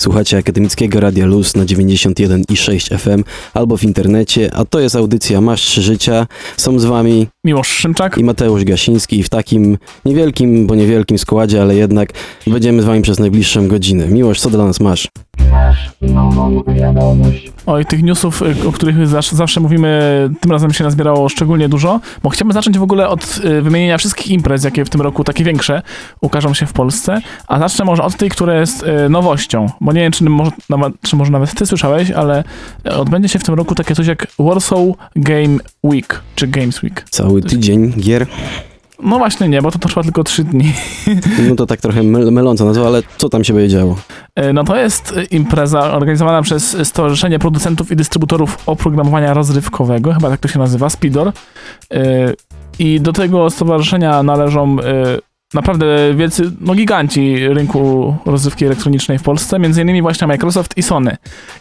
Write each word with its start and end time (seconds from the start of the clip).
Słuchacie 0.00 0.38
Akademickiego 0.38 1.00
Radia 1.00 1.26
Luz 1.26 1.56
na 1.56 1.64
91,6 1.64 2.98
FM 2.98 3.24
albo 3.54 3.76
w 3.76 3.84
internecie, 3.84 4.50
a 4.54 4.64
to 4.64 4.80
jest 4.80 4.96
audycja 4.96 5.40
Masz 5.40 5.74
Życia. 5.74 6.26
Są 6.56 6.78
z 6.78 6.84
wami 6.84 7.26
Miłosz 7.44 7.68
Szymczak. 7.68 8.18
i 8.18 8.24
Mateusz 8.24 8.64
Gasiński 8.64 9.18
i 9.18 9.22
w 9.22 9.28
takim 9.28 9.78
niewielkim, 10.04 10.66
bo 10.66 10.74
niewielkim 10.74 11.18
składzie, 11.18 11.62
ale 11.62 11.74
jednak 11.74 12.12
będziemy 12.46 12.82
z 12.82 12.84
wami 12.84 13.02
przez 13.02 13.18
najbliższą 13.18 13.68
godzinę. 13.68 14.06
Miłosz, 14.06 14.40
co 14.40 14.50
dla 14.50 14.64
nas 14.64 14.80
masz? 14.80 15.08
Oj, 17.66 17.86
tych 17.86 18.02
newsów, 18.02 18.42
y, 18.42 18.68
o 18.68 18.72
których 18.72 19.06
zawsze 19.32 19.60
mówimy, 19.60 20.30
tym 20.40 20.52
razem 20.52 20.72
się 20.72 20.84
nazbierało 20.84 21.28
szczególnie 21.28 21.68
dużo, 21.68 22.00
bo 22.22 22.30
chciałbym 22.30 22.52
zacząć 22.52 22.78
w 22.78 22.82
ogóle 22.82 23.08
od 23.08 23.40
y, 23.44 23.62
wymienienia 23.62 23.98
wszystkich 23.98 24.28
imprez, 24.28 24.64
jakie 24.64 24.84
w 24.84 24.90
tym 24.90 25.00
roku, 25.00 25.24
takie 25.24 25.44
większe, 25.44 25.82
ukażą 26.20 26.54
się 26.54 26.66
w 26.66 26.72
Polsce, 26.72 27.20
a 27.48 27.58
zacznę 27.58 27.84
może 27.84 28.02
od 28.02 28.16
tej, 28.16 28.30
która 28.30 28.60
jest 28.60 28.82
y, 28.82 29.08
nowością, 29.08 29.66
bo 29.80 29.92
nie 29.92 30.00
wiem, 30.00 30.12
czy 30.12 30.24
może, 30.24 30.50
nawet, 30.70 30.92
czy 31.02 31.16
może 31.16 31.30
nawet 31.32 31.54
ty 31.54 31.66
słyszałeś, 31.66 32.10
ale 32.10 32.44
odbędzie 32.84 33.28
się 33.28 33.38
w 33.38 33.44
tym 33.44 33.54
roku 33.54 33.74
takie 33.74 33.94
coś 33.94 34.06
jak 34.06 34.26
Warsaw 34.38 34.80
Game 35.16 35.58
Week, 35.84 36.22
czy 36.34 36.46
Games 36.46 36.82
Week. 36.82 37.04
Cały 37.30 37.42
tydzień 37.42 37.92
gier? 37.92 38.26
No 39.02 39.18
właśnie 39.18 39.48
nie, 39.48 39.62
bo 39.62 39.70
to 39.70 39.78
trwa 39.78 40.02
tylko 40.02 40.24
trzy 40.24 40.44
dni. 40.44 40.72
No 41.48 41.54
to 41.56 41.66
tak 41.66 41.80
trochę 41.80 42.00
myl- 42.00 42.32
myląco 42.32 42.64
nazwa, 42.64 42.86
ale 42.86 43.02
co 43.16 43.28
tam 43.28 43.44
się 43.44 43.54
będzie 43.54 43.68
działo? 43.68 43.96
E, 44.34 44.52
No 44.52 44.64
to 44.64 44.76
jest 44.76 45.14
e, 45.16 45.24
impreza 45.24 45.92
organizowana 45.92 46.42
przez 46.42 46.76
Stowarzyszenie 46.88 47.38
Producentów 47.38 47.92
i 47.92 47.96
Dystrybutorów 47.96 48.58
Oprogramowania 48.66 49.34
Rozrywkowego, 49.34 50.12
chyba 50.14 50.30
tak 50.30 50.40
to 50.40 50.48
się 50.48 50.58
nazywa, 50.58 50.90
Spidor. 50.90 51.32
E, 51.92 52.02
I 52.78 53.00
do 53.00 53.12
tego 53.12 53.50
stowarzyszenia 53.50 54.22
należą 54.22 54.76
naprawdę 55.54 56.14
wielcy, 56.14 56.52
no 56.60 56.74
giganci 56.74 57.48
rynku 57.48 58.16
rozrywki 58.26 58.66
elektronicznej 58.66 59.18
w 59.18 59.22
Polsce, 59.22 59.58
między 59.58 59.82
innymi 59.82 60.02
właśnie 60.02 60.26
Microsoft 60.26 60.76
i 60.76 60.82
Sony. 60.82 61.16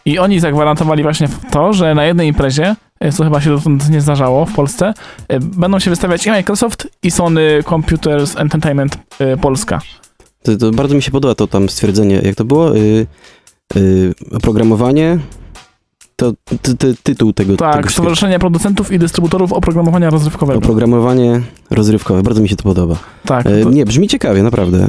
I 0.06 0.20
oni 0.20 0.40
zagwarantowali 0.40 1.04
właśnie 1.04 1.28
to, 1.52 1.74
że 1.74 1.96
na 1.96 2.06
jednej 2.06 2.28
imprezie, 2.28 2.76
e, 3.00 3.12
co 3.12 3.24
chyba 3.24 3.42
się 3.42 3.50
dotąd 3.50 3.90
nie 3.90 4.02
zdarzało 4.02 4.46
w 4.46 4.54
Polsce, 4.54 4.94
e, 5.28 5.40
będą 5.40 5.80
się 5.80 5.90
wystawiać 5.90 6.26
i 6.26 6.30
Microsoft 6.30 6.88
i 7.04 7.12
Sony 7.12 7.64
Computers 7.70 8.38
Entertainment 8.38 8.98
e, 9.20 9.38
Polska. 9.38 9.82
To, 10.44 10.58
to 10.58 10.72
bardzo 10.72 10.96
mi 10.96 11.02
się 11.02 11.12
podoba 11.12 11.36
to 11.36 11.48
tam 11.48 11.70
stwierdzenie, 11.70 12.22
jak 12.24 12.36
to 12.36 12.46
było? 12.46 12.78
Y, 12.78 13.08
y, 13.76 14.14
oprogramowanie? 14.32 15.20
To 16.20 16.34
ty, 16.62 16.78
ty, 16.78 16.96
tytuł 17.04 17.34
tego, 17.34 17.58
tego 17.58 17.58
Tak, 17.58 17.74
wszystkiego. 17.74 17.92
Stowarzyszenie 17.94 18.40
Producentów 18.40 18.92
i 18.92 19.00
Dystrybutorów 19.00 19.54
Oprogramowania 19.54 20.10
Rozrywkowego. 20.10 20.60
Oprogramowanie 20.60 21.42
rozrywkowe, 21.70 22.24
bardzo 22.24 22.42
mi 22.42 22.50
się 22.50 22.56
to 22.56 22.64
podoba. 22.64 22.96
tak, 23.26 23.46
E, 23.46 23.64
to, 23.64 23.70
nie, 23.70 23.86
brzmi 23.86 24.08
ciekawie, 24.08 24.44
naprawdę. 24.44 24.88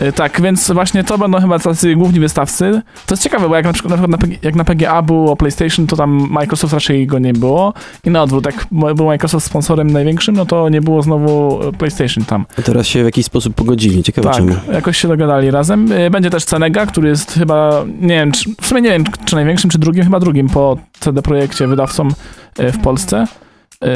E, 0.00 0.12
tak, 0.12 0.40
więc 0.40 0.70
właśnie 0.70 1.04
to 1.04 1.18
będą 1.18 1.40
chyba 1.40 1.58
tacy 1.58 1.94
główni 1.94 2.20
wystawcy. 2.20 2.82
To 3.06 3.14
jest 3.14 3.22
ciekawe, 3.22 3.48
bo 3.48 3.56
jak 3.56 3.64
na 3.64 3.72
przykład, 3.72 3.90
na 3.90 3.96
przykład 4.08 4.30
na, 4.30 4.36
jak 4.42 4.54
na 4.54 4.64
PGA 4.64 5.02
było 5.02 5.36
PlayStation, 5.36 5.86
to 5.86 5.96
tam 5.96 6.28
Microsoft 6.30 6.72
raczej 6.74 7.06
go 7.06 7.18
nie 7.18 7.32
było. 7.32 7.74
I 8.04 8.10
na 8.10 8.22
odwrót, 8.22 8.46
jak 8.46 8.66
był 8.96 9.06
Microsoft 9.06 9.46
sponsorem 9.46 9.90
największym, 9.90 10.36
no 10.36 10.46
to 10.46 10.68
nie 10.68 10.80
było 10.80 11.02
znowu 11.02 11.60
e, 11.68 11.72
PlayStation 11.72 12.24
tam. 12.24 12.46
A 12.58 12.62
teraz 12.62 12.86
się 12.86 13.02
w 13.02 13.04
jakiś 13.04 13.26
sposób 13.26 13.54
pogodzili, 13.54 14.02
ciekawe 14.02 14.28
Tak, 14.28 14.36
czemu. 14.36 14.54
jakoś 14.72 14.96
się 14.96 15.08
dogadali 15.08 15.50
razem. 15.50 15.92
E, 15.92 16.10
Będzie 16.10 16.30
też 16.30 16.44
Cenega, 16.44 16.86
który 16.86 17.08
jest 17.08 17.32
chyba, 17.32 17.84
nie 18.00 18.08
wiem, 18.08 18.32
czy, 18.32 18.50
w 18.60 18.66
sumie 18.66 18.80
nie 18.80 18.90
wiem, 18.90 19.04
czy 19.24 19.34
największym, 19.34 19.70
czy 19.70 19.78
drugim, 19.78 20.04
chyba 20.04 20.20
drugim 20.20 20.48
po 20.48 20.76
CD 21.00 21.22
Projekcie 21.22 21.66
wydawcą 21.66 22.08
w 22.58 22.78
Polsce, 22.78 23.24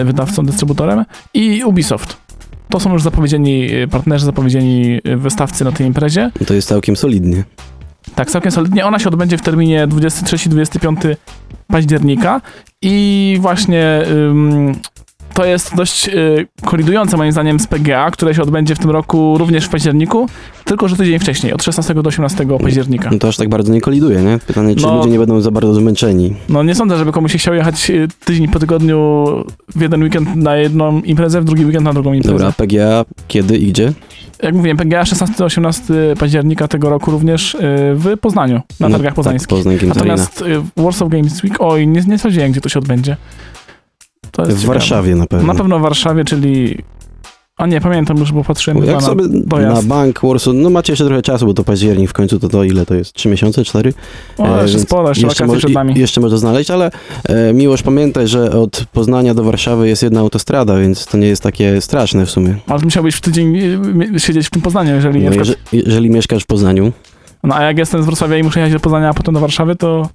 wydawcą, 0.05 0.47
dystrybutorem 0.47 1.05
i 1.35 1.65
Ubisoft. 1.65 2.24
To 2.69 2.81
są 2.81 2.93
już 2.93 3.03
zapowiedzieni 3.03 3.71
e, 3.75 3.89
partnerzy, 3.89 4.25
zapowiedzieni 4.25 5.01
e, 5.05 5.17
wystawcy 5.17 5.65
na 5.65 5.73
tej 5.73 5.87
imprezie. 5.87 6.31
To 6.47 6.55
jest 6.55 6.69
całkiem 6.69 6.97
solidnie. 6.97 7.45
Tak, 8.15 8.31
całkiem 8.31 8.53
solidnie. 8.53 8.87
Ona 8.87 8.99
się 8.99 9.09
odbędzie 9.09 9.39
w 9.39 9.43
terminie 9.43 9.87
23-25 9.87 11.17
października 11.67 12.41
i 12.83 13.39
właśnie 13.41 14.03
ym, 14.11 14.75
to 15.35 15.45
jest 15.45 15.75
dość 15.77 16.09
y, 16.09 16.47
kolidujące 16.65 17.17
moim 17.17 17.33
zdaniem 17.33 17.61
z 17.61 17.67
PGA, 17.67 18.11
które 18.11 18.35
się 18.35 18.43
odbędzie 18.43 18.75
w 18.75 18.79
tym 18.79 18.91
roku 18.91 19.39
również 19.39 19.65
w 19.65 19.69
październiku, 19.69 20.29
tylko 20.65 20.89
że 20.89 20.97
tydzień 20.97 21.19
wcześniej, 21.19 21.53
od 21.53 21.63
16 21.63 21.95
do 21.95 22.03
18 22.09 22.47
października. 22.63 23.09
No 23.13 23.19
to 23.19 23.29
aż 23.29 23.37
tak 23.37 23.49
bardzo 23.49 23.73
nie 23.73 23.81
koliduje, 23.81 24.23
nie? 24.23 24.39
Pytanie, 24.47 24.77
czy 24.77 24.83
No. 24.83 24.97
ludzie 24.97 25.11
nie 25.11 25.19
będą 25.19 25.41
za 25.41 25.51
bardzo 25.51 25.75
zmęczeni. 25.75 26.35
No 26.49 26.63
nie 26.63 26.75
sądzę, 26.75 26.97
żeby 26.99 27.13
komuś 27.13 27.33
się 27.33 27.39
chciał 27.39 27.55
jechać 27.55 27.91
y, 27.91 28.09
tydzień 28.25 28.49
po 28.49 28.59
tygodniu 28.59 29.25
w 29.77 29.81
jeden 29.81 30.03
weekend 30.03 30.37
na 30.37 30.57
jedną 30.57 31.01
imprezę, 31.01 31.41
w 31.41 31.45
drugi 31.45 31.65
weekend 31.65 31.85
na 31.85 31.93
drugą 31.93 32.13
imprezę. 32.13 32.35
Dobra, 32.39 32.53
PGA 32.53 33.05
kiedy 33.29 33.59
i 33.59 33.67
gdzie? 33.67 33.93
Jak 34.43 34.55
mówiłem, 34.55 34.77
PGA 34.77 35.03
16-18 35.03 35.95
października 36.19 36.69
tego 36.69 36.91
roku 36.91 37.11
również 37.11 37.55
y, 37.55 37.59
w 37.95 38.19
Poznaniu, 38.21 38.61
na 38.81 38.89
No, 38.89 38.95
targach 38.97 39.15
poznańskich. 39.15 39.49
Tak, 39.49 39.57
Poznań. 39.57 39.79
Natomiast 39.89 40.43
y, 40.43 40.83
Warsaw 40.83 41.09
Games 41.09 41.43
Week, 41.43 41.57
oj, 41.59 41.87
nie, 41.89 42.01
nie 42.01 42.19
sprawdziłem, 42.19 42.53
gdzie 42.53 42.61
to 42.61 42.69
się 42.69 42.79
odbędzie. 42.79 43.17
To 44.37 44.43
jest 44.45 44.57
W 44.57 44.61
ciekawe. 44.61 44.79
Warszawie 44.79 45.15
na 45.17 45.27
pewno. 45.27 45.47
Na 45.53 45.55
pewno 45.59 45.79
w 45.79 45.83
Warszawie, 45.83 46.25
czyli... 46.25 46.79
A 47.57 47.67
nie, 47.67 47.81
pamiętam 47.81 48.17
już, 48.19 48.33
bo 48.33 48.45
patrzyłem 48.45 48.85
Jak 48.85 48.95
na 48.95 49.01
sobie 49.01 49.23
na 49.25 49.29
dojazd. 49.47 49.87
bank 49.87 50.21
Warsaw, 50.23 50.55
no 50.57 50.71
macie 50.71 50.93
jeszcze 50.93 51.05
trochę 51.07 51.23
czasu, 51.23 51.47
bo 51.47 51.55
to 51.55 51.65
październik 51.65 52.11
w 52.11 52.13
końcu, 52.13 52.39
to 52.39 52.49
to 52.49 52.65
ile 52.65 52.87
to 52.87 52.95
jest? 52.95 53.13
Trzy 53.13 53.29
miesiące, 53.29 53.65
cztery? 53.65 53.93
O, 54.39 54.59
E, 54.59 54.63
jeszcze 54.63 54.79
sporo, 54.79 55.09
jeszcze 55.09 55.27
wakacje 55.27 55.47
mo- 55.47 55.55
przed 55.57 55.73
nami. 55.73 55.95
jeszcze 56.01 56.21
można 56.21 56.39
znaleźć, 56.39 56.71
ale 56.71 56.91
e, 57.25 57.53
miłość 57.53 57.83
pamiętaj, 57.83 58.29
że 58.29 58.51
od 58.51 58.85
Poznania 58.93 59.35
do 59.35 59.45
Warszawy 59.45 59.89
jest 59.89 60.03
jedna 60.03 60.21
autostrada, 60.21 60.77
więc 60.79 61.07
to 61.07 61.19
nie 61.19 61.27
jest 61.27 61.43
takie 61.43 61.81
straszne 61.81 62.27
w 62.27 62.31
sumie. 62.31 62.55
Ale 62.67 62.81
musiałbyś 62.85 63.15
w 63.15 63.21
tydzień 63.21 63.49
mi- 63.95 64.21
siedzieć 64.21 64.47
w 64.47 64.51
tym 64.51 64.63
Poznaniu, 64.63 64.95
jeżeli 64.95 65.19
No, 65.19 65.25
na 65.25 65.31
przykład... 65.31 65.59
jeżeli, 65.73 65.89
jeżeli 65.91 66.11
mieszkasz 66.11 66.43
w 66.43 66.47
Poznaniu, 66.47 66.93
No 67.45 67.55
a 67.57 67.63
jak 67.63 67.79
jestem 67.79 68.03
z 68.03 68.07
Wrocławia 68.07 68.39
i 68.39 68.43
muszę 68.43 68.61
jechać 68.61 68.73
do 68.73 68.81
Poznania, 68.81 69.09
a 69.09 69.15
potem 69.15 69.35
do 69.35 69.41
Warszawy, 69.41 69.77
to... 69.77 70.09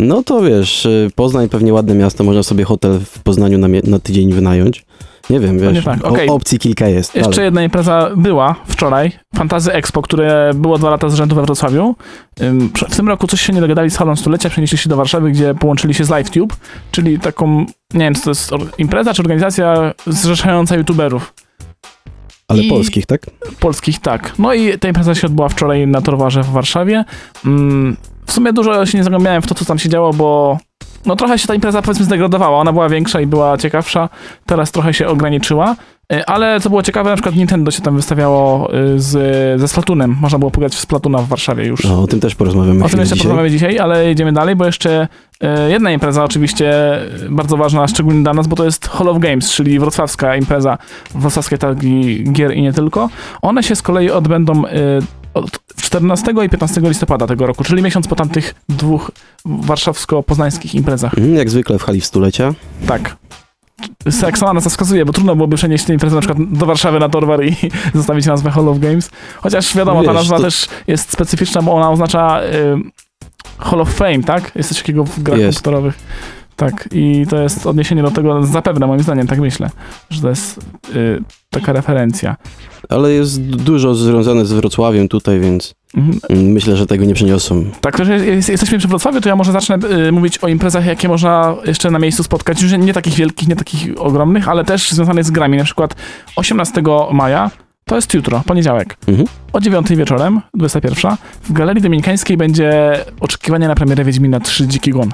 no 0.00 0.22
to 0.22 0.42
wiesz, 0.42 0.86
e, 0.86 0.90
Poznań 1.14 1.48
pewnie 1.48 1.72
ładne 1.72 1.94
miasto, 1.94 2.24
można 2.24 2.42
sobie 2.42 2.64
hotel 2.64 3.00
w 3.00 3.18
Poznaniu 3.22 3.58
na, 3.58 3.68
na 3.84 3.98
tydzień 3.98 4.32
wynająć. 4.32 4.84
Nie 5.30 5.40
wiem, 5.40 5.58
wiesz, 5.58 5.84
tak, 5.84 6.04
o- 6.04 6.08
okej. 6.08 6.28
opcji 6.28 6.58
kilka 6.58 6.88
jest. 6.88 7.14
Jeszcze 7.14 7.32
ale- 7.34 7.44
jedna 7.44 7.62
impreza 7.64 8.10
była 8.16 8.54
wczoraj, 8.66 9.12
Fantazy 9.36 9.72
Expo, 9.72 10.02
które 10.02 10.50
było 10.54 10.78
dwa 10.78 10.90
lata 10.90 11.08
z 11.08 11.14
rzędu 11.14 11.34
we 11.36 11.42
Wrocławiu. 11.42 11.94
W 12.90 12.96
tym 12.96 13.08
roku 13.08 13.26
coś 13.26 13.40
się 13.40 13.52
nie 13.52 13.60
dogadali 13.60 13.90
z 13.90 13.96
halą 13.96 14.16
stulecia, 14.16 14.50
przenieśli 14.50 14.78
się 14.78 14.88
do 14.88 14.96
Warszawy, 14.96 15.30
gdzie 15.30 15.54
połączyli 15.54 15.94
się 15.94 16.04
z 16.04 16.08
LiveTube, 16.10 16.56
czyli 16.90 17.18
taką, 17.18 17.58
nie 17.94 18.00
wiem, 18.00 18.14
czy 18.14 18.22
to 18.22 18.30
jest 18.30 18.50
impreza, 18.78 19.14
czy 19.14 19.22
organizacja 19.22 19.94
zrzeszająca 20.06 20.76
youtuberów 20.76 21.34
ale 22.48 22.62
i- 22.62 22.68
polskich, 22.68 23.06
tak? 23.06 23.26
polskich, 23.60 23.98
tak. 24.00 24.32
No 24.38 24.54
i 24.54 24.78
ta 24.78 24.88
impreza 24.88 25.14
się 25.14 25.26
odbyła 25.26 25.48
wczoraj 25.48 25.86
na 25.86 26.00
Torwarze 26.00 26.42
w 26.42 26.50
Warszawie. 26.50 27.04
Ym, 27.46 27.96
W 28.26 28.32
sumie 28.32 28.52
dużo 28.52 28.86
się 28.86 28.98
nie 28.98 29.04
zagłębiałem 29.04 29.42
w 29.42 29.46
to, 29.46 29.54
co 29.54 29.64
tam 29.64 29.78
się 29.78 29.88
działo, 29.88 30.12
bo 30.12 30.58
no 31.06 31.16
trochę 31.16 31.38
się 31.38 31.48
ta 31.48 31.54
impreza 31.54 31.82
powiedzmy 31.82 32.04
zdegradowała. 32.04 32.58
Ona 32.58 32.72
była 32.72 32.88
większa 32.88 33.20
i 33.20 33.26
była 33.26 33.58
ciekawsza, 33.58 34.08
teraz 34.46 34.72
trochę 34.72 34.94
się 34.94 35.08
ograniczyła. 35.08 35.76
Y, 36.12 36.26
Ale 36.26 36.60
co 36.60 36.68
było 36.68 36.82
ciekawe, 36.82 37.10
na 37.10 37.16
przykład 37.16 37.34
Nintendo 37.34 37.70
się 37.70 37.82
tam 37.82 37.96
wystawiało 37.96 38.74
y, 38.74 39.00
z, 39.00 39.60
ze 39.60 39.68
Splatunem. 39.68 40.16
Można 40.20 40.38
było 40.38 40.50
pograć 40.50 40.74
w 40.74 40.80
Splatuna 40.80 41.18
w 41.18 41.28
Warszawie 41.28 41.66
już. 41.66 41.84
No, 41.84 42.02
o 42.02 42.06
tym 42.06 42.20
też 42.20 42.34
porozmawiamy 42.34 42.84
O 42.84 42.88
tym 42.88 43.00
jeszcze 43.00 43.14
dzisiaj. 43.14 43.24
porozmawiamy 43.24 43.50
dzisiaj, 43.50 43.78
ale 43.78 44.04
jedziemy 44.06 44.32
dalej, 44.32 44.56
bo 44.56 44.66
jeszcze 44.66 45.08
e, 45.40 45.70
jedna 45.70 45.90
impreza 45.90 46.24
oczywiście 46.24 46.94
e, 46.94 47.28
bardzo 47.30 47.56
ważna, 47.56 47.88
szczególnie 47.88 48.22
dla 48.22 48.34
nas, 48.34 48.46
bo 48.46 48.56
to 48.56 48.64
jest 48.64 48.88
Hall 48.88 49.08
of 49.08 49.18
Games, 49.18 49.52
czyli 49.52 49.78
wrocławska 49.78 50.36
impreza, 50.36 50.78
wrocławskie 51.14 51.58
targi 51.58 52.24
gier 52.32 52.54
i 52.54 52.62
nie 52.62 52.72
tylko. 52.72 53.08
One 53.42 53.62
się 53.62 53.76
z 53.76 53.82
kolei 53.82 54.10
odbędą 54.10 54.66
e, 54.66 54.70
od 55.34 55.58
14 55.82 56.32
i 56.44 56.48
15 56.48 56.80
listopada 56.80 57.26
tego 57.26 57.46
roku, 57.46 57.64
czyli 57.64 57.82
miesiąc 57.82 58.08
po 58.08 58.16
tamtych 58.16 58.54
dwóch 58.68 59.10
warszawsko-poznańskich 59.44 60.74
imprezach. 60.74 61.14
Mhm, 61.18 61.34
jak 61.36 61.50
zwykle 61.50 61.78
w 61.78 61.82
hali 61.82 62.00
w 62.00 62.04
stulecia. 62.06 62.54
Tak. 62.86 63.16
Jak 64.22 64.38
sama 64.38 64.52
nas 64.52 64.68
wskazuje, 64.68 65.04
bo 65.04 65.12
trudno 65.12 65.36
byłoby 65.36 65.56
przenieść 65.56 65.84
tę 65.84 65.92
imprezę 65.92 66.14
na 66.16 66.20
przykład 66.22 66.48
do 66.52 66.66
Warszawy 66.66 66.98
na 66.98 67.08
Torwar 67.08 67.44
i 67.44 67.56
zostawić 67.94 68.26
nazwę 68.26 68.50
Hall 68.50 68.68
of 68.68 68.78
Games. 68.78 69.10
Chociaż 69.40 69.76
wiadomo, 69.76 70.00
ta 70.02 70.06
Wiesz, 70.12 70.14
nazwa 70.14 70.36
to- 70.36 70.42
też 70.42 70.68
jest 70.86 71.12
specyficzna, 71.12 71.62
bo 71.62 71.72
ona 71.74 71.90
oznacza 71.90 72.40
y, 72.42 72.46
Hall 73.58 73.80
of 73.80 73.94
Fame, 73.94 74.22
tak? 74.22 74.52
Jest 74.54 74.68
coś 74.68 74.78
takiego 74.78 75.04
w 75.04 75.22
grach 75.22 75.38
Jest. 75.38 75.58
komputerowych. 75.58 75.98
Tak, 76.56 76.88
i 76.92 77.26
to 77.30 77.42
jest 77.42 77.66
odniesienie 77.66 78.02
do 78.02 78.10
tego 78.10 78.42
zapewne, 78.42 78.86
moim 78.86 79.00
zdaniem, 79.00 79.26
tak 79.26 79.38
myślę, 79.40 79.70
że 80.10 80.22
to 80.22 80.28
jest 80.28 80.58
y, 80.94 81.22
taka 81.50 81.72
referencja. 81.72 82.36
Ale 82.88 83.12
jest 83.12 83.42
dużo 83.42 83.94
związane 83.94 84.46
z 84.46 84.52
Wrocławiem 84.52 85.08
tutaj, 85.08 85.40
więc 85.40 85.74
Mhm. 85.96 86.52
myślę, 86.52 86.76
że 86.76 86.86
tego 86.86 87.04
nie 87.04 87.14
przyniosą. 87.14 87.64
Tak, 87.80 87.96
to, 87.96 88.04
że 88.04 88.26
jest, 88.26 88.48
jesteśmy 88.48 88.78
przy 88.78 88.88
Wrocławiu, 88.88 89.20
to 89.20 89.28
ja 89.28 89.36
może 89.36 89.52
zacznę 89.52 89.78
y, 90.08 90.12
mówić 90.12 90.38
o 90.38 90.48
imprezach, 90.48 90.86
jakie 90.86 91.08
można 91.08 91.56
jeszcze 91.64 91.90
na 91.90 91.98
miejscu 91.98 92.22
spotkać. 92.22 92.62
Już 92.62 92.72
nie 92.72 92.92
takich 92.92 93.14
wielkich, 93.14 93.48
nie 93.48 93.56
takich 93.56 94.00
ogromnych, 94.00 94.48
ale 94.48 94.64
też 94.64 94.90
związanych 94.90 95.24
z 95.24 95.30
grami. 95.30 95.58
Na 95.58 95.64
przykład 95.64 95.94
18 96.36 96.82
maja, 97.12 97.50
to 97.84 97.96
jest 97.96 98.14
jutro, 98.14 98.42
poniedziałek. 98.46 98.96
Mhm. 99.08 99.28
O 99.52 99.60
9 99.60 99.88
wieczorem, 99.96 100.40
21, 100.54 101.16
w 101.42 101.52
Galerii 101.52 101.82
Dominikańskiej 101.82 102.36
będzie 102.36 102.98
oczekiwanie 103.20 103.68
na 103.68 103.74
premierę 103.74 104.04
Wiedźmina 104.04 104.40
3 104.40 104.66
Dziki 104.66 104.90
Gon. 104.90 105.10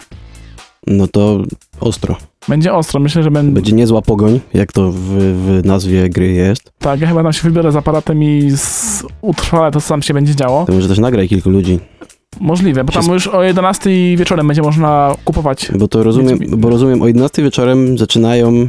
No 0.87 1.07
to 1.07 1.43
ostro. 1.81 2.17
Będzie 2.49 2.75
ostro, 2.75 3.01
myślę, 3.01 3.23
że 3.23 3.31
będę... 3.31 3.53
Będzie 3.53 3.73
niezła 3.73 4.03
pogoń, 4.03 4.41
jak 4.55 4.73
to 4.73 4.93
w, 4.93 4.99
w 4.99 5.61
nazwie 5.65 6.09
gry 6.09 6.33
jest. 6.33 6.73
Tak, 6.79 7.01
ja 7.01 7.09
chyba 7.09 7.23
tam 7.23 7.33
się 7.33 7.43
wybiorę 7.43 7.73
z 7.73 7.77
aparatem 7.77 8.23
i 8.23 8.51
z... 8.57 9.03
utrwalę 9.21 9.71
to, 9.71 9.81
co 9.81 9.89
tam 9.89 10.03
się 10.03 10.15
będzie 10.15 10.35
działo. 10.35 10.65
To 10.67 10.73
może 10.73 10.89
też 10.89 10.99
nagraj 10.99 11.29
kilku 11.29 11.51
ludzi. 11.51 11.79
Możliwe, 12.41 12.85
bo 12.85 12.93
tam 12.93 13.07
już 13.07 13.27
o 13.27 13.43
11 13.43 13.91
wieczorem 14.17 14.47
będzie 14.47 14.63
można 14.63 15.15
kupować. 15.25 15.73
Bo 15.79 15.89
to 15.89 16.03
rozumiem, 16.03 16.39
bo 16.57 16.71
rozumiem, 16.71 17.03
o 17.03 17.07
11 17.07 17.43
wieczorem 17.43 17.99
zaczynają, 17.99 18.69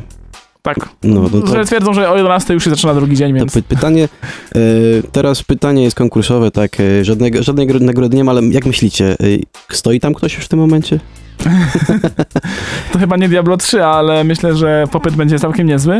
Tak. 0.65 0.89
no, 1.03 1.21
no 1.33 1.41
to, 1.41 1.47
Że 1.47 1.65
twierdzą, 1.65 1.93
że 1.93 2.09
o 2.09 2.17
11 2.17 2.53
już 2.53 2.63
się 2.63 2.69
zaczyna 2.69 2.93
drugi 2.93 3.15
dzień, 3.15 3.31
to 3.33 3.39
więc... 3.39 3.53
py- 3.53 3.63
pytanie, 3.63 4.03
e, 4.55 4.59
teraz 5.11 5.43
pytanie 5.43 5.83
jest 5.83 5.95
konkursowe, 5.95 6.51
tak, 6.51 6.79
e, 6.79 7.05
żadnego, 7.05 7.43
żadnej 7.43 7.67
gro- 7.67 7.81
nagrody 7.81 8.17
nie 8.17 8.23
ma, 8.23 8.31
ale 8.31 8.41
jak 8.41 8.65
myślicie, 8.65 9.11
e, 9.11 9.15
stoi 9.75 9.99
tam 9.99 10.13
ktoś 10.13 10.35
już 10.35 10.45
w 10.45 10.47
tym 10.47 10.59
momencie? 10.59 10.99
To 12.91 12.99
chyba 12.99 13.17
nie 13.17 13.29
Diablo 13.29 13.57
3, 13.57 13.83
ale 13.85 14.23
myślę, 14.23 14.55
że 14.55 14.83
popyt 14.91 15.15
będzie 15.15 15.39
całkiem 15.39 15.67
niezły. 15.67 15.99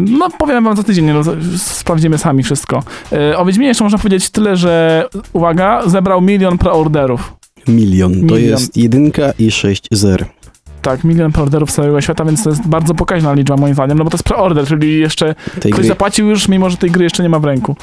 No, 0.00 0.28
powiem 0.38 0.64
wam 0.64 0.76
za 0.76 0.82
tydzień, 0.82 1.04
no, 1.12 1.20
sprawdzimy 1.56 2.18
sami 2.18 2.42
wszystko. 2.42 2.82
O 3.36 3.44
Wiedźminie 3.44 3.68
jeszcze 3.68 3.84
można 3.84 3.98
powiedzieć 3.98 4.30
tyle, 4.30 4.56
że, 4.56 5.04
uwaga, 5.32 5.82
zebrał 5.88 6.20
milion 6.20 6.58
preorderów. 6.58 7.32
Milion, 7.68 8.12
to 8.12 8.18
Milion. 8.34 8.40
jest 8.40 8.76
jedynka 8.76 9.32
i 9.38 9.50
sześć 9.50 9.86
zer. 9.92 10.24
Tak, 10.82 11.04
milion 11.04 11.32
preorderów 11.32 11.70
z 11.70 11.74
całego 11.74 12.00
świata, 12.00 12.24
więc 12.24 12.44
to 12.44 12.50
jest 12.50 12.66
bardzo 12.66 12.94
pokaźna 12.94 13.32
liczba 13.34 13.56
moim 13.56 13.74
zdaniem, 13.74 13.98
no 13.98 14.04
bo 14.04 14.10
to 14.10 14.14
jest 14.16 14.24
preorder, 14.24 14.66
czyli 14.66 14.98
jeszcze 14.98 15.34
Tej 15.60 15.72
ktoś 15.72 15.80
gry, 15.80 15.88
zapłacił 15.88 16.28
już, 16.28 16.48
mimo 16.48 16.70
że 16.70 16.76
tej 16.76 16.90
gry 16.90 17.04
jeszcze 17.04 17.22
nie 17.22 17.28
ma 17.28 17.38
w 17.38 17.44
ręku. 17.44 17.76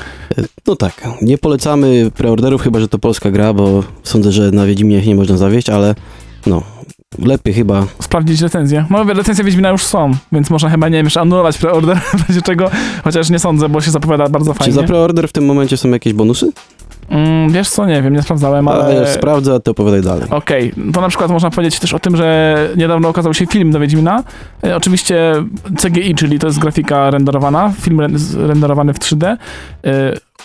no 0.67 0.75
tak, 0.75 1.07
nie 1.21 1.38
polecamy 1.38 2.11
preorderów, 2.17 2.61
chyba, 2.61 2.79
że 2.79 2.88
to 2.88 2.99
polska 2.99 3.31
gra, 3.31 3.53
bo 3.53 3.83
sądzę, 4.03 4.31
że 4.31 4.51
na 4.51 4.65
Wiedźminie 4.65 5.01
nie 5.01 5.15
można 5.15 5.38
zawieść, 5.38 5.69
ale 5.69 5.95
no, 6.45 6.61
lepiej 7.19 7.53
chyba 7.53 7.85
Sprawdzić 8.01 8.41
recenzję. 8.41 8.85
No, 8.89 9.03
recenzje 9.03 9.43
Wiedźmina 9.45 9.69
już 9.69 9.83
są, 9.83 10.11
więc 10.31 10.50
można 10.50 10.69
chyba, 10.69 10.89
nie 10.89 10.97
wiem, 10.97 11.05
jeszcze 11.05 11.21
anulować 11.21 11.57
preorder, 11.57 11.97
w 12.17 12.27
razie 12.29 12.41
czego, 12.41 12.69
chociaż 13.03 13.29
nie 13.29 13.39
sądzę, 13.39 13.69
bo 13.69 13.81
się 13.81 13.91
zapowiada 13.91 14.29
bardzo 14.29 14.53
Czy 14.53 14.59
fajnie. 14.59 14.73
za 14.73 14.83
preorder 14.83 15.27
w 15.27 15.31
tym 15.31 15.45
momencie 15.45 15.77
są 15.77 15.89
jakieś 15.89 16.13
bonusy? 16.13 16.51
Mm, 17.09 17.50
wiesz 17.50 17.69
co, 17.69 17.86
nie 17.86 18.01
wiem, 18.01 18.13
nie 18.13 18.21
sprawdzałem, 18.21 18.68
ale... 18.68 18.83
Ale 18.83 19.07
sprawdzę, 19.13 19.54
a 19.56 19.59
ty 19.59 19.71
opowiadaj 19.71 20.01
dalej. 20.01 20.30
Okej, 20.30 20.74
to 20.94 21.01
na 21.01 21.09
przykład 21.09 21.31
można 21.31 21.50
powiedzieć 21.50 21.80
też 21.80 21.94
o 21.94 22.00
tym, 22.00 22.15
że 22.15 22.57
niedawno 22.77 23.09
okazał 23.09 23.33
się 23.33 23.45
film 23.45 23.71
do 23.71 23.80
Wiedźmina. 23.80 24.24
E, 24.63 24.75
oczywiście 24.75 25.33
CGI, 25.81 26.15
czyli 26.15 26.39
to 26.39 26.48
jest 26.48 26.59
grafika 26.59 27.09
renderowana, 27.09 27.71
film 27.81 28.01
z- 28.19 28.36
renderowany 28.36 28.94
w 28.94 29.00
3D. 29.00 29.25
E, 29.25 29.38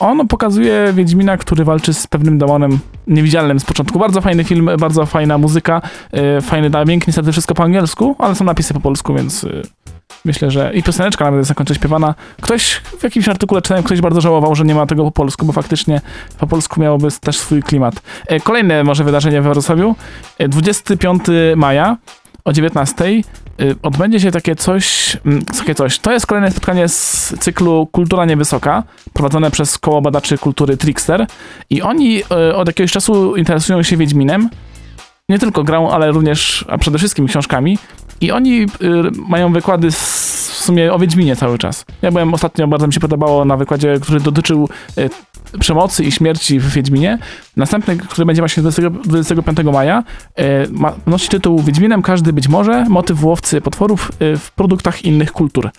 on 0.01 0.29
pokazuje 0.29 0.93
Wiedźmina, 0.95 1.37
który 1.37 1.65
walczy 1.65 1.95
z 1.95 2.07
pewnym 2.07 2.39
demonem 2.39 2.79
niewidzialnym 3.07 3.61
z 3.61 3.65
początku. 3.65 3.99
Bardzo 3.99 4.21
fajny 4.21 4.45
film, 4.45 4.71
bardzo 4.81 5.07
fajna 5.07 5.39
muzyka, 5.39 5.83
e, 6.13 6.41
fajny 6.41 6.71
dźwięk, 6.85 7.07
niestety 7.07 7.33
wszystko 7.33 7.55
po 7.55 7.63
angielsku, 7.63 8.17
ale 8.19 8.35
są 8.35 8.45
napisy 8.45 8.75
po 8.75 8.81
polsku, 8.81 9.15
więc 9.15 9.45
e, 9.45 9.49
myślę, 10.25 10.51
że 10.51 10.73
i 10.75 10.83
pioseneczka 10.83 11.25
nawet 11.25 11.39
jest 11.39 11.51
na 11.51 11.55
końcu 11.55 11.75
śpiewana. 11.75 12.15
Ktoś 12.41 12.81
w 12.99 13.03
jakimś 13.03 13.29
artykule 13.29 13.63
czytałem, 13.63 13.85
ktoś 13.85 14.01
bardzo 14.01 14.21
żałował, 14.21 14.55
że 14.55 14.65
nie 14.65 14.75
ma 14.75 14.87
tego 14.87 15.05
po 15.05 15.11
polsku, 15.11 15.47
bo 15.47 15.53
faktycznie 15.53 16.01
po 16.39 16.47
polsku 16.47 16.81
miałoby 16.81 17.09
też 17.21 17.39
swój 17.39 17.63
klimat. 17.63 17.95
E, 18.27 18.41
Kolejne 18.41 18.85
może 18.85 19.05
wydarzenie 19.05 19.43
we 19.43 19.51
Wrocławiu. 19.51 19.95
E, 20.39 20.49
25 20.49 21.23
maja 21.57 21.97
o 22.45 22.53
19 22.53 23.05
y, 23.05 23.23
odbędzie 23.83 24.21
się 24.21 24.31
takie 24.31 24.57
coś, 24.57 25.17
mm, 25.27 25.45
takie 25.45 25.75
coś. 25.75 25.99
To 25.99 26.13
jest 26.13 26.27
kolejne 26.27 26.51
spotkanie 26.51 26.89
z 26.89 27.35
cyklu 27.41 27.89
Kultura 27.93 28.25
Niewysoka, 28.25 28.83
prowadzone 29.13 29.51
przez 29.51 29.79
koło 29.79 30.03
badaczy 30.03 30.39
kultury 30.39 30.77
Trickster 30.77 31.27
i 31.71 31.83
oni 31.83 32.25
od 32.55 32.69
jakiegoś 32.69 32.93
czasu 32.93 33.37
interesują 33.37 33.83
się 33.83 33.97
Wiedźminem. 33.97 34.49
Nie 35.29 35.39
tylko 35.39 35.65
grą, 35.65 35.91
ale 35.91 36.11
również, 36.11 36.65
a 36.69 36.79
przede 36.79 36.99
wszystkim 36.99 37.27
książkami. 37.27 37.79
I 38.23 38.31
oni 38.31 38.63
y, 38.63 38.67
mają 39.29 39.53
wykłady 39.53 39.91
w 39.91 39.97
sumie 39.97 40.93
o 40.93 40.99
Wiedźminie 40.99 41.37
cały 41.37 41.59
czas. 41.59 41.85
Ja 42.03 42.11
byłem 42.11 42.35
ostatnio, 42.35 42.69
bardzo 42.69 42.87
mi 42.87 42.93
się 42.93 43.01
podobało 43.01 43.45
na 43.45 43.57
wykładzie, 43.57 43.99
który 44.01 44.21
dotyczył 44.21 44.69
y, 44.99 45.11
przemocy 45.59 46.05
i 46.05 46.13
śmierci 46.13 46.61
w 46.61 46.69
Wiedźminie. 46.69 47.19
Następny, 47.57 47.97
który 47.97 48.27
będzie 48.27 48.43
właśnie 48.43 48.61
20, 48.61 48.91
25 48.91 49.59
maja, 49.73 50.05
e, 50.37 50.67
ma, 50.71 50.93
nosi 51.07 51.29
tytuł 51.29 51.59
Wiedźminem 51.63 52.03
każdy 52.03 52.33
być 52.33 52.49
może, 52.49 52.85
motyw 52.89 53.25
łowcy 53.25 53.61
potworów 53.61 54.11
e, 54.19 54.37
w 54.37 54.51
produktach 54.51 55.05
innych 55.05 55.33
kultur. 55.33 55.71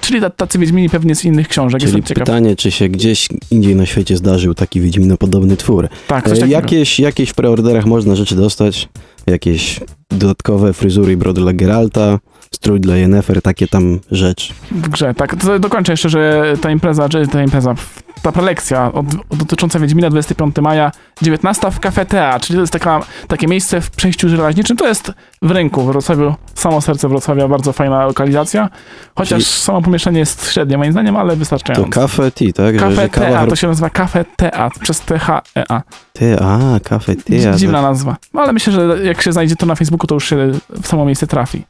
Czyli 0.00 0.20
ta- 0.20 0.30
tacy 0.30 0.58
Wiedźmini 0.58 0.88
pewnie 0.90 1.14
z 1.14 1.24
innych 1.24 1.48
książek. 1.48 1.80
Czyli 1.80 1.92
Jestem 1.92 2.02
ciekaw. 2.08 2.26
pytanie, 2.26 2.56
czy 2.56 2.70
się 2.70 2.88
gdzieś 2.88 3.28
indziej 3.50 3.76
na 3.76 3.86
świecie 3.86 4.16
zdarzył 4.16 4.54
taki 4.54 4.80
Wiedźminopodobny 4.80 5.56
twór. 5.56 5.88
Tak, 6.08 6.24
coś 6.28 6.38
E, 6.38 6.40
takiego. 6.40 6.60
jakieś, 6.60 7.00
jakieś 7.00 7.30
w 7.30 7.34
preorderach 7.34 7.86
można 7.86 8.14
rzeczy 8.16 8.36
dostać, 8.36 8.88
jakieś 9.26 9.80
dodatkowe 10.10 10.72
fryzury 10.72 11.12
i 11.12 11.16
brody 11.16 11.40
dla 11.40 11.52
Geralta, 11.52 12.18
strój 12.54 12.80
dla 12.80 12.96
Yennefer, 12.96 13.42
takie 13.42 13.68
tam 13.68 14.00
rzeczy. 14.10 14.52
w 14.70 14.88
grze. 14.88 15.14
Tak, 15.14 15.36
to 15.44 15.58
dokończę 15.58 15.92
jeszcze, 15.92 16.08
że 16.08 16.54
ta 16.60 16.70
impreza, 16.70 17.08
czy 17.08 17.26
ta 17.28 17.42
impreza, 17.42 17.74
ta 18.22 18.32
prelekcja 18.32 18.92
od, 18.92 19.06
dotycząca 19.38 19.78
Wiedźmina 19.78 20.10
25 20.10 20.56
maja, 20.56 20.92
19 21.22 21.70
w 21.70 21.80
Cafe 21.80 22.06
Tea, 22.06 22.40
czyli 22.40 22.54
to 22.56 22.60
jest 22.60 22.72
taka, 22.72 23.00
takie 23.28 23.46
miejsce 23.46 23.80
w 23.80 23.90
przejściu 23.90 24.28
żelaźniczym, 24.28 24.76
to 24.76 24.88
jest 24.88 25.12
w 25.42 25.50
rynku 25.50 25.82
w 25.82 25.86
Wrocławiu, 25.86 26.34
samo 26.54 26.80
serce 26.80 27.08
Wrocławia, 27.08 27.48
bardzo 27.48 27.72
fajna 27.72 28.06
lokalizacja, 28.06 28.68
chociaż 29.14 29.28
Czyli- 29.44 29.44
samo 29.62 29.82
pomieszczenie 29.82 30.18
jest 30.18 30.50
średnie 30.52 30.78
moim 30.78 30.92
zdaniem, 30.92 31.16
ale 31.16 31.30
To 31.30 31.36
wystarczająco. 31.36 32.00
kafe 32.00 32.30
tea, 32.30 32.52
tak? 32.52 32.74
Że- 32.74 32.80
Cafe 32.80 32.94
że 32.96 33.08
kawa 33.08 33.26
Tea, 33.26 33.40
herb- 33.40 33.48
to 33.50 33.56
się 33.56 33.66
nazywa 33.66 33.90
Cafe 33.90 34.24
Tea, 34.36 34.70
przez 34.80 35.00
T-H-E-A. 35.00 35.82
Te, 36.12 36.42
a, 36.42 36.80
kafe 36.84 37.16
tea. 37.16 37.54
Dziwna 37.56 37.82
nazwa. 37.82 38.16
No, 38.34 38.40
ale 38.42 38.52
myślę, 38.52 38.72
że 38.72 39.04
jak 39.04 39.22
się 39.22 39.32
znajdzie 39.32 39.56
to 39.56 39.66
na 39.66 39.74
Facebooku, 39.74 40.06
to 40.06 40.14
już 40.14 40.28
się 40.28 40.36
w 40.82 40.86
samo 40.86 41.04
miejsce 41.04 41.26
trafi. 41.26 41.62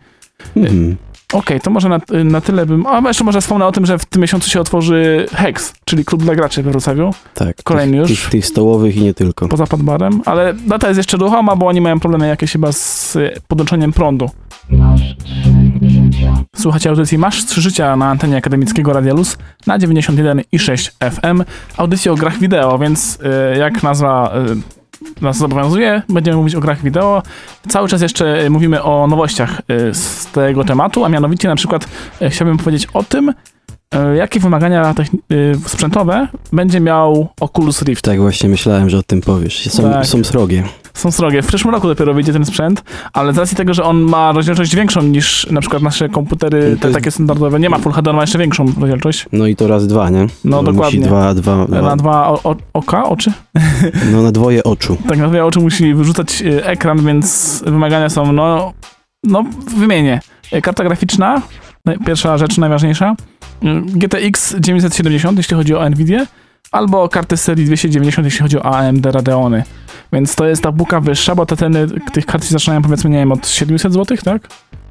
Mhm. 0.57 0.97
Okej, 1.33 1.61
to 1.61 1.71
może 1.71 1.89
na, 1.89 2.01
na 2.25 2.41
tyle 2.41 2.67
bym... 2.67 2.87
A 2.87 3.09
jeszcze 3.09 3.25
może 3.25 3.41
wspomnę 3.41 3.67
o 3.67 3.73
tym, 3.73 3.87
że 3.87 3.99
w 3.99 4.05
tym 4.05 4.23
miesiącu 4.23 4.51
się 4.51 4.61
otworzy 4.61 5.27
Hex, 5.33 5.73
czyli 5.85 6.05
klub 6.05 6.23
dla 6.23 6.35
graczy 6.35 6.63
we 6.63 6.71
Wrocławiu, 6.71 7.15
Tak. 7.35 7.57
Kolejny 7.65 7.93
tych, 7.93 8.11
już? 8.11 8.21
Tych, 8.21 8.31
tych 8.31 8.47
stołowych 8.47 8.97
i 8.97 9.01
nie 9.03 9.15
tylko. 9.15 9.49
poza 9.49 9.67
Padbarem, 9.67 10.23
ale 10.25 10.55
data 10.55 10.89
jest 10.89 10.99
jeszcze 10.99 11.17
ruchoma, 11.17 11.57
bo 11.57 11.67
oni 11.67 11.81
mają 11.81 12.01
problemy 12.01 12.29
jakieś 12.29 12.53
chyba 12.53 12.73
z 12.73 13.17
y, 13.17 13.33
podłączeniem 13.49 13.93
prądu. 13.93 14.31
Słuchacie 16.57 16.91
audycji 16.91 17.19
Masz 17.19 17.45
3 17.45 17.61
Życia 17.61 17.97
na 17.97 18.07
antenie 18.11 18.37
akademickiego 18.37 18.93
Radia 18.93 19.15
Luz 19.15 19.37
na 19.67 19.79
91,6 19.79 21.11
FM. 21.11 21.45
Audycji 21.77 22.11
o 22.11 22.15
grach 22.15 22.39
wideo, 22.39 22.79
więc 22.79 23.19
y, 23.55 23.59
jak 23.59 23.83
nazwa 23.83 24.33
y, 24.51 24.80
nas 25.21 25.37
zobowiązuje, 25.37 26.03
będziemy 26.09 26.37
mówić 26.37 26.55
o 26.55 26.61
grach 26.61 26.83
wideo. 26.83 27.23
Cały 27.69 27.89
czas 27.89 28.03
jeszcze 28.03 28.45
y, 28.45 28.51
mówimy 28.51 28.83
o 28.83 29.07
nowościach 29.07 29.61
y, 29.61 29.95
z 29.95 30.27
tego 30.27 30.65
tematu, 30.65 31.05
a 31.05 31.09
mianowicie 31.09 31.49
na 31.49 31.57
przykład 31.57 31.89
y, 32.23 32.31
chciałbym 32.31 32.59
powiedzieć 32.59 32.87
o 32.95 33.03
tym, 33.03 33.33
jakie 34.17 34.41
wymagania 34.41 34.95
y, 35.33 35.55
sprzętowe 35.67 36.29
będzie 36.53 36.81
miał 36.81 37.29
Oculus 37.41 37.83
Rift. 37.83 38.05
Tak 38.05 38.21
właśnie 38.21 38.49
myślałem, 38.49 38.91
że 38.91 38.99
o 38.99 39.03
tym 39.03 39.21
powiesz. 39.21 39.69
Są, 39.71 39.83
Tak. 39.83 40.07
są 40.07 40.25
srogie. 40.25 40.65
Są 40.95 41.11
srogie. 41.11 41.43
W 41.43 41.47
przyszłym 41.47 41.75
roku 41.75 41.89
dopiero 41.89 42.15
wyjdzie 42.15 42.33
ten 42.33 42.45
sprzęt, 42.45 42.83
ale 43.13 43.33
z 43.33 43.39
racji 43.39 43.57
tego, 43.57 43.75
że 43.75 43.85
on 43.85 44.01
ma 44.01 44.33
rozdzielczość 44.33 44.77
większą 44.77 45.03
niż 45.03 45.47
na 45.51 45.61
przykład 45.61 45.83
nasze 45.83 46.09
komputery, 46.09 46.77
te 46.81 46.89
jest- 46.89 46.99
takie 46.99 47.11
standardowe, 47.11 47.61
nie 47.61 47.71
ma 47.71 47.79
Full 47.79 47.93
HD, 47.93 48.11
on 48.11 48.17
ma 48.17 48.23
jeszcze 48.23 48.39
większą 48.39 48.65
rozdzielczość. 48.81 49.27
No 49.33 49.47
i 49.47 49.57
to 49.57 49.69
raz 49.69 49.87
dwa, 49.87 50.11
nie? 50.11 50.27
No, 50.45 50.63
dokładnie. 50.63 51.01
Dwa, 51.01 51.35
dwa, 51.35 51.67
dwa 51.67 51.83
Na 51.83 51.97
dwa 51.97 52.29
o, 52.29 52.41
o, 52.45 52.57
oka, 52.73 53.05
oczy? 53.05 53.33
no 54.13 54.23
na 54.23 54.33
dwoje 54.33 54.65
oczu. 54.65 54.97
Tak, 55.09 55.19
na 55.19 55.29
dwie 55.29 55.45
oczy 55.45 55.61
musi 55.61 55.95
wyrzucać 55.95 56.43
y, 56.43 56.65
ekran, 56.65 57.05
więc 57.07 57.63
wymagania 57.67 58.09
są, 58.09 58.33
no, 58.33 58.73
no 59.25 59.45
wymienię. 59.77 60.21
Karta 60.63 60.85
graficzna, 60.85 61.43
naj- 61.89 62.05
pierwsza 62.07 62.39
rzecz, 62.39 62.59
najważniejsza. 62.59 63.15
GTX 63.87 64.55
970, 64.61 65.39
jeśli 65.39 65.57
chodzi 65.57 65.75
o 65.75 65.91
Nvidia, 65.91 66.27
albo 66.73 67.09
karty 67.09 67.37
serii 67.37 67.65
290, 67.67 68.25
jeśli 68.25 68.41
chodzi 68.41 68.59
o 68.59 68.65
AMD 68.65 69.07
Radeony. 69.07 69.63
Więc 70.13 70.35
to 70.35 70.47
jest 70.47 70.63
ta 70.63 70.73
buka 70.73 71.01
wyższa, 71.01 71.35
bo 71.35 71.47
te 71.47 71.57
ceny 71.57 71.87
tych 72.13 72.27
kart 72.27 72.45
się 72.45 72.51
zaczynają 72.51 72.83
powiedzmy, 72.83 73.11
nie 73.11 73.17
wiem, 73.17 73.33
od 73.33 73.49
700 73.49 73.93
zł, 73.93 74.17
tak? 74.25 74.49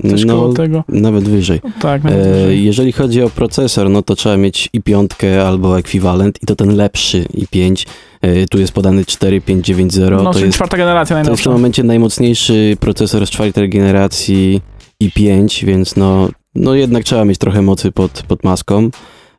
Coś 0.09 0.25
No, 0.25 0.33
koło 0.35 0.53
tego. 0.53 0.83
nawet 0.89 1.23
wyżej. 1.23 1.61
Tak, 1.81 2.03
nawet 2.03 2.19
E, 2.27 2.33
wyżej. 2.33 2.65
jeżeli 2.65 2.91
chodzi 2.91 3.21
o 3.23 3.29
procesor, 3.29 3.89
no 3.89 4.01
to 4.01 4.15
trzeba 4.15 4.37
mieć 4.37 4.69
i 4.73 4.81
piątkę 4.81 5.47
albo 5.47 5.79
ekwiwalent 5.79 6.43
i 6.43 6.45
to 6.45 6.55
ten 6.55 6.75
lepszy 6.75 7.23
i5. 7.23 7.87
E, 8.21 8.47
tu 8.47 8.59
jest 8.59 8.71
podany 8.73 9.05
4590. 9.05 10.11
No, 10.11 10.23
to, 10.23 10.33
czyli 10.33 10.45
jest, 10.45 10.55
czwarta 10.55 10.77
generacja 10.77 11.13
to 11.15 11.19
jest 11.19 11.25
w 11.25 11.27
najnowsza. 11.27 11.43
tym 11.43 11.53
momencie 11.53 11.83
najmocniejszy 11.83 12.77
procesor 12.79 13.27
z 13.27 13.29
czwartej 13.29 13.69
generacji 13.69 14.61
i5, 15.03 15.65
więc 15.65 15.95
no, 15.95 16.29
no 16.59 16.75
jednak 16.75 17.03
trzeba 17.03 17.25
mieć 17.25 17.37
trochę 17.37 17.61
mocy 17.61 17.91
pod, 17.91 18.23
pod 18.27 18.43
maską. 18.43 18.89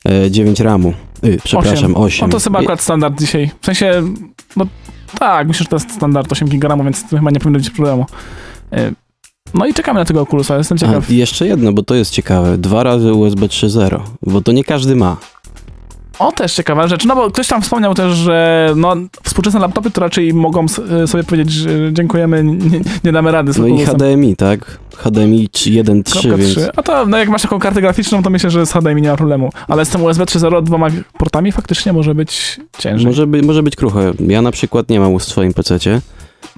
E, 0.09 0.31
9 0.31 0.61
RAMu. 0.61 0.93
Y, 1.25 1.39
przepraszam, 1.45 1.97
8. 1.97 2.29
No 2.29 2.39
to 2.39 2.45
chyba 2.45 2.59
akurat 2.59 2.81
standard 2.81 3.19
dzisiaj. 3.21 3.50
W 3.61 3.67
sensie, 3.67 4.03
no 4.57 4.67
tak, 5.19 5.49
myślę, 5.49 5.65
że 5.65 5.69
to 5.69 5.77
jest 5.77 5.93
standard 5.93 6.33
8 6.33 6.49
GB, 6.49 6.85
więc 6.85 7.09
to 7.09 7.17
chyba 7.17 7.31
nie 7.31 7.41
powinno 7.41 7.59
być 7.59 7.71
problemu. 7.71 8.07
Y, 8.75 8.95
No 9.55 9.67
i 9.67 9.75
czekamy 9.75 10.00
na 10.00 10.05
tego 10.05 10.21
Oculusa, 10.21 10.57
jestem 10.57 10.79
ciekaw. 10.79 11.11
A, 11.11 11.12
jeszcze 11.12 11.47
jedno, 11.47 11.73
bo 11.73 11.83
to 11.83 11.95
jest 11.95 12.11
ciekawe. 12.11 12.59
Dwa 12.59 12.83
razy 12.83 13.12
USB 13.15 13.47
3.0, 13.47 14.00
bo 14.23 14.41
to 14.41 14.53
nie 14.53 14.65
każdy 14.65 14.97
ma. 14.97 15.17
O, 16.21 16.33
też 16.33 16.55
ciekawa 16.55 16.89
rzecz. 16.89 17.05
No 17.05 17.17
bo 17.17 17.31
ktoś 17.31 17.49
tam 17.49 17.62
wspomniał 17.62 17.95
też, 17.95 18.17
że 18.17 18.69
no, 18.77 18.97
współczesne 19.23 19.61
laptopy 19.61 19.91
to 19.91 20.00
raczej 20.00 20.35
mogą 20.35 20.67
y, 21.05 21.07
sobie 21.07 21.25
powiedzieć, 21.25 21.53
że 21.53 21.93
dziękujemy, 21.93 22.45
nie, 22.45 22.81
nie 23.05 23.12
damy 23.12 23.33
rady 23.33 23.53
No 23.59 23.67
i. 23.67 23.87
HDMI, 23.87 24.37
tak? 24.37 24.79
HDMI 24.97 25.49
1.3, 25.49 26.12
Kropka 26.12 26.37
więc... 26.37 26.59
A 26.77 26.83
to 26.83 27.07
no 27.07 27.19
jak 27.19 27.29
masz 27.29 27.43
taką 27.43 27.59
kartę 27.59 27.81
graficzną, 27.81 28.23
to 28.23 28.31
myślę, 28.31 28.50
że 28.50 28.67
z 28.67 28.73
HDMI 28.73 29.03
nie 29.03 29.11
ma 29.11 29.17
problemu. 29.17 29.50
Ale 29.69 29.85
z 29.85 29.89
tym 29.89 30.03
USB 30.03 30.25
3.0 30.25 30.62
dwoma 30.62 30.87
portami 31.19 31.53
faktycznie 31.53 31.93
może 31.93 32.15
być 32.15 32.61
ciężej. 32.79 33.07
Może, 33.07 33.27
by, 33.27 33.43
może 33.43 33.62
być 33.62 33.77
kruche. 33.77 34.12
Ja 34.27 34.43
na 34.43 34.50
przykład 34.50 34.89
nie 34.89 35.00
mam 35.00 35.19
w 35.19 35.25
swoim 35.25 35.55
PC-cie. 35.55 36.00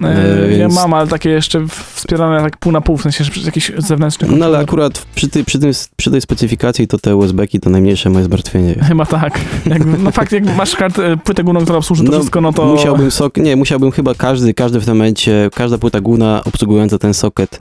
E, 0.02 0.52
Ja 0.52 0.58
więc- 0.58 0.74
mam, 0.74 0.94
ale 0.94 1.06
takie 1.08 1.30
jeszcze 1.30 1.66
wspierane 1.94 2.40
tak 2.42 2.56
pół 2.56 2.72
na 2.72 2.80
pół, 2.80 2.96
w 2.96 3.02
sensie 3.02 3.24
że 3.24 3.30
przez 3.30 3.46
jakiś 3.46 3.72
zewnętrzny 3.78 4.28
No 4.36 4.46
ale 4.46 4.58
akurat 4.58 5.06
przy, 5.14 5.28
tej, 5.28 5.44
przy, 5.44 5.58
tym, 5.58 5.70
przy 5.96 6.10
tej 6.10 6.20
specyfikacji 6.20 6.88
to 6.88 6.98
te 6.98 7.16
USB-ki 7.16 7.60
to 7.60 7.70
najmniejsze 7.70 8.10
moje 8.10 8.24
zmartwienie. 8.24 8.74
Chyba 8.88 9.06
tak. 9.06 9.40
Jakby, 9.66 9.98
no 9.98 10.10
fakt, 10.10 10.32
jak 10.32 10.56
masz 10.56 10.76
kartę, 10.76 11.16
płytę 11.16 11.44
główną, 11.44 11.62
która 11.62 11.78
obsłuży 11.78 12.04
to 12.04 12.10
No, 12.10 12.18
wszystko, 12.18 12.40
no 12.40 12.52
to... 12.52 12.64
Musiałbym 12.66 13.10
sok, 13.10 13.36
nie, 13.36 13.56
musiałbym 13.56 13.90
chyba 13.90 14.14
każdy, 14.14 14.54
każdy 14.54 14.80
w 14.80 14.84
tym 14.84 14.94
momencie, 14.96 15.50
każda 15.54 15.78
płyta 15.78 16.00
główna 16.00 16.40
obsługująca 16.44 16.98
ten 16.98 17.14
socket 17.14 17.58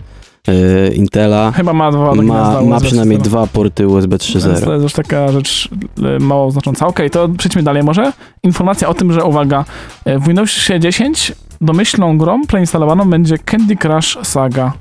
e, 0.48 0.88
Intela 0.94 1.52
Chyba 1.52 1.74
ma 1.74 1.92
dwa 1.92 2.10
takie 2.12 2.22
ma, 2.22 2.62
ma 2.62 2.80
przynajmniej 2.80 3.20
3.0. 3.20 3.22
dwa 3.24 3.48
porty 3.48 3.88
USB 3.88 4.18
Więc 4.18 4.34
to 4.34 4.40
3.0. 4.40 4.72
jest 4.72 4.84
już 4.84 4.94
taka 4.94 5.32
rzecz 5.32 5.70
e, 6.04 6.20
mało 6.20 6.52
znacząca. 6.52 6.88
Okej, 6.88 7.10
to 7.10 7.30
przejdźmy 7.38 7.64
dalej 7.64 7.84
może. 7.84 8.14
Informacja 8.44 8.90
o 8.90 8.94
tym, 8.94 9.14
że 9.14 9.24
uwaga, 9.24 9.66
e, 10.06 10.20
w 10.20 10.28
Windowsie 10.28 10.80
10 10.80 11.34
domyślną 11.62 12.18
grą 12.18 12.46
preinstalowaną 12.48 13.10
będzie 13.10 13.38
Candy 13.38 13.76
Crush 13.76 14.18
Saga. 14.24 14.74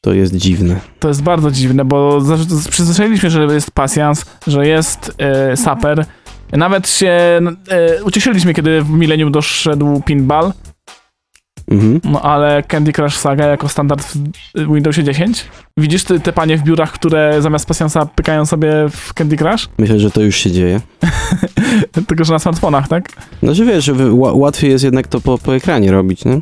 To 0.00 0.12
jest 0.12 0.36
dziwne. 0.36 0.80
To 0.98 1.08
jest 1.08 1.22
bardzo 1.22 1.50
dziwne, 1.50 1.84
bo 1.84 2.20
przyzwyczailiśmy, 2.70 3.30
że 3.30 3.44
jest 3.44 3.70
pasjans, 3.70 4.24
że 4.46 4.66
jest 4.66 5.14
e, 5.18 5.56
saper. 5.56 6.04
Nawet 6.52 6.88
się 6.90 7.40
e, 7.68 8.04
ucieszyliśmy, 8.04 8.54
kiedy 8.54 8.82
w 8.82 8.90
Millennium 8.90 9.32
doszedł 9.32 10.02
pinball, 10.06 10.52
Mhm. 11.70 12.00
no 12.04 12.22
ale 12.22 12.62
Candy 12.62 12.92
Crush 12.92 13.16
Saga 13.16 13.46
jako 13.46 13.68
standard 13.68 14.06
w 14.54 14.74
Windowsie 14.74 15.04
10. 15.04 15.44
Widzisz 15.76 16.04
ty, 16.04 16.20
te 16.20 16.32
panie 16.32 16.56
w 16.56 16.62
biurach, 16.62 16.92
które 16.92 17.42
zamiast 17.42 17.66
pasjansa 17.68 18.06
pykają 18.06 18.46
sobie 18.46 18.72
w 18.90 19.14
Candy 19.14 19.36
Crush? 19.36 19.68
Myślę, 19.78 20.00
że 20.00 20.10
to 20.10 20.20
już 20.22 20.36
się 20.36 20.50
dzieje. 20.50 20.80
Tylko, 22.08 22.24
że 22.24 22.32
na 22.32 22.38
smartfonach, 22.38 22.88
tak? 22.88 23.12
No, 23.42 23.54
że 23.54 23.64
wiesz, 23.64 23.90
łatwiej 24.12 24.70
jest 24.70 24.84
jednak 24.84 25.06
to 25.08 25.20
po, 25.20 25.38
po 25.38 25.54
ekranie 25.54 25.90
robić, 25.92 26.24
nie? 26.24 26.40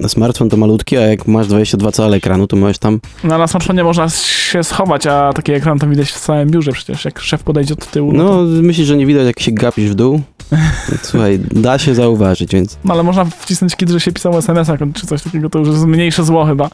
Na 0.00 0.08
smartfon 0.08 0.48
to 0.48 0.56
malutki, 0.56 0.96
a 0.96 1.00
jak 1.00 1.26
masz 1.26 1.46
22 1.46 1.92
cale 1.92 2.16
ekranu, 2.16 2.46
to 2.46 2.56
możesz 2.56 2.78
tam... 2.78 3.00
No, 3.24 3.38
na 3.38 3.46
smartfonie 3.46 3.84
można 3.84 4.08
się 4.08 4.64
schować, 4.64 5.06
a 5.06 5.32
taki 5.32 5.52
ekran 5.52 5.78
to 5.78 5.86
widać 5.86 6.10
w 6.10 6.20
całym 6.20 6.50
biurze 6.50 6.72
przecież. 6.72 7.04
Jak 7.04 7.20
szef 7.20 7.42
podejdzie 7.42 7.74
od 7.74 7.90
tyłu, 7.90 8.12
no, 8.12 8.24
No, 8.24 8.30
to, 8.30 8.42
myślisz, 8.42 8.86
że 8.86 8.96
nie 8.96 9.06
widać, 9.06 9.26
jak 9.26 9.40
się 9.40 9.52
gapisz 9.52 9.90
w 9.90 9.94
dół? 9.94 10.20
Słuchaj, 11.02 11.40
da 11.50 11.78
się 11.78 11.94
zauważyć, 11.94 12.52
więc... 12.52 12.78
no 12.84 12.94
ale 12.94 13.02
można 13.02 13.24
wcisnąć 13.24 13.76
kiedy, 13.76 13.92
że 13.92 14.00
się 14.00 14.12
pisało 14.12 14.38
SMS-a 14.38 14.76
czy 14.94 15.06
coś 15.06 15.22
takiego, 15.22 15.50
to 15.50 15.58
już 15.58 15.68
jest 15.68 15.86
mniejsze 15.86 16.24
zło 16.24 16.44
chyba. 16.44 16.70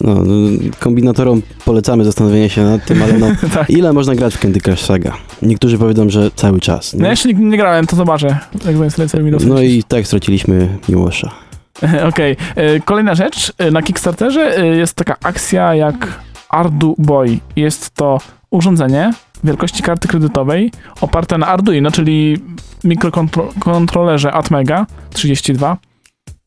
No, 0.00 0.14
no, 0.14 0.34
kombinatorom 0.78 1.42
polecamy 1.64 2.04
zastanowienie 2.04 2.48
się 2.50 2.62
nad 2.64 2.84
tym, 2.84 3.02
ale 3.02 3.12
no, 3.18 3.26
tak. 3.54 3.70
ile 3.70 3.92
można 3.92 4.14
grać 4.14 4.34
w 4.34 4.38
Candy 4.40 4.60
Crush 4.60 4.80
Saga? 4.80 5.12
Niektórzy 5.42 5.78
powiedzą, 5.78 6.10
że 6.10 6.30
cały 6.30 6.60
czas. 6.60 6.94
No 6.94 7.04
Nie? 7.04 7.10
jeszcze 7.10 7.28
nigdy 7.28 7.42
nie 7.44 7.56
grałem, 7.56 7.86
to 7.86 7.96
zobaczę, 7.96 8.38
jak 8.66 8.76
zainstaluję 8.76 9.24
Windows. 9.24 9.44
No 9.44 9.62
i 9.62 9.82
tak 9.88 10.06
straciliśmy 10.06 10.78
Miłosza. 10.88 11.30
Okej, 12.08 12.36
e, 12.56 12.80
kolejna 12.80 13.14
rzecz. 13.14 13.52
E, 13.58 13.70
Na 13.70 13.82
Kickstarterze 13.82 14.56
e, 14.58 14.66
jest 14.66 14.94
taka 14.94 15.16
akcja 15.22 15.74
jak 15.74 16.20
Ardu 16.48 16.94
Boy. 16.98 17.38
Jest 17.56 17.90
to 17.90 18.18
urządzenie 18.50 19.12
wielkości 19.44 19.82
karty 19.82 20.08
kredytowej 20.08 20.70
oparte 21.00 21.38
na 21.38 21.46
Arduino, 21.46 21.90
czyli 21.90 22.36
mikrokontrolerze 22.84 24.32
Atmega 24.32 24.86
32. 25.12 25.76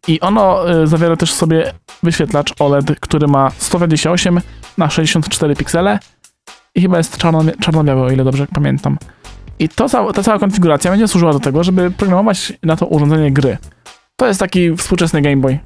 I 0.07 0.19
ono 0.19 0.69
e, 0.69 0.87
zawiera 0.87 1.15
też 1.15 1.31
w 1.31 1.35
sobie 1.35 1.73
wyświetlacz 2.03 2.53
OLED, 2.59 2.99
który 2.99 3.27
ma 3.27 3.51
128 3.57 4.41
na 4.77 4.89
64 4.89 5.55
piksele 5.55 5.99
i 6.75 6.81
chyba 6.81 6.97
jest 6.97 7.17
czarno, 7.17 7.43
czarno-biały, 7.59 8.01
o 8.01 8.11
ile 8.11 8.23
dobrze 8.23 8.47
pamiętam. 8.53 8.97
I 9.59 9.69
to, 9.69 10.13
ta 10.13 10.23
cała 10.23 10.39
konfiguracja 10.39 10.91
będzie 10.91 11.07
służyła 11.07 11.33
do 11.33 11.39
tego, 11.39 11.63
żeby 11.63 11.91
programować 11.91 12.53
na 12.63 12.75
to 12.75 12.85
urządzenie 12.85 13.31
gry. 13.31 13.57
To 14.15 14.27
jest 14.27 14.39
taki 14.39 14.75
współczesny 14.75 15.21
Game 15.21 15.37
Boy. 15.37 15.59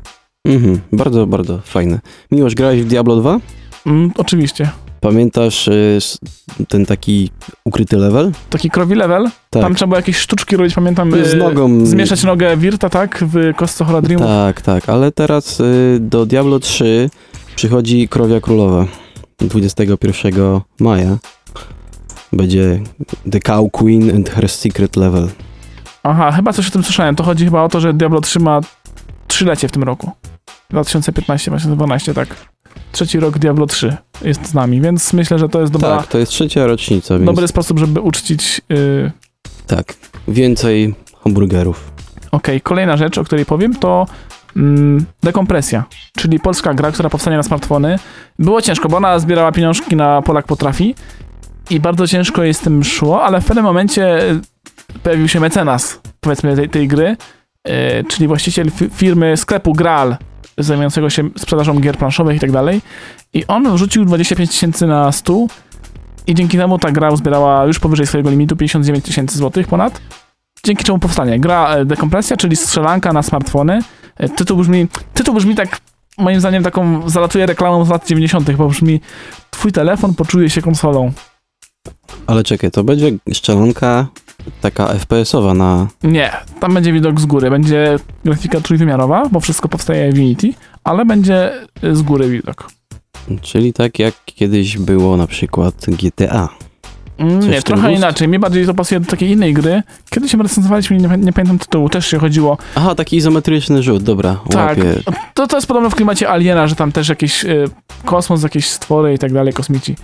Mhm, 0.46 0.79
bardzo, 0.91 1.27
bardzo 1.27 1.60
fajne. 1.62 2.00
Miłosz, 2.32 2.56
grałeś 2.56 2.82
w 2.82 2.88
Diablo 2.88 3.15
2? 3.15 3.39
Mm, 3.86 4.12
oczywiście. 4.17 4.70
Pamiętasz 5.01 5.68
y, 5.68 6.00
ten 6.68 6.86
taki 6.86 7.30
ukryty 7.63 7.98
level? 7.98 8.32
Taki 8.50 8.70
krowi 8.70 8.96
level. 8.96 9.30
Tak. 9.50 9.62
Tam 9.63 9.75
trzeba 9.75 9.88
było 9.88 9.98
jakieś 9.98 10.18
sztuczki 10.18 10.58
robić, 10.58 10.74
pamiętam. 10.74 11.12
z 11.12 11.34
y, 11.34 11.38
nogą. 11.38 11.86
Zmieszać 11.86 12.24
nogę 12.24 12.58
Wirta, 12.58 12.89
tak? 12.89 13.24
W 13.34 13.56
kostce 13.56 13.86
Horadrimu. 13.86 14.24
Tak, 14.24 14.62
tak, 14.62 14.89
ale 14.89 15.12
teraz 15.12 15.60
y, 15.60 15.98
do 16.01 16.25
Diablo 16.25 16.60
3 16.60 17.10
przychodzi 17.56 18.08
Krowia 18.08 18.42
Królowa 18.42 18.86
21 19.39 20.62
maja. 20.80 21.18
Będzie 22.34 22.80
The 23.32 23.39
Cow 23.39 23.72
Queen 23.72 24.16
and 24.16 24.30
Her 24.30 24.50
Secret 24.50 24.96
Level. 24.96 25.27
Aha, 26.04 26.32
chyba 26.32 26.54
coś 26.54 26.68
o 26.68 26.72
tym 26.72 26.84
słyszałem. 26.84 27.16
To 27.16 27.24
chodzi 27.24 27.46
chyba 27.46 27.63
o 27.63 27.70
to, 27.70 27.80
że 27.80 27.94
Diablo 27.94 28.22
3 28.22 28.39
ma 28.39 28.62
trzylecie 29.27 29.68
w 29.68 29.72
tym 29.72 29.84
roku. 29.84 30.12
2015-2012, 30.74 32.13
tak. 32.13 32.36
Trzeci 32.91 33.19
rok 33.19 33.38
Diablo 33.38 33.65
3 33.65 33.98
jest 34.22 34.48
z 34.48 34.53
nami, 34.53 34.81
więc 34.81 35.13
myślę, 35.13 35.39
że 35.39 35.50
to 35.50 35.62
jest 35.62 35.74
dobra, 35.74 35.98
Tak, 35.98 36.07
to 36.07 36.17
jest 36.17 36.31
trzecia 36.31 36.67
rocznica, 36.67 37.15
więc 37.15 37.25
dobry 37.25 37.48
sposób, 37.48 37.79
żeby 37.79 38.01
uczcić. 38.01 38.62
Yy... 38.69 39.12
tak, 39.67 39.93
więcej 40.27 40.96
hamburgerów. 41.24 41.91
Okej, 42.31 42.62
kolejna 42.62 42.98
rzecz, 42.98 43.17
o 43.17 43.24
której 43.24 43.46
powiem, 43.46 43.75
to 43.75 44.05
mm, 44.55 45.05
dekompresja, 45.24 45.84
czyli 46.17 46.39
polska 46.39 46.74
gra, 46.74 46.91
która 46.91 47.10
powstanie 47.10 47.38
na 47.38 47.43
smartfony. 47.43 48.00
Było 48.39 48.62
ciężko, 48.62 48.89
bo 48.89 48.98
ona 48.98 49.19
zbierała 49.19 49.51
pieniążki 49.51 49.96
na 49.96 50.22
Polak 50.22 50.46
Potrafi 50.46 50.96
i 51.69 51.79
bardzo 51.79 52.07
ciężko 52.07 52.43
jej 52.43 52.53
z 52.53 52.60
tym 52.60 52.84
szło, 52.84 53.24
ale 53.24 53.41
w 53.41 53.46
pewnym 53.46 53.65
momencie 53.65 54.31
y, 54.31 54.39
pojawił 55.03 55.27
się 55.27 55.39
mecenas, 55.39 56.00
powiedzmy, 56.19 56.55
tej, 56.55 56.69
tej 56.69 56.88
gry, 56.88 57.17
y, 57.67 58.03
czyli 58.10 58.27
właściciel 58.27 58.67
fi- 58.67 58.89
firmy 58.89 59.38
sklepu 59.38 59.74
Graal, 59.74 60.17
zajmującego 60.58 61.10
się 61.10 61.30
sprzedażą 61.38 61.80
gier 61.80 61.98
planszowych 61.98 62.38
i 62.38 62.40
tak 62.40 62.52
dalej. 62.52 62.82
I 63.34 63.46
on 63.48 63.74
wrzucił 63.74 64.06
25 64.06 64.50
tysięcy 64.52 64.88
na 64.88 65.12
stół 65.12 65.50
i 66.28 66.36
dzięki 66.36 66.58
temu 66.58 66.80
ta 66.80 66.92
gra 66.92 67.10
uzbierała 67.12 67.66
już 67.66 67.80
powyżej 67.80 68.08
swojego 68.08 68.30
limitu 68.30 68.56
59 68.56 69.06
tysięcy 69.06 69.38
złotych 69.38 69.68
ponad. 69.68 70.02
Dzięki 70.64 70.84
czemu 70.84 71.00
powstanie 71.00 71.40
gra 71.40 71.76
e, 71.76 71.86
dekompresja, 71.86 72.38
czyli 72.38 72.56
strzelanka 72.56 73.14
na 73.14 73.24
smartfony. 73.24 73.80
E, 74.18 74.30
Tytuł 74.30 74.58
brzmi, 74.58 74.88
tytuł 75.14 75.36
brzmi 75.36 75.56
tak, 75.56 75.80
moim 76.18 76.40
zdaniem, 76.40 76.64
taką 76.64 77.10
zalatuje 77.10 77.46
reklamą 77.46 77.86
z 77.86 77.90
lat 77.90 78.08
90., 78.08 78.52
bo 78.52 78.68
brzmi 78.68 79.02
Twój 79.52 79.72
telefon 79.72 80.14
poczuje 80.14 80.50
się 80.50 80.62
konsolą. 80.62 81.12
Ale 82.28 82.44
czekaj, 82.44 82.72
to 82.72 82.84
będzie 82.84 83.12
szczelonka 83.34 84.08
taka 84.62 84.88
FPS-owa 84.88 85.54
na... 85.54 85.88
Nie, 86.04 86.32
tam 86.60 86.74
będzie 86.74 86.94
widok 86.94 87.20
z 87.20 87.25
góry. 87.25 87.50
Będzie 87.50 87.96
grafika 88.25 88.60
trójwymiarowa, 88.62 89.30
bo 89.32 89.39
wszystko 89.39 89.70
powstaje 89.70 90.12
w 90.13 90.16
Unity, 90.18 90.54
ale 90.84 91.06
będzie 91.06 91.51
e, 91.84 91.96
z 91.96 92.01
góry 92.01 92.30
widok. 92.30 92.70
Czyli 93.42 93.74
tak 93.74 94.00
jak 94.00 94.13
kiedyś 94.25 94.77
było 94.77 95.18
na 95.18 95.27
przykład 95.27 95.86
GTA. 95.88 96.50
Mm, 97.18 97.42
Coś 97.42 97.50
Nie, 97.51 97.62
trochę 97.62 97.88
gust? 97.88 97.98
inaczej. 97.98 98.27
Mi 98.27 98.39
bardziej 98.39 98.66
to 98.66 98.74
pasuje 98.74 99.00
do 99.00 99.12
takiej 99.12 99.30
innej 99.32 99.54
gry. 99.54 99.84
Kiedyś 100.10 100.32
się 100.32 100.38
recenzowaliśmy, 100.38 100.98
nie, 100.98 101.08
nie 101.18 101.34
pamiętam 101.34 101.60
tytułu, 101.60 101.89
też 101.89 102.08
się 102.08 102.20
chodziło. 102.20 102.58
Aha, 102.75 102.96
taki 102.96 103.18
izometryczny 103.18 103.84
rzut, 103.84 104.04
dobra, 104.04 104.38
Tak, 104.50 104.77
łapię. 104.77 104.94
to, 105.34 105.48
to 105.48 105.58
jest 105.58 105.68
podobno 105.68 105.89
w 105.89 105.96
klimacie 105.96 106.30
Aliena, 106.30 106.68
że 106.68 106.75
tam 106.75 106.92
też 106.92 107.10
jakiś 107.10 107.46
e, 107.46 107.50
kosmos, 108.06 108.44
jakieś 108.44 108.70
stwory 108.70 109.13
i 109.13 109.18
tak 109.18 109.34
dalej, 109.34 109.54
kosmici. 109.54 109.96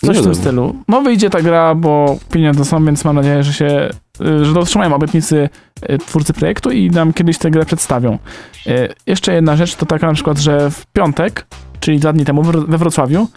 Coś 0.00 0.18
w 0.18 0.22
tym 0.22 0.34
stylu. 0.34 0.74
No 0.88 1.02
wyjdzie 1.02 1.30
ta 1.30 1.42
gra, 1.42 1.74
bo 1.74 2.16
pieniądze 2.32 2.64
są, 2.64 2.84
więc 2.84 3.04
mam 3.04 3.16
nadzieję, 3.16 3.42
że 3.42 3.52
się, 3.52 3.90
y, 4.20 4.44
że 4.44 4.52
dotrzymają 4.54 4.94
obietnicy 4.94 5.48
y, 5.90 5.98
twórcy 5.98 6.32
projektu 6.32 6.70
i 6.70 6.90
nam 6.90 7.12
kiedyś 7.12 7.38
tę 7.38 7.50
grę 7.50 7.64
przedstawią. 7.64 8.18
Y, 8.66 8.88
Jeszcze 9.06 9.34
jedna 9.34 9.56
rzecz 9.56 9.74
to 9.74 9.86
taka 9.86 10.06
na 10.06 10.14
przykład, 10.14 10.38
że 10.38 10.70
w 10.70 10.86
piątek, 10.86 11.46
czyli 11.80 11.98
dwa 11.98 12.12
dni 12.12 12.24
temu 12.24 12.42
we 12.42 12.78
Wrocławiu, 12.78 13.28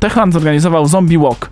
Techland 0.00 0.32
zorganizował 0.32 0.86
Zombie 0.86 1.18
Walk. 1.18 1.50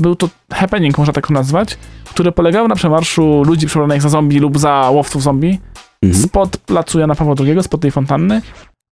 Był 0.00 0.16
to 0.16 0.28
happening, 0.52 0.98
można 0.98 1.12
tak 1.12 1.26
to 1.26 1.34
nazwać, 1.34 1.78
który 2.04 2.32
polegał 2.32 2.68
na 2.68 2.74
przemarszu 2.74 3.42
ludzi 3.44 3.66
przebranych 3.66 4.02
za 4.02 4.08
zombie 4.08 4.38
lub 4.38 4.58
za 4.58 4.88
łowców 4.92 5.22
zombie 5.22 5.58
Mhm. 6.04 6.22
spod 6.22 6.56
placu 6.56 6.98
Jana 7.00 7.14
Pawła 7.14 7.34
II, 7.40 7.62
spod 7.62 7.80
tej 7.80 7.90
fontanny, 7.90 8.42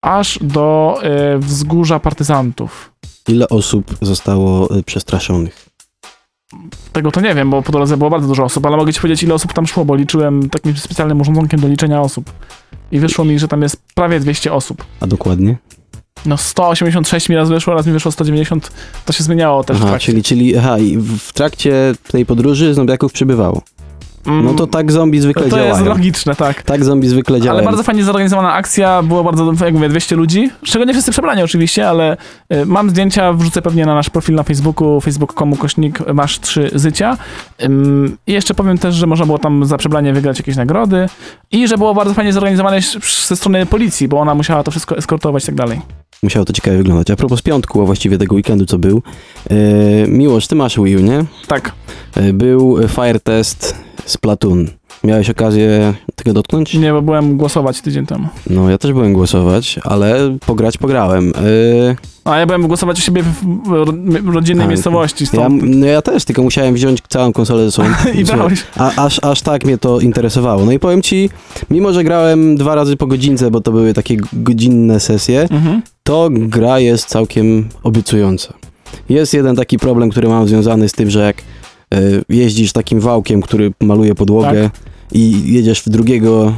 aż 0.03 0.39
do 0.41 0.97
y, 1.35 1.39
wzgórza 1.39 1.99
partyzantów. 1.99 2.88
Ile 3.29 3.49
osób 3.49 3.97
zostało 4.01 4.77
y, 4.77 4.83
przestraszonych? 4.83 5.69
Tego 6.93 7.11
to 7.11 7.21
nie 7.21 7.35
wiem, 7.35 7.49
bo 7.49 7.61
po 7.61 7.71
drodze 7.71 7.97
było 7.97 8.09
bardzo 8.09 8.27
dużo 8.27 8.43
osób, 8.43 8.65
ale 8.65 8.77
mogę 8.77 8.93
ci 8.93 9.01
powiedzieć, 9.01 9.23
ile 9.23 9.33
osób 9.33 9.53
tam 9.53 9.67
szło, 9.67 9.85
bo 9.85 9.95
liczyłem 9.95 10.49
takim 10.49 10.77
specjalnym 10.77 11.21
urządzonkiem 11.21 11.59
do 11.59 11.67
liczenia 11.67 12.01
osób. 12.01 12.31
I 12.91 12.99
wyszło 12.99 13.25
mi, 13.25 13.39
że 13.39 13.47
tam 13.47 13.61
jest 13.61 13.81
prawie 13.95 14.19
200 14.19 14.53
osób. 14.53 14.85
A 14.99 15.07
dokładnie? 15.07 15.57
No 16.25 16.37
186 16.37 17.29
mi 17.29 17.35
raz 17.35 17.49
wyszło, 17.49 17.73
raz 17.73 17.85
mi 17.85 17.93
wyszło 17.93 18.11
190. 18.11 18.71
To 19.05 19.13
się 19.13 19.23
zmieniało 19.23 19.63
też 19.63 19.77
w 19.77 19.81
Aha, 19.81 19.89
trakcie. 19.89 20.05
czyli, 20.05 20.23
czyli 20.23 20.57
aha, 20.57 20.77
i 20.77 20.97
w 20.97 21.17
w 21.17 21.33
trakcie 21.33 21.93
tej 22.11 22.25
podróży 22.25 22.73
zombiaków 22.73 23.13
przybywało. 23.13 23.61
Mm, 24.29 24.45
No 24.45 24.53
to 24.53 24.67
tak 24.67 24.91
zombie 24.91 25.19
zwykle 25.19 25.43
to 25.43 25.49
działają. 25.49 25.69
jest 25.69 25.85
logiczne, 25.85 26.35
tak. 26.35 26.63
Tak 26.63 26.83
zombie 26.83 27.07
zwykle 27.07 27.41
działają. 27.41 27.57
Ale 27.59 27.65
bardzo 27.67 27.83
fajnie 27.83 28.03
zorganizowana 28.03 28.53
akcja, 28.53 29.03
było 29.03 29.23
bardzo, 29.23 29.53
jak 29.65 29.73
mówię, 29.73 29.89
200 29.89 30.15
ludzi, 30.15 30.49
z 30.65 30.69
czego 30.69 30.85
nie 30.85 30.93
wszyscy 30.93 31.11
przebrani 31.11 31.43
oczywiście, 31.43 31.89
ale 31.89 32.17
y, 32.53 32.65
mam 32.65 32.89
zdjęcia, 32.89 33.33
wrzucę 33.33 33.61
pewnie 33.61 33.85
na 33.85 33.95
nasz 33.95 34.09
profil 34.09 34.35
na 34.35 34.43
Facebooku, 34.43 35.01
facebook.com 35.01 35.55
kośnik 35.55 35.99
masz 36.13 36.39
trzy 36.39 36.71
zycia. 36.75 37.17
Ym, 37.63 38.17
I 38.27 38.33
jeszcze 38.33 38.53
powiem 38.53 38.77
też, 38.77 38.95
że 38.95 39.07
można 39.07 39.25
było 39.25 39.37
tam 39.39 39.65
za 39.65 39.77
przebranie 39.77 40.13
wygrać 40.13 40.39
jakieś 40.39 40.55
nagrody 40.55 41.09
i 41.51 41.67
że 41.67 41.77
było 41.77 41.93
bardzo 41.93 42.13
fajnie 42.13 42.33
zorganizowane 42.33 42.79
ze 43.27 43.35
strony 43.35 43.65
policji, 43.65 44.07
bo 44.07 44.19
ona 44.19 44.35
musiała 44.35 44.63
to 44.63 44.71
wszystko 44.71 44.97
eskortować 44.97 45.43
i 45.43 45.45
tak 45.45 45.55
dalej. 45.55 45.81
Musiało 46.23 46.45
to 46.45 46.53
ciekawie 46.53 46.77
wyglądać. 46.77 47.11
A 47.11 47.15
propos 47.15 47.41
piątku, 47.41 47.81
a 47.81 47.85
właściwie 47.85 48.17
tego 48.17 48.35
weekendu, 48.35 48.65
co 48.65 48.77
był. 48.77 49.01
Miłosz, 50.07 50.47
ty 50.47 50.55
masz 50.55 50.79
Wii 50.79 50.97
U, 50.97 50.99
nie? 50.99 51.23
Tak, 51.47 51.71
E, 52.15 52.33
Był 52.33 52.77
Fire 52.87 53.19
Test 53.19 53.75
z 54.05 54.17
Platoon. 54.17 54.67
Miałeś 55.03 55.29
okazję 55.29 55.93
tego 56.15 56.33
dotknąć? 56.33 56.73
nie, 56.73 56.91
bo 56.93 57.01
byłem 57.01 57.37
głosować 57.37 57.81
tydzień 57.81 58.05
temu. 58.05 58.27
No, 58.49 58.69
ja 58.69 58.77
też 58.77 58.93
byłem 58.93 59.13
głosować, 59.13 59.79
ale 59.83 60.37
pograć 60.45 60.77
pograłem. 60.77 61.33
E, 61.35 61.95
A 62.31 62.37
ja 62.37 62.45
byłem 62.45 62.67
głosować 62.67 62.99
u 62.99 63.01
siebie 63.01 63.23
w 63.23 63.67
ro- 63.71 63.93
rodzinnej 64.33 64.63
Tak. 64.63 64.69
miejscowości. 64.69 65.23
Ja, 65.23 65.27
Stąd... 65.29 65.63
no 65.65 65.85
ja 65.85 66.01
też, 66.01 66.25
tylko 66.25 66.43
musiałem 66.43 66.73
wziąć 66.73 66.99
całą 67.09 67.33
konsolę 67.33 67.65
ze 67.65 67.71
sobą. 67.71 67.89
I 68.19 68.23
brałeś. 68.25 68.63
A, 68.77 69.05
aż, 69.05 69.19
aż 69.23 69.41
tak 69.41 69.65
mnie 69.65 69.77
to 69.77 69.99
interesowało. 69.99 70.65
No 70.65 70.71
i 70.71 70.79
powiem 70.79 71.01
ci, 71.01 71.29
mimo 71.69 71.93
że 71.93 72.03
grałem 72.03 72.55
dwa 72.57 72.75
razy 72.75 72.97
po 72.97 73.07
godzince, 73.07 73.51
bo 73.51 73.61
to 73.61 73.71
były 73.71 73.93
takie 73.93 74.17
godzinne 74.33 74.99
sesje, 74.99 75.47
Mhm. 75.51 75.81
to 76.03 76.29
gra 76.31 76.79
jest 76.79 77.05
całkiem 77.07 77.69
obiecująca. 77.83 78.53
Jest 79.09 79.33
jeden 79.33 79.55
taki 79.55 79.77
problem, 79.77 80.09
który 80.09 80.27
mam 80.29 80.47
związany 80.47 80.89
z 80.89 80.91
tym, 80.91 81.09
że 81.09 81.19
jak 81.25 81.35
jeździsz 82.29 82.71
takim 82.73 82.99
wałkiem, 82.99 83.41
który 83.41 83.71
maluje 83.81 84.15
podłogę 84.15 84.69
i 85.11 85.53
jedziesz 85.53 85.79
w 85.81 85.89
drugiego, 85.89 86.53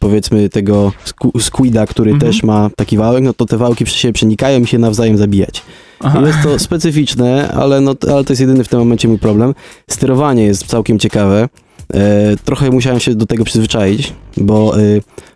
powiedzmy 0.00 0.48
tego 0.48 0.92
squida, 1.40 1.86
który 1.86 2.10
Mhm. 2.12 2.32
też 2.32 2.42
ma 2.42 2.70
taki 2.76 2.96
wałek, 2.96 3.24
no 3.24 3.32
to 3.32 3.44
te 3.46 3.56
wałki 3.56 3.84
przy 3.84 3.98
siebie 3.98 4.12
przenikają 4.12 4.60
i 4.60 4.66
się 4.66 4.78
nawzajem 4.78 5.18
zabijać. 5.18 5.62
Aha. 6.00 6.22
Jest 6.26 6.38
to 6.42 6.58
specyficzne, 6.58 7.48
ale, 7.52 7.80
no, 7.80 7.94
ale 8.12 8.24
to 8.24 8.32
jest 8.32 8.40
jedyny 8.40 8.64
w 8.64 8.68
tym 8.68 8.78
momencie 8.78 9.08
mój 9.08 9.18
problem. 9.18 9.54
Sterowanie 9.90 10.42
jest 10.42 10.66
całkiem 10.66 10.98
ciekawe. 10.98 11.48
E, 11.94 12.36
trochę 12.44 12.70
musiałem 12.70 13.00
się 13.00 13.14
do 13.14 13.26
tego 13.26 13.44
przyzwyczaić, 13.44 14.12
bo 14.36 14.80
e, 14.80 14.82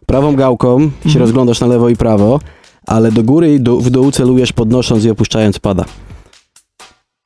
prawą 0.06 0.36
gałką 0.36 0.80
się 0.80 0.86
Mhm. 1.04 1.18
rozglądasz 1.20 1.60
na 1.60 1.66
lewo 1.66 1.88
i 1.88 1.96
prawo, 1.96 2.40
ale 2.86 3.12
do 3.12 3.22
góry 3.22 3.54
i 3.54 3.60
do, 3.60 3.76
w 3.76 3.90
dół 3.90 4.10
celujesz 4.10 4.52
podnosząc 4.52 5.04
i 5.04 5.10
opuszczając 5.10 5.58
pada. 5.58 5.84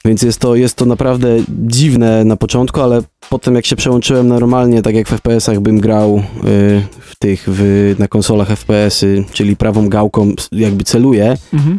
Więc 0.06 0.22
jest 0.22 0.38
to, 0.38 0.54
jest 0.54 0.76
to 0.76 0.84
naprawdę 0.86 1.28
dziwne 1.48 2.24
na 2.24 2.36
początku, 2.36 2.80
ale 2.80 3.02
potem 3.30 3.54
jak 3.54 3.66
się 3.66 3.76
przełączyłem 3.76 4.28
normalnie, 4.28 4.82
tak 4.82 4.94
jak 4.94 5.08
w 5.08 5.12
FPS-ach 5.12 5.60
bym 5.60 5.80
grał 5.80 6.16
y, 6.18 6.22
w 7.00 7.16
tych, 7.18 7.44
w, 7.48 7.94
na 7.98 8.08
konsolach 8.08 8.48
FPS-y, 8.48 9.24
czyli 9.32 9.56
prawą 9.56 9.88
gałką 9.88 10.32
jakby 10.52 10.84
celuję, 10.84 11.36
Mhm. 11.52 11.78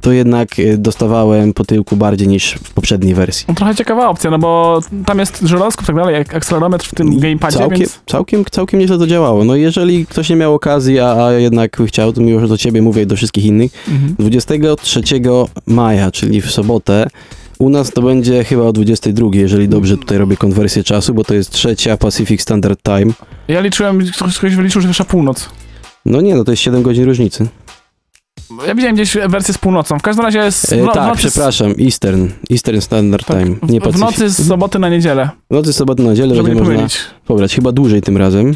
to 0.00 0.12
jednak 0.12 0.58
y, 0.58 0.78
dostawałem 0.78 1.52
po 1.52 1.64
tyłku 1.64 1.96
bardziej 1.96 2.28
niż 2.28 2.52
w 2.52 2.74
poprzedniej 2.74 3.14
wersji. 3.14 3.44
No, 3.48 3.54
trochę 3.54 3.74
ciekawa 3.74 4.08
opcja, 4.08 4.30
no 4.30 4.38
bo 4.38 4.80
tam 5.06 5.18
jest 5.18 5.40
żelazko 5.42 5.82
i 5.82 5.86
tak 5.86 5.96
dalej, 5.96 6.14
jak 6.14 6.34
akcelerometr 6.34 6.86
w 6.86 6.94
tym 6.94 7.12
I 7.12 7.18
gamepadzie, 7.20 7.58
całkiem, 7.58 7.78
więc... 7.78 8.00
całkiem, 8.06 8.44
całkiem 8.50 8.80
nieźle 8.80 8.98
to 8.98 9.06
działało. 9.06 9.44
No 9.44 9.54
jeżeli 9.56 10.06
ktoś 10.06 10.30
nie 10.30 10.36
miał 10.36 10.54
okazji, 10.54 11.00
a, 11.00 11.24
a 11.24 11.32
jednak 11.32 11.82
chciał, 11.86 12.12
to 12.12 12.20
miło, 12.20 12.40
że 12.40 12.48
do 12.48 12.58
ciebie 12.58 12.82
mówię 12.82 13.02
i 13.02 13.06
do 13.06 13.16
wszystkich 13.16 13.44
innych. 13.44 13.72
Mhm. 13.88 14.14
23 14.18 15.00
maja, 15.66 16.10
czyli 16.10 16.40
w 16.40 16.50
sobotę, 16.50 17.06
u 17.58 17.70
nas 17.70 17.90
to 17.90 18.02
będzie 18.02 18.44
chyba 18.44 18.62
o 18.62 18.72
22, 18.72 19.28
jeżeli 19.32 19.68
dobrze 19.68 19.96
tutaj 19.96 20.18
robię 20.18 20.36
konwersję 20.36 20.84
czasu, 20.84 21.14
bo 21.14 21.24
to 21.24 21.34
jest 21.34 21.50
trzecia 21.50 21.96
Pacific 21.96 22.42
Standard 22.42 22.82
Time. 22.82 23.12
Ja 23.48 23.60
liczyłem, 23.60 23.98
ktoś 24.12 24.38
ktoś 24.38 24.54
wyliczył, 24.54 24.80
że 24.82 24.88
wyszła 24.88 25.04
północ. 25.04 25.48
No 26.06 26.20
nie, 26.20 26.34
no 26.34 26.44
to 26.44 26.50
jest 26.50 26.62
7 26.62 26.82
godzin 26.82 27.04
różnicy. 27.04 27.46
Ja 28.66 28.74
widziałem 28.74 28.96
gdzieś 28.96 29.16
wersję 29.28 29.54
z 29.54 29.58
północą. 29.58 29.98
W 29.98 30.02
każdym 30.02 30.24
razie 30.24 30.38
jest... 30.38 30.72
E, 30.72 30.76
w 30.76 30.84
no- 30.84 30.90
w 30.90 30.94
tak, 30.94 31.08
nocy 31.08 31.18
przepraszam, 31.18 31.74
Eastern, 31.84 32.28
Eastern 32.50 32.80
Standard 32.80 33.26
tak, 33.26 33.38
Time, 33.44 33.56
w- 33.62 33.70
nie 33.70 33.80
w, 33.80 33.82
Pacific. 33.82 34.00
nocy 34.04 34.28
z 34.30 34.46
soboty 34.48 34.78
na 34.78 34.88
niedzielę, 34.88 35.30
W 35.50 35.54
nocy 35.54 35.72
z 35.72 35.76
soboty 35.76 36.02
na 36.02 36.10
niedzielę 36.10 36.34
żeby 36.34 36.48
nie 36.48 36.54
można 36.54 36.86
pobrać, 37.26 37.54
chyba 37.54 37.72
dłużej 37.72 38.02
tym 38.02 38.16
razem. 38.16 38.54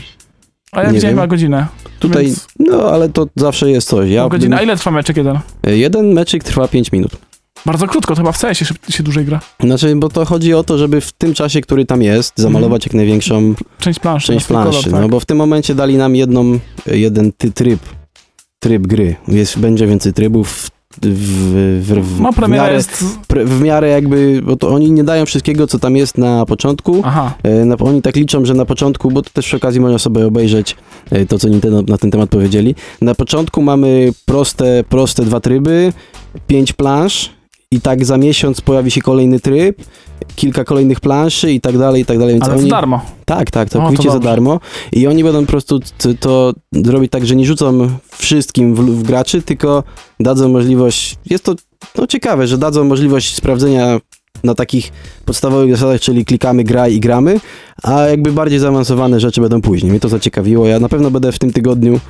A 0.72 0.82
ja 0.82 0.88
nie 0.88 0.94
widziałem 0.94 1.16
wiem. 1.16 1.28
godzinę. 1.28 1.66
Tutaj, 2.00 2.24
Więc 2.24 2.46
no 2.58 2.82
ale 2.92 3.08
to 3.08 3.26
zawsze 3.36 3.70
jest 3.70 3.88
coś. 3.88 4.10
Ja 4.10 4.28
godzinę. 4.28 4.56
A 4.56 4.58
bym- 4.58 4.68
ile 4.68 4.76
trwa 4.76 4.90
meczek 4.90 5.16
jeden? 5.16 5.38
e, 5.66 5.76
jeden 5.76 6.12
meczyk 6.12 6.44
trwa 6.44 6.68
5 6.68 6.92
minut. 6.92 7.12
Bardzo 7.66 7.86
krótko, 7.86 8.14
to 8.14 8.20
chyba 8.20 8.32
w 8.32 8.38
CS 8.38 8.58
się, 8.90 9.02
dłużej 9.02 9.24
gra. 9.24 9.40
Znaczy, 9.60 9.96
bo 9.96 10.08
to 10.08 10.24
chodzi 10.24 10.54
o 10.54 10.64
to, 10.64 10.78
żeby 10.78 11.00
w 11.00 11.12
tym 11.12 11.34
czasie, 11.34 11.60
który 11.60 11.86
tam 11.86 12.02
jest, 12.02 12.32
zamalować 12.38 12.86
jak 12.86 12.94
największą 12.94 13.54
Część 13.78 13.98
planszy. 14.00 14.26
część 14.32 14.46
planszy. 14.46 14.78
kolor, 14.82 14.92
No 14.92 14.98
tak. 15.00 15.10
bo 15.10 15.20
w 15.20 15.26
tym 15.26 15.36
momencie 15.38 15.74
dali 15.74 15.96
nam 15.96 16.16
jedną, 16.16 16.58
jeden 16.86 17.32
ty, 17.32 17.52
tryb, 17.52 17.80
tryb 18.58 18.86
gry. 18.86 19.16
Jest, 19.28 19.58
będzie 19.58 19.86
więcej 19.86 20.12
trybów 20.12 20.48
w, 20.52 20.70
w, 21.02 21.82
w, 21.82 22.04
w, 22.16 22.20
No 22.20 22.32
w, 22.32 22.48
miarę, 22.48 22.74
jest... 22.74 23.04
pre- 23.28 23.44
w 23.46 23.60
miarę 23.62 23.88
jakby, 23.88 24.40
bo 24.44 24.56
to 24.56 24.68
oni 24.68 24.90
nie 24.92 25.04
dają 25.04 25.26
wszystkiego, 25.26 25.66
co 25.66 25.78
tam 25.78 25.96
jest 25.96 26.18
na 26.18 26.46
początku. 26.46 27.02
Aha. 27.04 27.34
E, 27.42 27.64
Na, 27.64 27.76
oni 27.78 28.02
tak 28.02 28.16
liczą, 28.16 28.44
że 28.44 28.54
na 28.54 28.64
początku, 28.64 29.10
bo 29.10 29.22
to 29.22 29.30
też 29.30 29.46
przy 29.46 29.56
okazji 29.56 29.80
można 29.80 29.98
sobie 29.98 30.26
obejrzeć 30.26 30.76
e, 31.10 31.26
to, 31.26 31.38
co 31.38 31.48
Nintendo 31.48 31.82
na 31.82 31.98
ten 31.98 32.10
temat 32.10 32.30
powiedzieli. 32.30 32.74
Na 33.00 33.14
początku 33.14 33.62
mamy 33.62 34.10
proste, 34.26 34.84
proste 34.88 35.22
dwa 35.24 35.40
tryby, 35.40 35.92
pięć 36.46 36.72
plansz 36.72 37.30
i 37.74 37.80
tak 37.80 38.04
za 38.04 38.18
miesiąc 38.18 38.60
pojawi 38.60 38.90
się 38.90 39.00
kolejny 39.00 39.40
tryb, 39.40 39.82
kilka 40.36 40.64
kolejnych 40.64 41.00
planszy 41.00 41.52
i 41.52 41.60
tak 41.60 41.78
dalej, 41.78 42.02
i 42.02 42.04
tak 42.04 42.18
dalej. 42.18 42.34
Więc 42.34 42.44
Ale 42.44 42.54
oni, 42.54 42.62
za 42.62 42.68
darmo. 42.76 43.00
tak, 43.24 43.50
tak, 43.50 43.70
całkowicie 43.70 44.02
za 44.02 44.14
dobrze. 44.14 44.28
darmo. 44.28 44.60
I 44.92 45.06
oni 45.06 45.24
będą 45.24 45.40
po 45.40 45.46
prostu 45.46 45.80
to 46.20 46.52
zrobić 46.72 47.12
tak, 47.12 47.26
że 47.26 47.36
nie 47.36 47.46
rzucą 47.46 47.88
wszystkim 48.10 48.74
w, 48.74 48.80
w 48.80 49.02
graczy, 49.02 49.42
tylko 49.42 49.84
dadzą 50.20 50.48
możliwość, 50.48 51.16
jest 51.26 51.44
to 51.44 51.54
no, 51.98 52.06
ciekawe, 52.06 52.46
że 52.46 52.58
dadzą 52.58 52.84
możliwość 52.84 53.34
sprawdzenia 53.34 54.00
na 54.44 54.54
takich 54.54 54.92
podstawowych 55.24 55.70
zasadach, 55.76 56.00
czyli 56.00 56.24
klikamy 56.24 56.64
graj 56.64 56.94
i 56.94 57.00
gramy, 57.00 57.40
a 57.82 58.00
jakby 58.00 58.32
bardziej 58.32 58.58
zaawansowane 58.58 59.20
rzeczy 59.20 59.40
będą 59.40 59.60
później. 59.60 59.90
Mnie 59.90 60.00
to 60.00 60.08
zaciekawiło. 60.08 60.66
Ja 60.66 60.80
na 60.80 60.88
pewno 60.88 61.10
będę 61.10 61.32
w 61.32 61.38
tym 61.38 61.52
tygodniu 61.52 62.00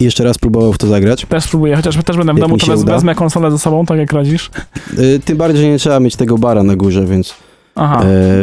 jeszcze 0.00 0.24
raz 0.24 0.38
próbował 0.38 0.72
w 0.72 0.78
to 0.78 0.86
zagrać. 0.86 1.26
Też 1.28 1.44
spróbuję, 1.44 1.76
chociaż 1.76 1.96
też 2.04 2.16
będę 2.16 2.34
w 2.34 2.38
domu, 2.38 2.58
to 2.58 2.66
wez, 2.66 2.84
wezmę 2.84 3.14
konsolę 3.14 3.50
ze 3.50 3.58
sobą, 3.58 3.86
tak 3.86 3.98
jak 3.98 4.12
radzisz. 4.12 4.50
Y, 4.98 5.20
Tym 5.24 5.36
bardziej, 5.36 5.70
nie 5.70 5.78
trzeba 5.78 6.00
mieć 6.00 6.16
tego 6.16 6.38
bara 6.38 6.62
na 6.62 6.76
górze, 6.76 7.06
więc 7.06 7.34
Aha, 7.74 8.02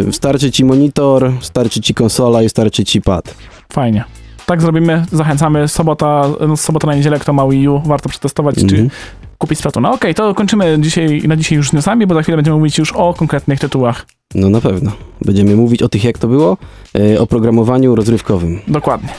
e, 0.09 0.13
starczy 0.13 0.51
ci 0.51 0.65
monitor, 0.65 1.31
starczy 1.41 1.81
ci 1.81 1.93
konsola 1.93 2.43
i 2.43 2.49
starczy 2.49 2.83
ci 2.85 3.01
pad. 3.01 3.35
fajnie. 3.73 4.03
Tak 4.45 4.61
zrobimy, 4.61 5.05
zachęcamy. 5.11 5.67
Sobota, 5.67 6.23
no, 6.47 6.57
sobota 6.57 6.87
na 6.87 6.95
niedzielę, 6.95 7.19
kto 7.19 7.33
ma 7.33 7.47
Wii 7.47 7.67
U, 7.67 7.79
warto 7.85 8.09
przetestować, 8.09 8.55
czy 8.55 8.61
Mhm. 8.61 8.89
kupić 9.37 9.59
Splatuna. 9.59 9.91
Okej, 9.91 10.15
to 10.15 10.33
kończymy 10.35 10.77
dzisiaj, 10.79 11.21
na 11.27 11.35
dzisiaj 11.35 11.55
już 11.57 11.73
newsami, 11.73 12.07
bo 12.07 12.15
za 12.15 12.21
chwilę 12.21 12.35
będziemy 12.37 12.57
mówić 12.57 12.77
już 12.77 12.91
o 12.91 13.13
konkretnych 13.13 13.59
tytułach. 13.59 14.05
No 14.35 14.49
na 14.49 14.61
pewno. 14.61 14.91
Będziemy 15.25 15.55
mówić 15.55 15.81
o 15.83 15.89
tych, 15.89 16.03
jak 16.03 16.17
to 16.17 16.27
było, 16.27 16.57
e, 16.99 17.19
o 17.19 17.27
programowaniu 17.27 17.95
rozrywkowym. 17.95 18.59
Dokładnie. 18.67 19.09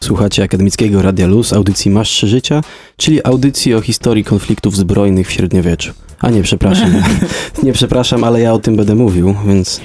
Słuchacie 0.00 0.42
Akademickiego 0.42 1.02
Radia 1.02 1.26
Luz, 1.26 1.52
audycji 1.52 1.90
Masz 1.90 2.20
Życia, 2.20 2.60
czyli 2.96 3.24
audycji 3.24 3.74
o 3.74 3.80
historii 3.80 4.24
konfliktów 4.24 4.76
zbrojnych 4.76 5.28
w 5.28 5.32
średniowieczu. 5.32 5.92
A 6.20 6.30
nie, 6.30 6.42
przepraszam. 6.42 6.92
nie 7.62 7.72
przepraszam, 7.72 8.24
ale 8.24 8.40
ja 8.40 8.52
o 8.52 8.58
tym 8.58 8.76
będę 8.76 8.94
mówił, 8.94 9.34
więc 9.46 9.80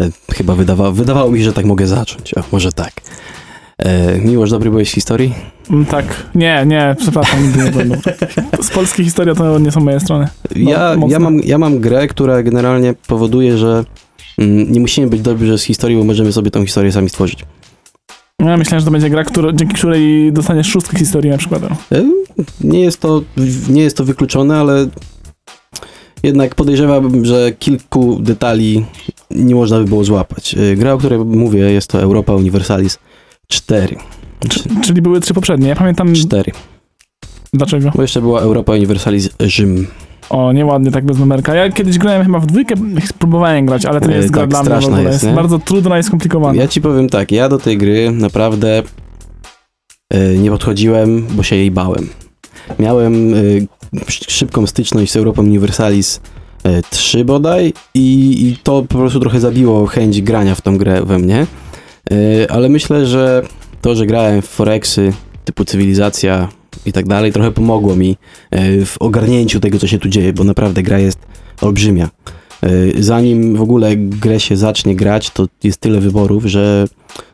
e, 0.00 0.08
chyba 0.34 0.54
wydawa 0.54 0.90
wydawało 0.90 1.30
mi 1.30 1.38
się, 1.38 1.44
że 1.44 1.52
tak 1.52 1.64
mogę 1.64 1.86
zacząć. 1.86 2.34
O, 2.34 2.42
może 2.52 2.72
tak. 2.72 2.92
E, 3.78 4.18
Miłosz, 4.18 4.50
dobry 4.50 4.70
byłeś 4.70 4.90
w 4.90 4.94
historii? 4.94 5.34
Mm, 5.70 5.86
Tak, 5.86 6.04
nie, 6.34 6.64
nie, 6.66 6.96
przepraszam, 6.98 7.42
nigdy 7.42 7.64
nie 7.64 7.70
będę. 7.70 7.98
Z 8.62 8.70
polskiej 8.70 9.04
historii 9.04 9.36
to 9.36 9.58
nie 9.58 9.72
są 9.72 9.80
moje 9.80 10.00
strony. 10.00 10.28
No, 10.56 10.70
ja, 10.70 10.94
mocno. 10.96 11.12
ja, 11.12 11.18
mam, 11.18 11.40
ja 11.40 11.58
mam 11.58 11.78
grę, 11.78 12.06
która 12.08 12.42
generalnie 12.42 12.94
powoduje, 13.06 13.58
że 13.58 13.84
nie 14.38 14.80
musimy 14.80 15.06
być 15.06 15.20
dobrzy 15.20 15.58
z 15.58 15.62
historii, 15.62 15.96
bo 15.96 16.04
możemy 16.04 16.32
sobie 16.32 16.50
tą 16.50 16.64
historię 16.64 16.92
sami 16.92 17.08
stworzyć. 17.08 17.44
Ja 18.40 18.56
myślałem, 18.56 18.80
że 18.80 18.84
to 18.84 18.90
będzie 18.90 19.10
gra, 19.10 19.24
którą, 19.24 19.52
dzięki 19.52 19.74
której 19.74 20.32
dostaniesz 20.32 20.66
szóstkę 20.66 20.98
historii 20.98 21.30
na 21.30 21.38
przykład. 21.38 21.62
E, 21.62 22.02
Nie 22.60 22.80
jest 22.80 23.00
to, 23.00 23.22
nie 23.68 23.82
jest 23.82 23.96
to 23.96 24.04
wykluczone, 24.04 24.56
ale 24.56 24.88
jednak 26.22 26.54
podejrzewałbym, 26.54 27.24
że 27.24 27.52
kilku 27.58 28.18
detali 28.20 28.84
nie 29.30 29.54
można 29.54 29.78
by 29.78 29.84
było 29.84 30.04
złapać. 30.04 30.54
E, 30.54 30.76
Gra, 30.76 30.92
o 30.92 30.98
której 30.98 31.18
mówię, 31.18 31.60
jest 31.60 31.90
to 31.90 32.00
Europa 32.02 32.34
Universalis 32.34 32.98
4. 33.48 33.96
Czyli 34.84 35.02
były 35.02 35.20
trzy 35.20 35.34
poprzednie. 35.34 35.68
Ja 35.68 35.76
pamiętam 35.76 36.14
4. 36.14 36.52
dlaczego. 37.52 37.90
Bo 37.94 38.02
jeszcze 38.02 38.20
była 38.20 38.40
Europa 38.40 38.72
Universalis 38.72 39.28
Rzym. 39.40 39.86
O, 40.32 40.52
nieładnie 40.52 40.90
tak 40.90 41.04
bez 41.04 41.18
numerka. 41.18 41.54
Ja 41.54 41.70
kiedyś 41.72 41.98
grałem 41.98 42.24
chyba 42.24 42.38
w 42.38 42.46
dwójkę, 42.46 42.74
próbowałem 43.18 43.66
grać, 43.66 43.84
ale 43.86 44.00
to 44.00 44.08
nie 44.08 44.14
E, 44.14 44.18
jest 44.18 44.30
gra 44.30 44.40
tak, 44.46 44.50
dla 44.50 44.62
mnie 44.62 44.80
w 44.80 44.84
ogóle. 44.84 45.02
jest, 45.02 45.22
Jest, 45.22 45.34
bardzo 45.34 45.58
trudna 45.58 45.98
i 45.98 46.02
skomplikowana. 46.02 46.60
Ja 46.62 46.68
ci 46.68 46.80
powiem 46.80 47.08
tak, 47.08 47.32
ja 47.32 47.48
do 47.48 47.58
tej 47.58 47.78
gry 47.78 48.10
naprawdę 48.10 48.82
e, 50.14 50.34
nie 50.38 50.50
podchodziłem, 50.50 51.26
bo 51.30 51.42
się 51.42 51.56
jej 51.56 51.70
bałem. 51.70 52.08
Miałem 52.78 53.34
e, 53.34 53.36
sz- 54.08 54.30
szybką 54.30 54.66
styczność 54.66 55.12
z 55.12 55.16
Europą 55.16 55.42
Universalis 55.42 56.20
e, 56.64 56.82
trzy 56.90 57.24
bodaj 57.24 57.72
i, 57.94 58.46
i 58.48 58.56
to 58.62 58.82
po 58.82 58.98
prostu 58.98 59.20
trochę 59.20 59.40
zabiło 59.40 59.86
chęć 59.86 60.22
grania 60.22 60.54
w 60.54 60.60
tą 60.60 60.78
grę 60.78 61.02
we 61.04 61.18
mnie. 61.18 61.46
E, 62.10 62.50
ale 62.50 62.68
myślę, 62.68 63.06
że 63.06 63.42
to, 63.80 63.94
że 63.94 64.06
grałem 64.06 64.42
w 64.42 64.46
Forexy 64.46 65.12
typu 65.44 65.64
cywilizacja 65.64 66.48
i 66.86 66.92
tak 66.92 67.06
dalej, 67.06 67.32
trochę 67.32 67.50
pomogło 67.50 67.96
mi 67.96 68.16
e, 68.50 68.84
w 68.84 68.96
ogarnięciu 69.02 69.60
tego, 69.60 69.78
co 69.78 69.86
się 69.86 69.98
tu 69.98 70.08
dzieje, 70.08 70.32
bo 70.32 70.44
naprawdę 70.44 70.82
gra 70.82 70.98
jest 70.98 71.18
olbrzymia. 71.60 72.10
E, 72.62 72.68
Zanim 72.98 73.56
w 73.56 73.62
ogóle 73.62 73.96
grę 73.96 74.40
się 74.40 74.56
zacznie 74.56 74.96
grać, 74.96 75.30
to 75.30 75.46
jest 75.64 75.80
tyle 75.80 76.00
wyborów, 76.00 76.44
że 76.46 76.86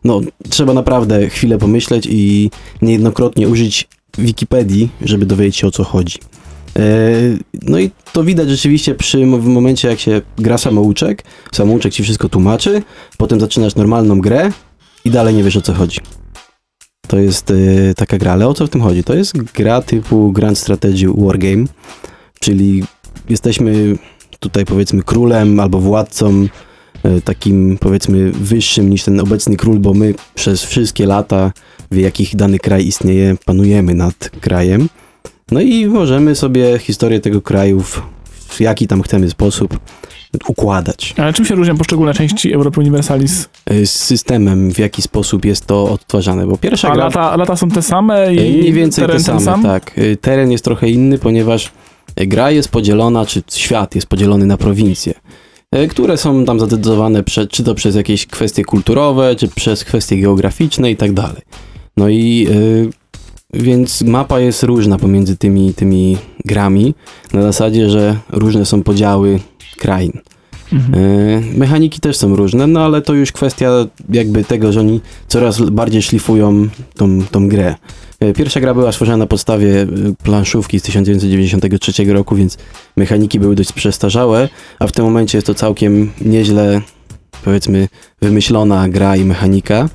no, 0.05 0.21
trzeba 0.51 0.75
naprawdę 0.75 1.29
chwilę 1.29 1.59
pomyśleć 1.59 2.09
i 2.11 2.51
niejednokrotnie 2.83 3.49
użyć 3.49 3.89
Wikipedii, 4.19 4.89
żeby 5.03 5.27
dowiedzieć 5.27 5.57
się 5.57 5.67
o 5.67 5.71
co 5.71 5.85
chodzi. 5.85 6.19
E, 6.79 6.83
No 7.63 7.79
i 7.79 7.91
to 8.13 8.25
widać 8.25 8.49
rzeczywiście 8.49 8.95
przy 8.95 9.19
w 9.27 9.45
momencie, 9.47 9.89
jak 9.89 10.01
się 10.01 10.23
gra 10.39 10.59
samouczek, 10.59 11.25
samouczek 11.53 11.93
ci 11.93 12.03
wszystko 12.03 12.29
tłumaczy, 12.29 12.83
potem 13.19 13.41
zaczynasz 13.41 13.75
normalną 13.75 14.21
grę 14.21 14.53
i 15.05 15.11
dalej 15.11 15.35
nie 15.35 15.43
wiesz 15.45 15.57
o 15.57 15.61
co 15.61 15.75
chodzi. 15.75 15.99
To 17.09 17.19
jest 17.19 17.51
e, 17.51 17.55
taka 17.95 18.19
gra, 18.19 18.33
ale 18.33 18.49
o 18.49 18.55
co 18.55 18.67
w 18.67 18.71
tym 18.71 18.81
chodzi? 18.81 19.05
To 19.05 19.15
jest 19.15 19.37
gra 19.37 19.83
typu 19.83 20.33
Grand 20.33 20.59
Strategy 20.59 21.07
Wargame, 21.17 21.65
czyli 22.41 22.83
jesteśmy 23.29 23.97
tutaj 24.41 24.65
powiedzmy 24.65 25.03
królem 25.03 25.61
albo 25.61 25.81
władcą, 25.81 26.47
e, 27.03 27.21
takim 27.21 27.79
powiedzmy 27.81 28.33
wyższym 28.33 28.91
niż 28.91 29.05
ten 29.05 29.21
obecny 29.21 29.57
król, 29.57 29.79
bo 29.79 29.95
my 29.95 30.15
przez 30.35 30.65
wszystkie 30.65 31.07
lata, 31.07 31.53
w 31.91 31.97
jakich 31.97 32.37
dany 32.37 32.59
kraj 32.59 32.87
istnieje, 32.87 33.37
panujemy 33.45 33.95
nad 33.95 34.31
krajem. 34.41 34.89
No 35.51 35.61
i 35.61 35.87
możemy 35.87 36.35
sobie 36.35 36.79
historię 36.79 37.21
tego 37.21 37.43
kraju 37.43 37.81
w, 37.81 38.03
w 38.25 38.61
jaki 38.61 38.87
tam 38.87 39.03
chcemy 39.03 39.31
sposób 39.31 39.79
układać. 40.49 41.15
Ale 41.17 41.33
czym 41.33 41.45
się 41.45 41.55
różnią 41.55 41.77
poszczególne 41.77 42.15
części 42.15 42.53
Europy 42.55 42.81
Universalis? 42.81 43.49
E, 43.67 43.87
Z 43.87 43.91
systemem, 43.93 44.73
w 44.73 44.79
jaki 44.79 45.03
sposób 45.03 45.45
jest 45.45 45.67
to 45.67 45.85
odtwarzane, 45.85 46.47
bo 46.47 46.57
pierwsza 46.57 46.89
A 46.89 46.95
gra... 46.95 47.05
lata, 47.05 47.37
lata 47.37 47.57
są 47.57 47.69
te 47.71 47.83
same 47.83 48.35
i 48.35 48.39
E, 48.39 48.59
Mniej 48.59 48.73
więcej 48.73 49.03
teren 49.05 49.19
te 49.19 49.25
same, 49.25 49.41
sam? 49.41 49.63
tak. 49.63 49.99
Y, 49.99 50.17
Teren 50.21 50.53
jest 50.53 50.65
trochę 50.65 50.89
inny, 50.91 51.19
ponieważ 51.19 51.73
y, 52.21 52.27
gra 52.27 52.51
jest 52.51 52.69
podzielona, 52.69 53.27
czy 53.27 53.43
świat 53.51 53.95
jest 53.95 54.07
podzielony 54.07 54.47
na 54.47 54.57
prowincje, 54.57 55.15
y, 55.77 55.89
które 55.89 56.17
są 56.17 56.45
tam 56.45 56.61
zadecydowane 56.61 57.23
prze, 57.23 57.47
czy 57.47 57.65
to 57.65 57.75
przez 57.75 57.95
jakieś 57.97 58.27
kwestie 58.27 58.65
kulturowe, 58.65 59.37
czy 59.37 59.49
przez 59.49 59.85
kwestie 59.85 60.21
geograficzne 60.21 60.91
i 60.91 60.97
tak 60.97 61.13
dalej. 61.13 61.43
No 61.97 62.09
i 62.09 62.47
y, 62.51 62.91
więc 63.55 64.03
mapa 64.03 64.41
jest 64.41 64.63
różna 64.63 64.99
pomiędzy 64.99 65.37
tymi, 65.37 65.75
tymi 65.75 66.17
grami, 66.45 66.95
na 67.33 67.43
zasadzie, 67.43 67.91
że 67.91 68.17
różne 68.31 68.65
są 68.67 68.83
podziały 68.83 69.41
krain. 69.79 70.13
Mhm. 70.73 70.95
E, 70.95 71.59
Mechaniki 71.59 72.01
też 72.01 72.17
są 72.17 72.37
różne, 72.37 72.67
no 72.67 72.85
ale 72.85 73.03
to 73.03 73.15
już 73.15 73.33
kwestia 73.33 73.71
jakby 74.11 74.45
tego, 74.45 74.73
że 74.73 74.81
oni 74.81 75.01
coraz 75.29 75.61
bardziej 75.61 76.03
szlifują 76.03 76.69
tą, 76.95 77.23
tą 77.31 77.49
grę. 77.49 77.75
E, 78.21 78.33
Pierwsza 78.33 78.61
gra 78.61 78.75
była 78.75 78.93
stworzona 78.93 79.17
na 79.17 79.27
podstawie 79.27 79.83
e, 79.83 79.87
planszówki 80.23 80.81
z 80.81 80.83
1993 80.83 82.05
roku, 82.05 82.37
więc 82.37 82.59
mechaniki 82.97 83.41
były 83.41 83.55
dość 83.55 83.73
przestarzałe, 83.73 84.49
a 84.79 84.87
w 84.87 84.93
tym 84.93 85.05
momencie 85.05 85.39
jest 85.39 85.47
to 85.47 85.55
całkiem 85.55 86.11
nieźle, 86.21 86.81
powiedzmy, 87.45 87.89
wymyślona 88.23 88.89
gra 88.89 89.17
i 89.17 89.25
mechanika. 89.25 89.89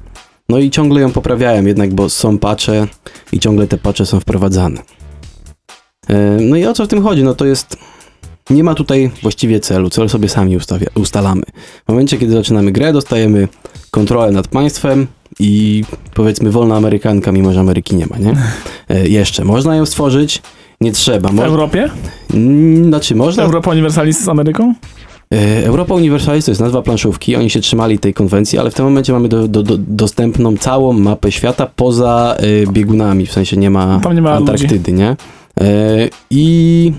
No 0.49 0.59
i 0.59 0.69
ciągle 0.69 1.01
ją 1.01 1.11
poprawiałem 1.11 1.67
jednak, 1.67 1.93
bo 1.93 2.09
są 2.09 2.37
patche 2.37 2.87
i 3.31 3.39
ciągle 3.39 3.67
te 3.67 3.77
patche 3.77 4.05
są 4.05 4.19
wprowadzane. 4.19 4.81
No 6.39 6.55
i 6.55 6.65
o 6.65 6.73
co 6.73 6.85
w 6.85 6.87
tym 6.87 7.03
chodzi? 7.03 7.23
No 7.23 7.35
to 7.35 7.45
jest 7.45 7.77
nie 8.49 8.63
ma 8.63 8.75
tutaj 8.75 9.11
właściwie 9.21 9.59
celu, 9.59 9.89
cel 9.89 10.09
sobie 10.09 10.29
sami 10.29 10.57
ustawia, 10.57 10.87
ustalamy. 10.95 11.43
W 11.85 11.89
momencie, 11.89 12.17
kiedy 12.17 12.33
zaczynamy 12.33 12.71
grę, 12.71 12.93
dostajemy 12.93 13.47
kontrolę 13.91 14.31
nad 14.31 14.47
państwem 14.47 15.07
i 15.39 15.83
powiedzmy 16.13 16.51
wolna 16.51 16.75
Amerykanka, 16.75 17.31
mimo 17.31 17.53
że 17.53 17.59
Ameryki 17.59 17.95
nie 17.95 18.05
ma, 18.07 18.17
nie? 18.17 18.35
E, 18.89 19.07
jeszcze, 19.07 19.45
można 19.45 19.75
ją 19.75 19.85
stworzyć, 19.85 20.41
nie 20.81 20.91
trzeba. 20.91 21.29
W 21.29 21.33
Mo- 21.33 21.45
Europie? 21.45 21.89
Mm, 22.33 22.85
znaczy, 22.85 23.15
można... 23.15 23.43
Europa 23.43 23.71
Universalis 23.71 24.23
z 24.23 24.29
Ameryką? 24.29 24.73
E, 25.33 25.65
Europa 25.65 25.93
Universalis 25.93 26.45
to 26.45 26.51
jest 26.51 26.61
nazwa 26.61 26.81
planszówki, 26.81 27.35
oni 27.35 27.49
się 27.49 27.59
trzymali 27.59 27.99
tej 27.99 28.13
konwencji, 28.13 28.59
ale 28.59 28.71
w 28.71 28.73
tym 28.73 28.85
momencie 28.85 29.13
mamy 29.13 29.27
do, 29.29 29.47
do, 29.47 29.63
do, 29.63 29.77
dostępną 29.77 30.57
całą 30.57 30.93
mapę 30.93 31.31
świata 31.31 31.67
poza 31.75 32.35
e, 32.67 32.71
biegunami, 32.71 33.25
w 33.25 33.31
sensie 33.31 33.57
nie 33.57 33.69
ma, 33.69 33.99
Tam 34.03 34.15
nie 34.15 34.21
ma 34.21 34.31
Antarktydy, 34.31 34.91
nie? 34.91 35.15
E, 35.61 36.09
I 36.29 36.93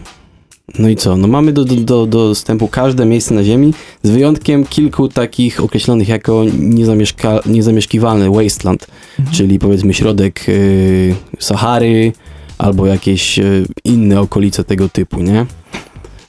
no 0.79 0.89
i 0.89 0.97
co? 0.97 1.17
No 1.17 1.29
mamy 1.29 1.53
do, 1.53 1.65
do, 1.65 1.77
do 1.77 2.07
dostępu 2.07 2.69
każde 2.69 3.07
miejsce 3.07 3.35
na 3.35 3.45
Ziemi, 3.45 3.75
z 4.03 4.11
wyjątkiem 4.11 4.67
kilku 4.67 5.09
takich 5.09 5.61
określonych 5.61 6.09
jako 6.09 6.45
niezamieszka, 6.59 7.41
niezamieszkiwalny 7.47 8.31
wasteland, 8.31 8.87
Mhm. 9.19 9.37
czyli 9.37 9.59
powiedzmy 9.59 9.95
środek 9.95 10.49
y, 10.49 11.15
Sahary 11.39 12.13
albo 12.59 12.87
jakieś 12.87 13.39
y, 13.39 13.67
inne 13.85 14.21
okolice 14.21 14.65
tego 14.65 14.89
typu, 14.89 15.23
nie? 15.23 15.47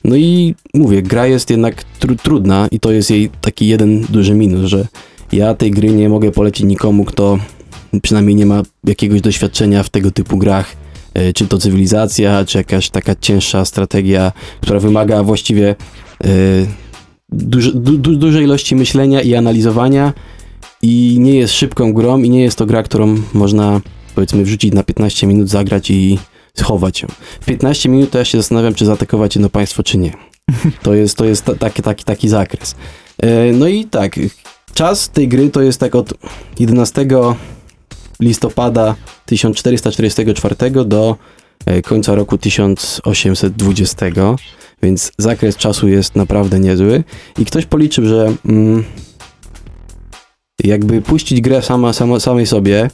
No 0.04 0.16
i 0.16 0.56
mówię, 0.74 1.02
gra 1.02 1.28
jest 1.28 1.50
jednak 1.50 1.84
tru, 1.84 2.16
trudna 2.16 2.68
i 2.72 2.80
to 2.80 2.92
jest 2.92 3.10
jej 3.12 3.30
taki 3.42 3.68
jeden 3.68 4.02
duży 4.10 4.34
minus, 4.34 4.66
że 4.70 4.88
ja 5.32 5.54
tej 5.54 5.72
gry 5.72 5.90
nie 5.92 6.10
mogę 6.10 6.32
polecić 6.32 6.66
nikomu, 6.66 7.06
kto 7.06 7.38
przynajmniej 8.02 8.36
nie 8.36 8.46
ma 8.46 8.64
jakiegoś 8.84 9.22
doświadczenia 9.22 9.84
w 9.84 9.90
tego 9.90 10.12
typu 10.12 10.38
grach, 10.38 10.76
czy 11.36 11.48
to 11.48 11.58
cywilizacja, 11.58 12.46
czy 12.46 12.58
jakaś 12.58 12.90
taka 12.90 13.16
cięższa 13.22 13.66
strategia, 13.66 14.32
która 14.62 14.80
wymaga 14.80 15.24
właściwie 15.24 15.76
e, 16.24 16.28
du, 17.30 17.72
du, 17.98 18.16
dużej 18.16 18.44
ilości 18.44 18.76
myślenia 18.76 19.22
i 19.22 19.36
analizowania 19.36 20.14
i 20.82 21.18
nie 21.20 21.36
jest 21.36 21.54
szybką 21.54 21.94
grą 21.94 22.18
i 22.24 22.30
nie 22.30 22.42
jest 22.42 22.58
to 22.58 22.66
gra, 22.66 22.84
którą 22.84 23.16
można 23.34 23.82
powiedzmy 24.16 24.44
wrzucić 24.44 24.74
na 24.74 24.84
15 24.84 25.28
minut, 25.28 25.50
zagrać 25.50 25.92
i 25.92 26.20
schować 26.54 27.02
ją. 27.02 27.08
W 27.42 27.46
15 27.46 27.90
minut 27.90 28.12
to 28.12 28.18
ja 28.18 28.26
się 28.26 28.38
zastanawiam, 28.38 28.74
czy 28.74 28.86
zaatakować 28.86 29.36
jedno 29.36 29.50
państwo, 29.50 29.84
czy 29.84 29.98
nie. 29.98 30.14
To 30.84 30.94
jest, 30.94 31.18
to 31.18 31.26
jest 31.26 31.46
ta, 31.46 31.56
taki, 31.56 31.82
taki, 31.82 32.04
taki 32.04 32.30
zakres. 32.30 32.76
E, 33.18 33.52
No 33.54 33.68
i 33.68 33.86
tak, 33.86 34.20
czas 34.74 35.10
tej 35.10 35.28
gry 35.28 35.50
to 35.50 35.62
jest 35.62 35.80
tak 35.80 35.96
od 35.96 36.14
11 36.60 37.08
listopada 38.20 38.96
1444 39.26 40.56
do 40.86 41.16
e, 41.66 41.82
końca 41.82 42.16
roku 42.16 42.38
1820, 42.38 44.06
więc 44.84 45.12
zakres 45.18 45.58
czasu 45.58 45.88
jest 45.88 46.16
naprawdę 46.16 46.60
niezły. 46.60 47.04
I 47.40 47.46
ktoś 47.46 47.66
policzył, 47.66 48.06
że 48.06 48.34
mm, 48.46 48.84
jakby 50.64 51.02
puścić 51.02 51.42
grę 51.42 51.62
sama, 51.62 51.94
sama, 51.94 52.20
samej 52.20 52.46
sobie, 52.46 52.90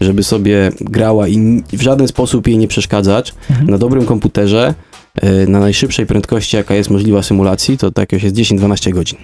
żeby 0.00 0.22
sobie 0.22 0.72
grała 0.80 1.28
i 1.28 1.62
w 1.72 1.80
żaden 1.82 2.08
sposób 2.08 2.46
jej 2.46 2.58
nie 2.58 2.68
przeszkadzać, 2.68 3.34
Mhm. 3.50 3.70
na 3.70 3.78
dobrym 3.78 4.06
komputerze, 4.06 4.74
e, 5.22 5.46
na 5.46 5.60
najszybszej 5.60 6.06
prędkości, 6.06 6.56
jaka 6.56 6.74
jest 6.74 6.90
możliwa 6.90 7.22
symulacji, 7.22 7.78
to 7.78 7.90
tak 7.90 8.12
jest 8.12 8.34
10-12 8.34 8.92
godzin. 8.92 9.18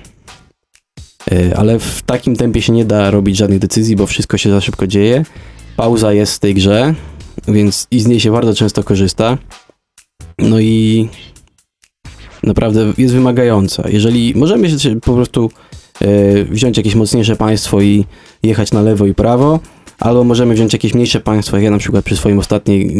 E, 1.32 1.56
Ale 1.56 1.78
w 1.78 2.02
takim 2.02 2.36
tempie 2.36 2.62
się 2.62 2.72
nie 2.72 2.84
da 2.84 3.10
robić 3.10 3.36
żadnych 3.36 3.58
decyzji, 3.58 3.96
bo 3.96 4.06
wszystko 4.06 4.38
się 4.38 4.50
za 4.50 4.60
szybko 4.60 4.86
dzieje. 4.86 5.24
Pauza 5.76 6.12
jest 6.12 6.34
w 6.34 6.38
tej 6.38 6.54
grze, 6.54 6.94
więc 7.48 7.86
i 7.90 8.00
z 8.00 8.06
niej 8.06 8.20
się 8.20 8.32
bardzo 8.32 8.54
często 8.54 8.82
korzysta. 8.82 9.38
No 10.38 10.60
i 10.60 11.08
naprawdę 12.42 12.92
jest 12.98 13.14
wymagająca. 13.14 13.88
Jeżeli 13.88 14.34
możemy 14.36 14.78
się 14.78 15.00
po 15.00 15.14
prostu 15.14 15.50
e, 16.00 16.44
wziąć 16.44 16.76
jakieś 16.76 16.94
mocniejsze 16.94 17.36
państwo 17.36 17.80
i 17.80 18.04
jechać 18.42 18.72
na 18.72 18.82
lewo 18.82 19.06
i 19.06 19.14
prawo, 19.14 19.60
albo 19.98 20.24
możemy 20.24 20.54
wziąć 20.54 20.72
jakieś 20.72 20.94
mniejsze 20.94 21.20
państwo, 21.20 21.56
jak 21.56 21.64
ja 21.64 21.70
na 21.70 21.78
przykład 21.78 22.04
przy 22.04 22.16
swoim 22.16 22.38
ostatniej, 22.38 22.90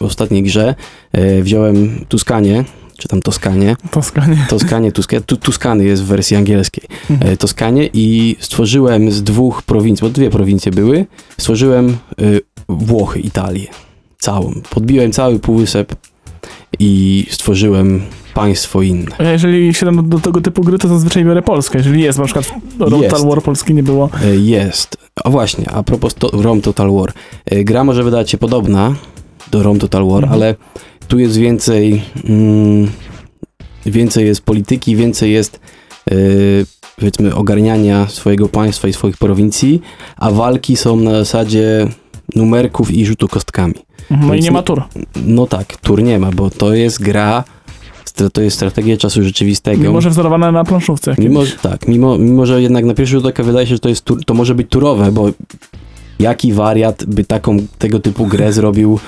ostatniej 0.00 0.42
grze 0.42 0.74
e, 1.12 1.42
wziąłem 1.42 2.04
Tuskanię, 2.08 2.64
czy 2.98 3.08
tam 3.08 3.22
Toskanię, 3.22 3.76
Toskanie. 3.90 4.46
Toskanie, 4.48 4.92
Tuska, 4.96 5.20
tu, 5.20 5.36
Tuskany 5.36 5.84
jest 5.84 6.02
w 6.02 6.06
wersji 6.06 6.36
angielskiej, 6.36 6.84
Mhm. 7.10 7.32
e, 7.32 7.36
Toskanię 7.36 7.88
i 7.92 8.36
stworzyłem 8.40 9.10
z 9.10 9.22
dwóch 9.22 9.62
prowincji, 9.62 10.02
bo 10.04 10.10
dwie 10.10 10.30
prowincje 10.30 10.72
były, 10.72 11.06
stworzyłem 11.38 11.88
e, 11.88 11.94
Włochy, 12.68 13.20
Italię, 13.20 13.66
całą. 14.18 14.52
Podbiłem 14.70 15.12
cały 15.12 15.38
półwysep 15.38 15.94
i 16.78 17.26
stworzyłem 17.30 18.02
państwo 18.34 18.82
inne. 18.82 19.16
Ja 19.18 19.32
jeżeli 19.32 19.74
siadam 19.74 19.96
do, 19.96 20.02
do 20.02 20.18
tego 20.18 20.40
typu 20.40 20.62
gry, 20.62 20.78
to 20.78 20.88
zazwyczaj 20.88 21.24
biorę 21.24 21.42
Polskę. 21.42 21.78
Jeżeli 21.78 22.02
jest, 22.02 22.18
na 22.18 22.24
przykład 22.24 22.50
Total 22.78 23.00
Jest. 23.00 23.24
War 23.24 23.42
Polski 23.42 23.74
nie 23.74 23.82
było. 23.82 24.10
E, 24.24 24.36
Jest. 24.36 24.96
A 25.24 25.30
właśnie, 25.30 25.70
a 25.70 25.82
propos 25.82 26.14
to, 26.14 26.30
Rome 26.42 26.60
Total 26.60 26.90
War. 26.92 27.12
Gra 27.64 27.84
może 27.84 28.04
wydać 28.04 28.30
się 28.30 28.38
podobna 28.38 28.94
do 29.50 29.62
Rome 29.62 29.80
Total 29.80 30.06
War, 30.06 30.24
Mhm. 30.24 30.32
ale 30.32 30.54
tu 31.08 31.18
jest 31.18 31.36
więcej 31.36 32.02
mm, 32.24 32.90
więcej 33.86 34.26
jest 34.26 34.40
polityki, 34.40 34.96
więcej 34.96 35.32
jest 35.32 35.60
e, 36.10 36.14
powiedzmy 36.96 37.34
ogarniania 37.34 38.08
swojego 38.08 38.48
państwa 38.48 38.88
i 38.88 38.92
swoich 38.92 39.16
prowincji, 39.18 39.80
a 40.16 40.30
walki 40.30 40.76
są 40.76 40.96
na 40.96 41.10
zasadzie 41.10 41.88
numerków 42.36 42.90
i 42.90 43.06
rzutu 43.06 43.28
kostkami. 43.28 43.74
Mhm. 44.10 44.28
No 44.28 44.34
i 44.34 44.40
nie 44.40 44.50
ma 44.50 44.62
tur. 44.62 44.82
No 45.26 45.46
tak, 45.46 45.76
tur 45.76 46.02
nie 46.02 46.18
ma, 46.18 46.30
bo 46.30 46.50
to 46.50 46.74
jest 46.74 47.02
gra 47.02 47.44
to 48.32 48.42
jest 48.42 48.56
strategia 48.56 48.96
czasu 48.96 49.22
rzeczywistego. 49.22 49.82
Mimo, 49.82 50.00
że 50.00 50.10
wzorowane 50.10 50.52
na 50.52 50.64
planszówce. 50.64 51.14
Mimo, 51.18 51.40
tak, 51.62 51.88
mimo, 51.88 52.18
mimo, 52.18 52.46
że 52.46 52.62
jednak 52.62 52.84
na 52.84 52.94
pierwszy 52.94 53.12
rzut 53.12 53.26
oka 53.26 53.42
wydaje 53.42 53.66
się, 53.66 53.74
że 53.74 53.78
to, 53.78 53.88
jest, 53.88 54.04
tur- 54.04 54.24
to 54.26 54.34
może 54.34 54.54
być 54.54 54.66
turowe, 54.70 55.12
bo 55.12 55.30
jaki 56.18 56.52
wariat 56.52 57.04
by 57.04 57.24
taką, 57.24 57.56
tego 57.78 58.00
typu 58.00 58.26
grę 58.26 58.52
zrobił 58.52 58.94
e, 58.94 58.98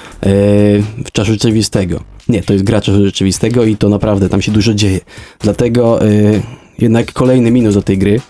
w 1.04 1.12
czasu 1.12 1.32
rzeczywistego? 1.32 2.00
Nie, 2.28 2.42
to 2.42 2.52
jest 2.52 2.64
gra 2.64 2.80
czasu 2.80 3.04
rzeczywistego 3.04 3.64
i 3.64 3.76
to 3.76 3.88
naprawdę 3.88 4.28
tam 4.28 4.42
się 4.42 4.52
dużo 4.52 4.74
dzieje. 4.74 5.00
Dlatego 5.40 6.06
e, 6.06 6.10
jednak 6.78 7.12
kolejny 7.12 7.50
minus 7.50 7.74
do 7.74 7.82
tej 7.82 7.98
gry. 7.98 8.20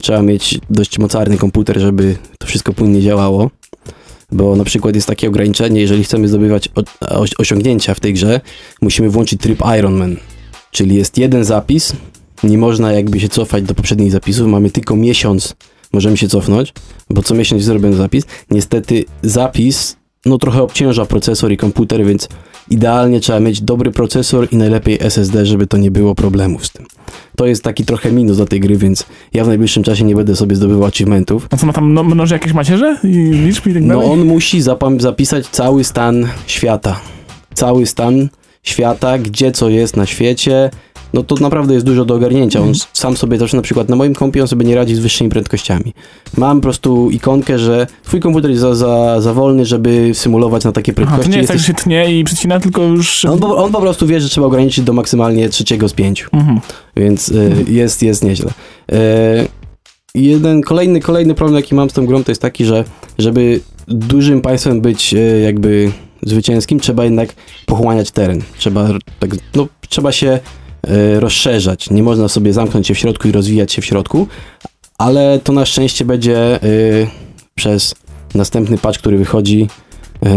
Trzeba 0.00 0.22
mieć 0.22 0.58
dość 0.70 0.98
mocarny 0.98 1.38
komputer, 1.38 1.80
żeby 1.80 2.16
to 2.38 2.46
wszystko 2.46 2.72
płynnie 2.72 3.02
działało. 3.02 3.50
Bo 4.32 4.56
na 4.56 4.64
przykład 4.64 4.94
jest 4.94 5.06
takie 5.06 5.28
ograniczenie, 5.28 5.80
jeżeli 5.80 6.04
chcemy 6.04 6.28
zdobywać 6.28 6.68
osiągnięcia 7.38 7.94
w 7.94 8.00
tej 8.00 8.14
grze, 8.14 8.40
musimy 8.82 9.10
włączyć 9.10 9.40
tryb 9.40 9.62
Ironman. 9.78 10.16
Czyli 10.70 10.96
jest 10.96 11.18
jeden 11.18 11.44
zapis, 11.44 11.92
nie 12.42 12.58
można 12.58 12.92
jakby 12.92 13.20
się 13.20 13.28
cofać 13.28 13.64
do 13.64 13.74
poprzednich 13.74 14.12
zapisów, 14.12 14.46
mamy 14.46 14.70
tylko 14.70 14.96
miesiąc, 14.96 15.56
możemy 15.92 16.16
się 16.16 16.28
cofnąć, 16.28 16.72
bo 17.10 17.22
co 17.22 17.34
miesiąc 17.34 17.68
robiony 17.68 17.96
zapis. 17.96 18.24
Niestety 18.50 19.04
zapis, 19.22 19.96
no 20.26 20.38
trochę 20.38 20.62
obciąża 20.62 21.06
procesor 21.06 21.52
i 21.52 21.56
komputer, 21.56 22.04
więc 22.06 22.28
idealnie 22.70 23.20
trzeba 23.20 23.40
mieć 23.40 23.60
dobry 23.62 23.90
procesor 23.90 24.48
i 24.52 24.56
najlepiej 24.56 24.98
SSD, 25.00 25.46
żeby 25.46 25.66
to 25.66 25.76
nie 25.76 25.90
było 25.90 26.14
problemów 26.14 26.66
z 26.66 26.70
tym. 26.70 26.86
To 27.36 27.46
jest 27.46 27.62
taki 27.62 27.84
trochę 27.84 28.12
minus 28.12 28.36
do 28.36 28.46
tej 28.46 28.60
gry, 28.60 28.76
więc 28.76 29.06
ja 29.32 29.44
w 29.44 29.48
najbliższym 29.48 29.82
czasie 29.82 30.04
nie 30.04 30.14
będę 30.14 30.36
sobie 30.36 30.56
zdobywał 30.56 30.84
achievementów. 30.84 31.46
A 31.50 31.56
co 31.56 31.66
ma 31.66 31.72
tam 31.72 31.94
no, 31.94 32.04
mnoży 32.04 32.34
jakieś 32.34 32.52
macierze 32.52 32.98
i 33.04 33.08
liczby 33.30 33.70
i 33.70 33.74
tak 33.74 33.82
No 33.82 33.94
dalej? 33.94 34.10
on 34.12 34.24
musi 34.24 34.60
zapisać 34.98 35.46
cały 35.46 35.84
stan 35.84 36.26
świata. 36.46 37.00
Cały 37.54 37.86
stan 37.86 38.28
świata, 38.62 39.18
gdzie 39.18 39.52
co 39.52 39.68
jest 39.68 39.96
na 39.96 40.06
świecie. 40.06 40.70
No 41.14 41.22
to 41.22 41.34
naprawdę 41.34 41.74
jest 41.74 41.86
dużo 41.86 42.04
do 42.04 42.14
ogarnięcia. 42.14 42.58
On 42.60 42.68
Mhm. 42.68 42.86
sam 42.92 43.16
sobie 43.16 43.38
też 43.38 43.52
na 43.52 43.62
przykład 43.62 43.88
na 43.88 43.96
moim 43.96 44.14
kompie 44.14 44.42
on 44.42 44.48
sobie 44.48 44.66
nie 44.66 44.74
radzi 44.74 44.94
z 44.94 44.98
wyższymi 44.98 45.30
prędkościami. 45.30 45.94
Mam 46.36 46.56
po 46.56 46.62
prostu 46.62 47.10
ikonkę, 47.10 47.58
że 47.58 47.86
twój 48.04 48.20
komputer 48.20 48.50
jest 48.50 48.62
za, 48.62 48.74
za, 48.74 49.20
za 49.20 49.34
wolny, 49.34 49.66
żeby 49.66 50.10
symulować 50.14 50.64
na 50.64 50.72
takie 50.72 50.92
Aha, 50.92 51.00
to 51.00 51.06
prędkości. 51.06 51.30
nie 51.30 51.36
jest 51.38 51.48
tak, 51.48 51.58
że 51.58 51.62
Jesteś- 51.62 51.76
się 51.76 51.84
tnie 51.84 52.18
i 52.20 52.24
przycina, 52.24 52.60
tylko 52.60 52.82
już... 52.82 53.24
on, 53.24 53.38
po, 53.38 53.56
on 53.64 53.72
po 53.72 53.80
prostu 53.80 54.06
wie, 54.06 54.20
że 54.20 54.28
trzeba 54.28 54.46
ograniczyć 54.46 54.84
do 54.84 54.92
maksymalnie 54.92 55.48
trzeciego 55.48 55.88
z 55.88 55.92
pięciu. 55.92 56.28
Mhm. 56.32 56.60
Więc 56.96 57.28
y, 57.28 57.64
jest, 57.68 58.02
jest 58.02 58.24
nieźle. 58.24 58.50
Y, 58.92 58.94
jeden 60.14 60.62
kolejny, 60.62 61.00
kolejny 61.00 61.34
problem, 61.34 61.56
jaki 61.56 61.74
mam 61.74 61.90
z 61.90 61.92
tą 61.92 62.06
grą, 62.06 62.24
to 62.24 62.30
jest 62.30 62.42
taki, 62.42 62.64
że 62.64 62.84
żeby 63.18 63.60
dużym 63.88 64.40
państwem 64.40 64.80
być 64.80 65.14
y, 65.14 65.40
jakby 65.44 65.92
zwycięskim, 66.22 66.80
trzeba 66.80 67.04
jednak 67.04 67.28
pochłaniać 67.66 68.10
teren. 68.10 68.42
Trzeba, 68.58 68.88
tak, 69.20 69.30
no, 69.54 69.66
trzeba 69.88 70.12
się 70.12 70.38
rozszerzać. 71.18 71.90
Nie 71.90 72.02
można 72.02 72.28
sobie 72.28 72.52
zamknąć 72.52 72.86
się 72.86 72.94
w 72.94 72.98
środku 72.98 73.28
i 73.28 73.32
rozwijać 73.32 73.72
się 73.72 73.82
w 73.82 73.84
środku, 73.84 74.26
ale 74.98 75.40
to 75.44 75.52
na 75.52 75.66
szczęście 75.66 76.04
będzie 76.04 76.64
y, 76.64 77.06
przez 77.54 77.94
następny 78.34 78.78
patch, 78.78 78.98
który 78.98 79.18
wychodzi, 79.18 79.68
y, 80.26 80.28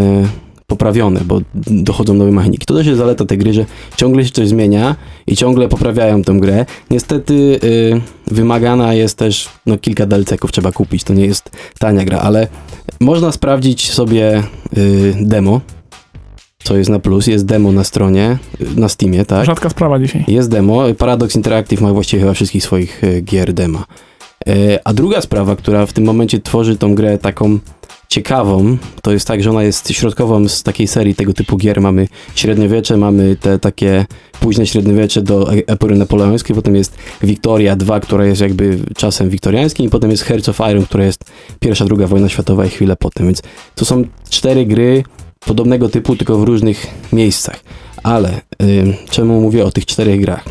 poprawione, 0.72 1.22
bo 1.26 1.42
dochodzą 1.68 2.14
nowe 2.14 2.32
mechaniki. 2.32 2.66
To 2.66 2.74
też 2.74 2.88
jest 2.88 3.00
zaleta 3.00 3.26
tej 3.26 3.38
gry, 3.38 3.54
że 3.54 3.66
ciągle 3.98 4.26
się 4.26 4.32
coś 4.32 4.48
zmienia 4.48 4.96
i 5.28 5.36
ciągle 5.36 5.68
poprawiają 5.68 6.24
tę 6.24 6.34
grę. 6.34 6.66
Niestety 6.90 7.34
y, 7.64 8.02
wymagana 8.28 8.94
jest 8.94 9.18
też, 9.18 9.50
no 9.66 9.78
kilka 9.78 10.06
DLC-ków 10.06 10.52
trzeba 10.52 10.72
kupić, 10.72 11.04
to 11.04 11.14
nie 11.14 11.26
jest 11.26 11.50
tania 11.80 12.06
gra, 12.06 12.20
ale 12.20 12.48
można 13.00 13.32
sprawdzić 13.32 13.92
sobie 13.92 14.44
y, 14.78 15.14
demo, 15.22 15.62
co 16.64 16.78
jest 16.78 16.90
na 16.90 17.00
plus, 17.00 17.28
jest 17.28 17.46
demo 17.46 17.72
na 17.72 17.84
stronie, 17.84 18.38
na 18.76 18.90
Steamie, 18.90 19.26
tak? 19.26 19.46
Rzadka 19.46 19.70
sprawa 19.70 20.00
dzisiaj. 20.00 20.26
Jest 20.28 20.50
demo. 20.50 20.84
Paradox 20.98 21.36
Interactive 21.36 21.82
ma 21.82 21.94
właściwie 21.94 22.22
chyba 22.22 22.34
wszystkich 22.34 22.64
swoich 22.64 23.04
e, 23.04 23.22
gier 23.22 23.54
dema. 23.54 23.86
E, 24.48 24.80
A 24.84 24.94
druga 24.94 25.22
sprawa, 25.22 25.56
która 25.56 25.86
w 25.86 25.94
tym 25.94 26.04
momencie 26.04 26.40
tworzy 26.40 26.78
tą 26.78 26.96
grę 26.96 27.18
taką 27.18 27.60
ciekawą, 28.10 28.78
to 29.02 29.12
jest 29.12 29.28
tak, 29.28 29.44
że 29.44 29.50
ona 29.50 29.64
jest 29.64 29.90
środkową 29.90 30.48
z 30.48 30.64
takiej 30.64 30.88
serii 30.88 31.16
tego 31.16 31.34
typu 31.34 31.58
gier. 31.58 31.82
Mamy 31.82 32.08
średniowiecze, 32.36 32.98
mamy 32.98 33.36
te 33.36 33.60
takie 33.60 34.06
późne 34.40 34.68
średniowiecze 34.68 35.22
do 35.22 35.54
e- 35.54 35.58
epory 35.68 35.96
napoleońskiej, 35.96 36.56
potem 36.56 36.76
jest 36.76 36.98
Wiktoria 37.24 37.76
2, 37.76 38.00
która 38.00 38.26
jest 38.26 38.42
jakby 38.42 38.80
czasem 38.98 39.30
wiktoriańskim 39.30 39.86
i 39.86 39.90
potem 39.90 40.12
jest 40.12 40.24
Hearts 40.24 40.50
of 40.50 40.60
Iron, 40.72 40.86
która 40.86 41.06
jest 41.06 41.24
pierwsza, 41.60 41.86
druga 41.86 42.08
wojna 42.08 42.30
światowa 42.30 42.66
i 42.66 42.70
chwilę 42.70 42.96
potem, 42.96 43.26
więc 43.26 43.42
to 43.76 43.86
są 43.86 44.04
cztery 44.30 44.66
gry 44.66 45.04
podobnego 45.46 45.90
typu, 45.90 46.16
tylko 46.16 46.38
w 46.38 46.44
różnych 46.44 46.88
miejscach. 47.14 47.64
Ale 48.04 48.42
y, 48.64 48.94
czemu 49.10 49.42
mówię 49.42 49.66
o 49.66 49.72
tych 49.72 49.86
czterech 49.86 50.22
grach? 50.22 50.46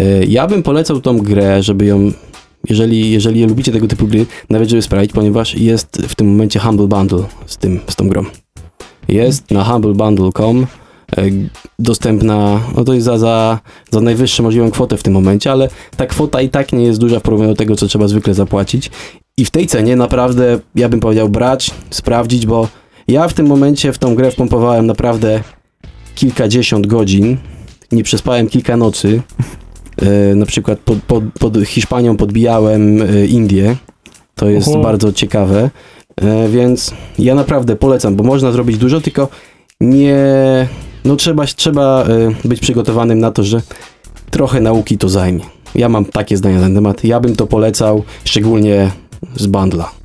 Y, 0.00 0.26
ja 0.28 0.46
bym 0.46 0.62
polecał 0.62 1.00
tą 1.00 1.18
grę, 1.18 1.62
żeby 1.62 1.84
ją, 1.84 2.12
jeżeli, 2.68 3.10
jeżeli 3.10 3.44
lubicie 3.46 3.72
tego 3.72 3.88
typu 3.88 4.06
gry, 4.06 4.26
nawet 4.50 4.68
żeby 4.68 4.82
sprawdzić, 4.82 5.12
ponieważ 5.12 5.54
jest 5.54 6.02
w 6.08 6.14
tym 6.14 6.26
momencie 6.28 6.60
Humble 6.60 6.86
Bundle 6.86 7.24
z, 7.46 7.56
tym, 7.56 7.80
z 7.88 7.96
tą 7.96 8.08
grą. 8.08 8.24
Jest 9.08 9.50
na 9.50 9.64
humblebundle.com 9.64 10.66
y, 11.18 11.48
dostępna, 11.78 12.60
no 12.76 12.84
to 12.84 12.94
jest 12.94 13.04
za, 13.04 13.18
za, 13.18 13.60
za 13.90 14.00
najwyższą 14.00 14.42
możliwą 14.42 14.70
kwotę 14.70 14.96
w 14.96 15.02
tym 15.02 15.12
momencie, 15.12 15.52
ale 15.52 15.68
ta 15.96 16.06
kwota 16.06 16.42
i 16.42 16.48
tak 16.48 16.72
nie 16.72 16.84
jest 16.84 17.00
duża 17.00 17.20
w 17.20 17.22
porównaniu 17.22 17.52
do 17.52 17.56
tego, 17.56 17.76
co 17.76 17.86
trzeba 17.86 18.08
zwykle 18.08 18.34
zapłacić. 18.34 18.90
I 19.36 19.44
w 19.44 19.50
tej 19.50 19.66
cenie 19.66 19.96
naprawdę, 19.96 20.60
ja 20.74 20.88
bym 20.88 21.00
powiedział, 21.00 21.28
brać, 21.28 21.70
sprawdzić, 21.90 22.46
bo 22.46 22.68
ja 23.08 23.28
w 23.28 23.34
tym 23.34 23.46
momencie 23.46 23.92
w 23.92 23.98
tą 23.98 24.14
grę 24.14 24.30
wpompowałem 24.30 24.86
naprawdę 24.86 25.40
kilkadziesiąt 26.14 26.86
godzin. 26.86 27.36
Nie 27.92 28.02
przespałem 28.02 28.48
kilka 28.48 28.76
nocy. 28.76 29.22
E, 29.96 30.34
na 30.34 30.46
przykład 30.46 30.78
pod, 30.78 31.02
pod, 31.02 31.24
pod 31.40 31.56
Hiszpanią 31.64 32.16
podbijałem 32.16 33.02
e, 33.02 33.26
Indię. 33.26 33.76
To 34.34 34.48
jest 34.48 34.68
Oho. 34.68 34.80
bardzo 34.80 35.12
ciekawe. 35.12 35.70
E, 36.16 36.48
więc 36.48 36.94
ja 37.18 37.34
naprawdę 37.34 37.76
polecam, 37.76 38.16
bo 38.16 38.24
można 38.24 38.52
zrobić 38.52 38.78
dużo, 38.78 39.00
tylko 39.00 39.28
nie. 39.80 40.16
No 41.04 41.16
trzeba, 41.16 41.46
trzeba 41.46 42.06
być 42.44 42.60
przygotowanym 42.60 43.18
na 43.18 43.30
to, 43.30 43.42
że 43.44 43.62
trochę 44.30 44.60
nauki 44.60 44.98
to 44.98 45.08
zajmie. 45.08 45.44
Ja 45.74 45.88
mam 45.88 46.04
takie 46.04 46.36
zdania 46.36 46.56
na 46.56 46.62
ten 46.62 46.74
temat. 46.74 47.04
Ja 47.04 47.20
bym 47.20 47.36
to 47.36 47.46
polecał, 47.46 48.02
szczególnie 48.24 48.90
z 49.36 49.46
bundla. 49.46 50.03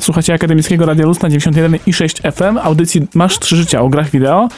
Słuchajcie 0.00 0.34
Akademickiego 0.34 0.86
Radia 0.86 1.06
Luz 1.06 1.22
na 1.22 1.28
91 1.28 1.78
i 1.86 1.92
6 1.92 2.22
FM, 2.32 2.58
audycji 2.62 3.06
Masz 3.14 3.38
trzy 3.38 3.56
życia 3.56 3.80
o 3.80 3.88
grach 3.88 4.10
wideo 4.10 4.48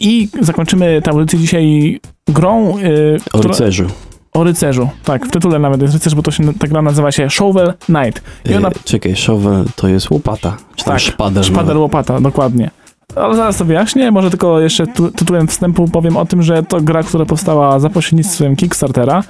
i 0.00 0.28
zakończymy 0.40 1.02
tę 1.04 1.10
audycję 1.10 1.38
dzisiaj 1.38 2.00
grą 2.28 2.78
yy, 2.78 3.16
O 3.32 3.38
która- 3.38 3.52
rycerzu. 3.52 3.86
o 4.34 4.44
rycerzu. 4.44 4.88
Tak, 5.04 5.26
w 5.26 5.30
tytule 5.30 5.58
nawet 5.58 5.82
jest 5.82 5.94
rycerz, 5.94 6.14
bo 6.14 6.22
to 6.22 6.30
się, 6.30 6.54
ta 6.54 6.66
gra 6.66 6.82
nazywa 6.82 7.12
się 7.12 7.30
Shovel 7.30 7.72
Knight. 7.86 8.22
I 8.50 8.54
ona, 8.54 8.68
E, 8.68 8.72
czekaj, 8.84 9.16
shovel 9.16 9.64
to 9.76 9.88
jest 9.88 10.10
łopata. 10.10 10.56
Czy 10.76 10.84
Tak, 10.84 11.00
szpader 11.00 11.52
nawet. 11.52 11.76
łopata, 11.76 12.20
dokładnie. 12.20 12.70
Ale 13.16 13.36
zaraz 13.36 13.56
to 13.56 13.64
wyjaśnię, 13.64 14.10
może 14.10 14.30
tylko 14.30 14.60
jeszcze 14.60 14.86
tu, 14.86 15.10
tytułem 15.10 15.48
wstępu 15.48 15.88
powiem 15.88 16.16
o 16.16 16.26
tym, 16.26 16.42
że 16.42 16.62
to 16.62 16.80
gra, 16.80 17.02
która 17.02 17.24
powstała 17.24 17.78
za 17.78 17.90
pośrednictwem 17.90 18.56
Kickstartera, 18.56 19.22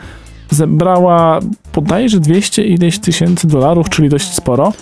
zebrała 0.51 1.41
bodajże 1.83 2.21
200 2.21 2.65
ileś 2.65 2.99
tysięcy 2.99 3.47
dolarów, 3.47 3.89
czyli 3.89 4.09
dość 4.09 4.35
sporo. 4.35 4.73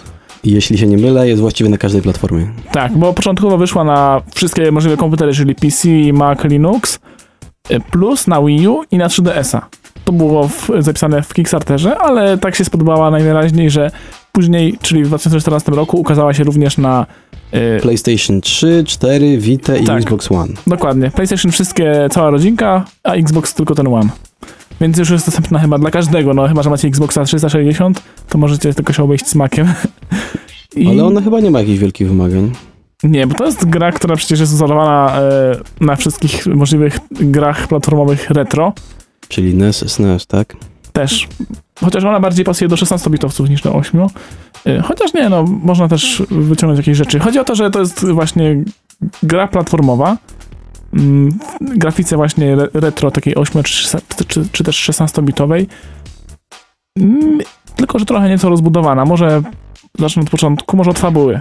I 0.45 0.51
Jeśli 0.53 0.79
się 0.79 0.87
nie 0.87 0.97
mylę, 0.99 1.29
jest 1.29 1.41
właściwie 1.41 1.71
na 1.71 1.79
każdej 1.79 2.03
platformie. 2.03 2.47
Tak, 2.73 2.93
bo 2.99 3.13
początkowo 3.15 3.59
wyszła 3.59 3.85
na 3.85 4.21
wszystkie 4.35 4.73
możliwe 4.73 4.97
komputery, 4.97 5.35
czyli 5.35 5.55
PC, 5.55 5.89
Mac, 6.13 6.45
Linux, 6.45 6.99
y, 7.71 7.81
plus 7.91 8.27
na 8.27 8.43
Wii 8.43 8.69
U 8.69 8.83
i 8.91 8.99
na 8.99 9.09
3DS-a. 9.09 9.67
To 10.05 10.13
było 10.13 10.49
w, 10.49 10.71
zapisane 10.79 11.23
w 11.23 11.35
Kickstarterze, 11.35 11.99
ale 11.99 12.39
tak 12.39 12.55
się 12.57 12.65
spodobała 12.65 13.11
najwyraźniej, 13.11 13.71
że 13.71 13.91
później, 14.33 14.79
czyli 14.83 15.05
w 15.05 15.07
2014 15.09 15.73
roku, 15.73 16.01
ukazała 16.01 16.35
się 16.35 16.45
również 16.45 16.79
na 16.79 17.07
y, 17.55 17.81
PlayStation 17.83 18.41
3, 18.41 18.85
4, 18.87 19.39
Vita 19.39 19.77
i 19.77 19.85
Tak. 19.85 19.97
Xbox 19.99 20.33
One. 20.33 20.53
Dokładnie. 20.67 21.11
PlayStation 21.11 21.53
wszystkie, 21.53 22.09
cała 22.11 22.31
rodzinka, 22.31 22.85
a 23.05 23.13
Xbox 23.13 23.55
tylko 23.55 23.75
ten 23.75 23.87
One. 23.87 24.09
Więc 24.81 24.99
już 24.99 25.11
jest 25.11 25.27
dostępna 25.27 25.59
chyba 25.59 25.79
dla 25.79 25.91
każdego, 25.91 26.35
no 26.35 26.49
chyba, 26.49 26.62
że 26.62 26.71
macie 26.71 26.88
Xboxa 26.88 27.25
360, 27.25 28.03
to 28.29 28.38
możecie 28.38 28.75
tylko 28.75 28.93
się 28.93 29.03
obejść 29.03 29.27
smakiem. 29.27 29.69
I... 30.77 30.88
Ale 30.88 31.05
ona 31.05 31.21
chyba 31.21 31.41
nie 31.41 31.51
ma 31.51 31.61
jakichś 31.61 31.79
wielkich 31.79 32.09
wymagań. 32.09 32.53
Nie, 33.03 33.27
bo 33.27 33.35
to 33.35 33.47
jest 33.47 33.64
gra, 33.64 33.93
która 33.93 34.17
przecież 34.17 34.41
jest 34.41 34.53
wzorowana 34.53 35.21
e, 35.21 35.57
na 35.81 35.97
wszystkich 35.97 36.47
możliwych 36.47 36.99
grach 37.11 37.69
platformowych 37.69 38.31
retro. 38.31 38.73
Czyli 39.29 39.55
NES, 39.55 39.85
SNES, 39.93 40.27
tak? 40.27 40.57
Też. 40.93 41.29
Chociaż 41.81 42.05
ona 42.05 42.21
bardziej 42.21 42.45
pasuje 42.45 42.69
do 42.69 42.77
16-bitowców 42.77 43.51
niż 43.51 43.62
do 43.62 43.75
8. 43.75 44.01
E, 44.67 44.83
chociaż 44.83 45.14
nie, 45.14 45.29
no, 45.29 45.43
można 45.43 45.88
też 45.88 46.23
wyciągnąć 46.31 46.79
jakieś 46.79 46.97
rzeczy. 46.97 47.19
Chodzi 47.19 47.38
o 47.38 47.45
to, 47.45 47.55
że 47.55 47.71
to 47.71 47.81
jest 47.81 48.07
właśnie 48.07 48.64
gra 49.23 49.49
platformowa. 49.49 50.17
Mm, 50.94 51.31
W 51.61 51.79
grafice 51.79 52.16
właśnie 52.16 52.53
re- 52.53 52.68
retro, 52.74 53.11
takiej 53.11 53.35
8 53.35 53.62
czy, 53.62 53.98
czy, 54.29 54.48
czy 54.53 54.64
też 54.64 54.90
16-bitowej. 54.90 55.66
Mm, 56.98 57.38
Tylko, 57.77 57.98
że 57.98 58.05
trochę 58.05 58.29
nieco 58.29 58.48
rozbudowana. 58.48 59.05
Może 59.05 59.42
zacznę 59.98 60.22
od 60.22 60.31
początku, 60.31 60.77
może 60.77 60.90
od 60.90 60.98
fabuły. 60.98 61.40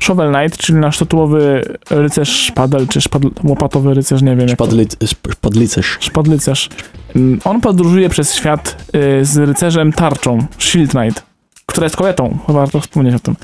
Shovel 0.00 0.32
Knight, 0.34 0.58
czyli 0.60 0.78
nasz 0.78 0.98
tytułowy 0.98 1.62
rycerz 1.90 2.28
szpadel, 2.28 2.88
czy 2.88 3.00
szpadl, 3.00 3.28
łopatowy 3.44 3.94
rycerz, 3.94 4.22
nie 4.22 4.36
wiem 4.36 4.48
Szpadli, 4.48 4.86
szp- 4.86 5.32
szpadlicerz. 5.32 5.96
szpadlycerz. 6.00 6.68
Mm, 7.16 7.38
On 7.44 7.60
podróżuje 7.60 8.08
przez 8.08 8.34
świat 8.34 8.84
y, 9.20 9.24
z 9.24 9.36
rycerzem 9.36 9.92
tarczą, 9.92 10.38
Shield 10.58 10.90
Knight, 10.90 11.22
która 11.66 11.84
jest 11.84 11.96
kobietą, 11.96 12.38
chyba 12.46 12.58
warto 12.58 12.80
wspomnieć 12.80 13.14
o 13.14 13.18
tym. 13.18 13.36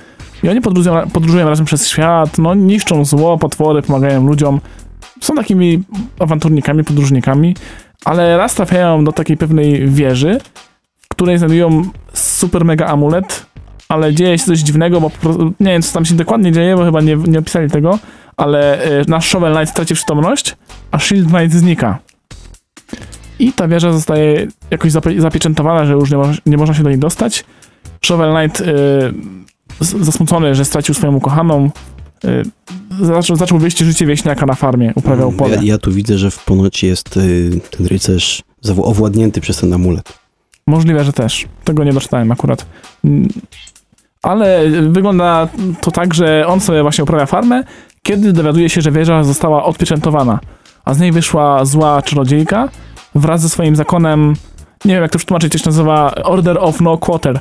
I 0.42 0.48
oni 0.48 0.60
podróżują, 0.60 1.10
podróżują 1.12 1.48
razem 1.48 1.66
przez 1.66 1.88
świat, 1.88 2.38
no 2.38 2.54
niszczą 2.54 3.04
zło, 3.04 3.38
potwory, 3.38 3.82
pomagają 3.82 4.26
ludziom. 4.26 4.60
Są 5.20 5.34
takimi 5.34 5.82
awanturnikami, 6.18 6.84
podróżnikami, 6.84 7.56
ale 8.04 8.36
raz 8.36 8.54
trafiają 8.54 9.04
do 9.04 9.12
takiej 9.12 9.36
pewnej 9.36 9.88
wieży, 9.88 10.40
w 11.02 11.08
której 11.08 11.38
znajdują 11.38 11.82
super 12.12 12.64
mega 12.64 12.86
amulet, 12.86 13.46
ale 13.88 14.14
dzieje 14.14 14.38
się 14.38 14.44
coś 14.44 14.58
dziwnego, 14.58 15.00
bo 15.00 15.10
nie 15.60 15.72
wiem 15.72 15.82
co 15.82 15.92
tam 15.94 16.04
się 16.04 16.14
dokładnie 16.14 16.52
dzieje, 16.52 16.76
bo 16.76 16.84
chyba 16.84 17.00
nie, 17.00 17.16
nie 17.16 17.38
opisali 17.38 17.70
tego, 17.70 17.98
ale 18.36 18.86
y, 19.00 19.04
nasz 19.08 19.28
Shovel 19.28 19.54
Knight 19.54 19.74
traci 19.74 19.94
przytomność, 19.94 20.56
a 20.90 20.98
Shield 20.98 21.28
Knight 21.28 21.52
znika. 21.52 21.98
I 23.38 23.52
ta 23.52 23.68
wieża 23.68 23.92
zostaje 23.92 24.46
jakoś 24.70 24.92
zape- 24.92 25.20
zapieczętowana, 25.20 25.84
że 25.84 25.92
już 25.92 26.10
nie, 26.10 26.16
mo- 26.16 26.32
nie 26.46 26.56
można 26.56 26.74
się 26.74 26.82
do 26.82 26.88
niej 26.88 26.98
dostać. 26.98 27.44
Shovel 28.04 28.34
Knight 28.34 28.60
y, 28.60 28.64
zasmucony, 29.80 30.54
że 30.54 30.64
stracił 30.64 30.94
swoją 30.94 31.14
ukochaną, 31.14 31.70
y, 32.24 32.42
zaczął, 33.00 33.36
zaczął 33.36 33.58
wieść 33.58 33.78
życie 33.78 34.06
wieśniaka 34.06 34.46
na 34.46 34.54
farmie, 34.54 34.92
uprawiał 34.94 35.32
pole. 35.32 35.56
Ja, 35.56 35.62
ja 35.62 35.78
tu 35.78 35.92
widzę, 35.92 36.18
że 36.18 36.30
w 36.30 36.44
ponoci 36.44 36.86
jest 36.86 37.16
y, 37.16 37.60
ten 37.70 37.86
rycerz 37.86 38.42
owładnięty 38.82 39.40
przez 39.40 39.56
ten 39.56 39.72
amulet. 39.72 40.12
Możliwe, 40.66 41.04
że 41.04 41.12
też. 41.12 41.46
Tego 41.64 41.84
nie 41.84 41.92
doczytałem 41.92 42.32
akurat. 42.32 42.66
Mm, 43.04 43.28
Ale 44.22 44.70
wygląda 44.90 45.48
to 45.80 45.90
tak, 45.90 46.14
że 46.14 46.46
on 46.46 46.60
sobie 46.60 46.82
właśnie 46.82 47.04
uprawia 47.04 47.26
farmę, 47.26 47.64
kiedy 48.02 48.32
dowiaduje 48.32 48.68
się, 48.68 48.80
że 48.80 48.90
wieża 48.92 49.24
została 49.24 49.64
odpieczętowana, 49.64 50.40
a 50.84 50.94
z 50.94 51.00
niej 51.00 51.12
wyszła 51.12 51.64
zła 51.64 52.02
czarodziejka 52.02 52.68
wraz 53.14 53.40
ze 53.40 53.48
swoim 53.48 53.76
zakonem, 53.76 54.34
nie 54.84 54.94
wiem 54.94 55.02
jak 55.02 55.10
to 55.12 55.18
przetłumaczyć, 55.18 55.52
to 55.52 55.58
się 55.58 55.66
nazywa 55.66 56.14
Order 56.14 56.58
of 56.60 56.80
No 56.80 56.98
Quarter. 56.98 57.40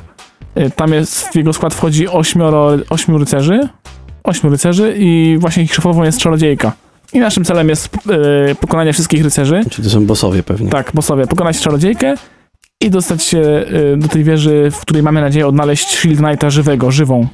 Y, 0.58 0.70
Tam 0.70 0.92
jest, 0.92 1.28
w 1.28 1.36
jego 1.36 1.52
skład 1.52 1.74
wchodzi 1.74 2.08
ośmioro, 2.08 2.70
ośmiu 2.90 3.18
rycerzy, 3.18 3.68
ośmiu 4.24 4.50
rycerzy 4.50 4.94
i 4.98 5.36
właśnie 5.40 5.62
ich 5.62 5.74
szefową 5.74 6.02
jest 6.02 6.18
czarodziejka. 6.18 6.72
I 7.12 7.18
naszym 7.20 7.44
celem 7.44 7.68
jest 7.68 7.96
y, 8.50 8.54
pokonanie 8.54 8.92
wszystkich 8.92 9.24
rycerzy. 9.24 9.60
Czyli 9.70 9.84
to 9.88 9.90
są 9.94 10.06
bossowie 10.06 10.42
pewnie. 10.42 10.70
Tak, 10.70 10.90
bossowie, 10.94 11.26
pokonać 11.26 11.60
czarodziejkę 11.60 12.14
i 12.80 12.90
dostać 12.90 13.22
się 13.22 13.38
y, 13.38 13.96
do 13.96 14.08
tej 14.08 14.24
wieży, 14.24 14.68
w 14.72 14.80
której 14.80 15.02
mamy 15.02 15.20
nadzieję 15.20 15.46
odnaleźć 15.46 15.88
Shield 15.88 16.18
Knighta 16.18 16.50
żywego, 16.50 16.90
żywą. 16.90 17.26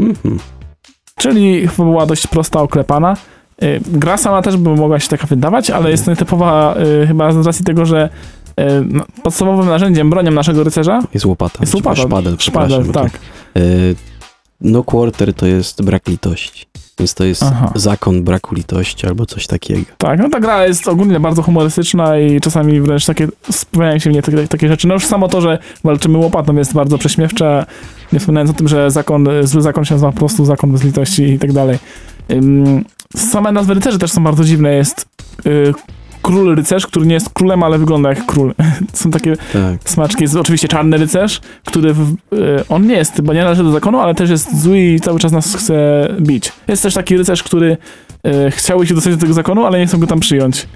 Mhm. 0.00 0.38
Czyli 1.16 1.68
chyba 1.68 1.84
była 1.84 2.06
dość 2.06 2.26
prosta, 2.26 2.60
oklepana. 2.60 3.16
Y, 3.62 3.80
Gra 3.86 4.16
sama 4.16 4.42
też 4.42 4.56
by 4.56 4.70
mogła 4.76 5.00
się 5.00 5.08
taka 5.08 5.26
wydawać, 5.26 5.70
ale 5.70 5.90
jest 5.90 6.04
to 6.04 6.10
nietypowa 6.10 6.74
chyba 7.08 7.32
z 7.32 7.46
racji 7.46 7.64
tego, 7.64 7.86
że 7.86 8.08
no, 8.84 9.04
podstawowym 9.22 9.66
narzędziem, 9.66 10.10
bronią 10.10 10.30
naszego 10.30 10.64
rycerza 10.64 11.00
Jest 11.14 11.26
łopata. 11.26 11.58
jest 11.60 11.74
łopata. 11.74 12.02
Szpadel, 12.02 12.36
Szpadel, 12.38 12.86
to- 12.86 12.92
tak. 12.92 13.12
No 14.60 14.84
quarter 14.84 15.34
to 15.34 15.46
jest 15.46 15.82
brak 15.82 16.08
litości. 16.08 16.66
Więc 16.98 17.14
to 17.14 17.24
jest 17.24 17.42
Aha. 17.42 17.72
zakon 17.74 18.22
braku 18.22 18.54
litości 18.54 19.06
albo 19.06 19.26
coś 19.26 19.46
takiego. 19.46 19.82
Tak, 19.98 20.18
no 20.18 20.28
ta 20.28 20.40
gra 20.40 20.66
jest 20.66 20.88
ogólnie 20.88 21.20
bardzo 21.20 21.42
humorystyczna 21.42 22.18
i 22.18 22.40
czasami 22.40 22.80
wręcz 22.80 23.06
takie, 23.06 23.28
spojawiają 23.50 23.98
się 23.98 24.10
w 24.10 24.12
niej 24.12 24.22
takie, 24.22 24.48
takie 24.48 24.68
rzeczy. 24.68 24.88
No 24.88 24.94
już 24.94 25.06
samo 25.06 25.28
to, 25.28 25.40
że 25.40 25.58
walczymy 25.84 26.18
łopatą 26.18 26.56
jest 26.56 26.72
bardzo 26.72 26.98
prześmiewcze, 26.98 27.66
nie 28.12 28.20
wspominając 28.20 28.50
o 28.50 28.54
tym, 28.54 28.68
że 28.68 28.90
zakon, 28.90 29.28
zły 29.42 29.62
zakon 29.62 29.84
się 29.84 29.94
nazywa 29.94 30.12
po 30.12 30.18
prostu 30.18 30.44
zakon 30.44 30.72
bez 30.72 30.84
litości 30.84 31.22
i 31.22 31.38
tak 31.38 31.52
dalej. 31.52 31.78
Same 33.16 33.52
nazwy 33.52 33.74
rycerzy 33.74 33.98
też 33.98 34.12
są 34.12 34.24
bardzo 34.24 34.44
dziwne. 34.44 34.74
Jest 34.74 35.06
y, 35.46 35.74
król 36.22 36.54
rycerz, 36.54 36.86
który 36.86 37.06
nie 37.06 37.14
jest 37.14 37.30
królem, 37.30 37.62
ale 37.62 37.78
wygląda 37.78 38.08
jak 38.08 38.26
król. 38.26 38.54
są 38.92 39.10
takie 39.10 39.36
Tak. 39.36 39.90
smaczki. 39.90 40.22
Jest 40.22 40.36
oczywiście 40.36 40.68
czarny 40.68 40.96
rycerz, 40.96 41.40
który 41.64 41.94
w, 41.94 42.12
y, 42.12 42.16
on 42.68 42.86
nie 42.86 42.94
jest, 42.94 43.20
bo 43.20 43.32
nie 43.32 43.42
należy 43.42 43.62
do 43.62 43.72
zakonu, 43.72 44.00
ale 44.00 44.14
też 44.14 44.30
jest 44.30 44.62
zły 44.62 44.80
i 44.80 45.00
cały 45.00 45.18
czas 45.20 45.32
nas 45.32 45.54
chce 45.56 46.08
bić. 46.20 46.52
Jest 46.68 46.82
też 46.82 46.94
taki 46.94 47.16
rycerz, 47.16 47.42
który 47.42 47.76
y, 48.26 48.50
chciałby 48.50 48.86
się 48.86 48.94
dostać 48.94 49.14
do 49.14 49.20
tego 49.20 49.32
zakonu, 49.32 49.64
ale 49.66 49.78
nie 49.78 49.86
chcą 49.86 49.98
go 49.98 50.06
tam 50.06 50.20
przyjąć. 50.20 50.66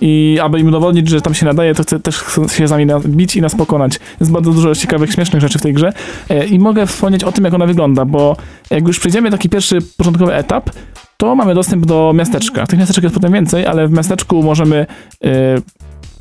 I 0.00 0.38
aby 0.42 0.60
im 0.60 0.66
udowodnić, 0.68 1.08
że 1.08 1.20
tam 1.20 1.34
się 1.34 1.46
nadaje, 1.46 1.74
to 1.74 1.82
chce 1.82 2.00
też 2.00 2.24
się 2.56 2.68
z 2.68 2.70
nami 2.70 2.86
na- 2.86 3.00
bić 3.00 3.36
i 3.36 3.40
nas 3.40 3.54
pokonać. 3.54 4.00
Jest 4.20 4.32
bardzo 4.32 4.52
dużo 4.52 4.74
ciekawych, 4.74 5.12
śmiesznych 5.12 5.42
rzeczy 5.42 5.58
w 5.58 5.62
tej 5.62 5.74
grze. 5.74 5.92
E, 6.30 6.46
I 6.46 6.58
mogę 6.58 6.86
wspomnieć 6.86 7.24
o 7.24 7.32
tym, 7.32 7.44
jak 7.44 7.54
ona 7.54 7.66
wygląda, 7.66 8.04
bo 8.04 8.36
jak 8.70 8.86
już 8.86 8.98
przejdziemy 8.98 9.30
taki 9.30 9.48
pierwszy 9.48 9.78
początkowy 9.96 10.34
etap, 10.34 10.70
to 11.16 11.34
mamy 11.34 11.54
dostęp 11.54 11.86
do 11.86 12.12
miasteczka. 12.14 12.66
Tych 12.66 12.78
miasteczek 12.78 13.04
jest 13.04 13.14
potem 13.14 13.32
więcej, 13.32 13.66
ale 13.66 13.88
w 13.88 13.92
miasteczku 13.92 14.42
możemy 14.42 14.86
y, 15.24 15.28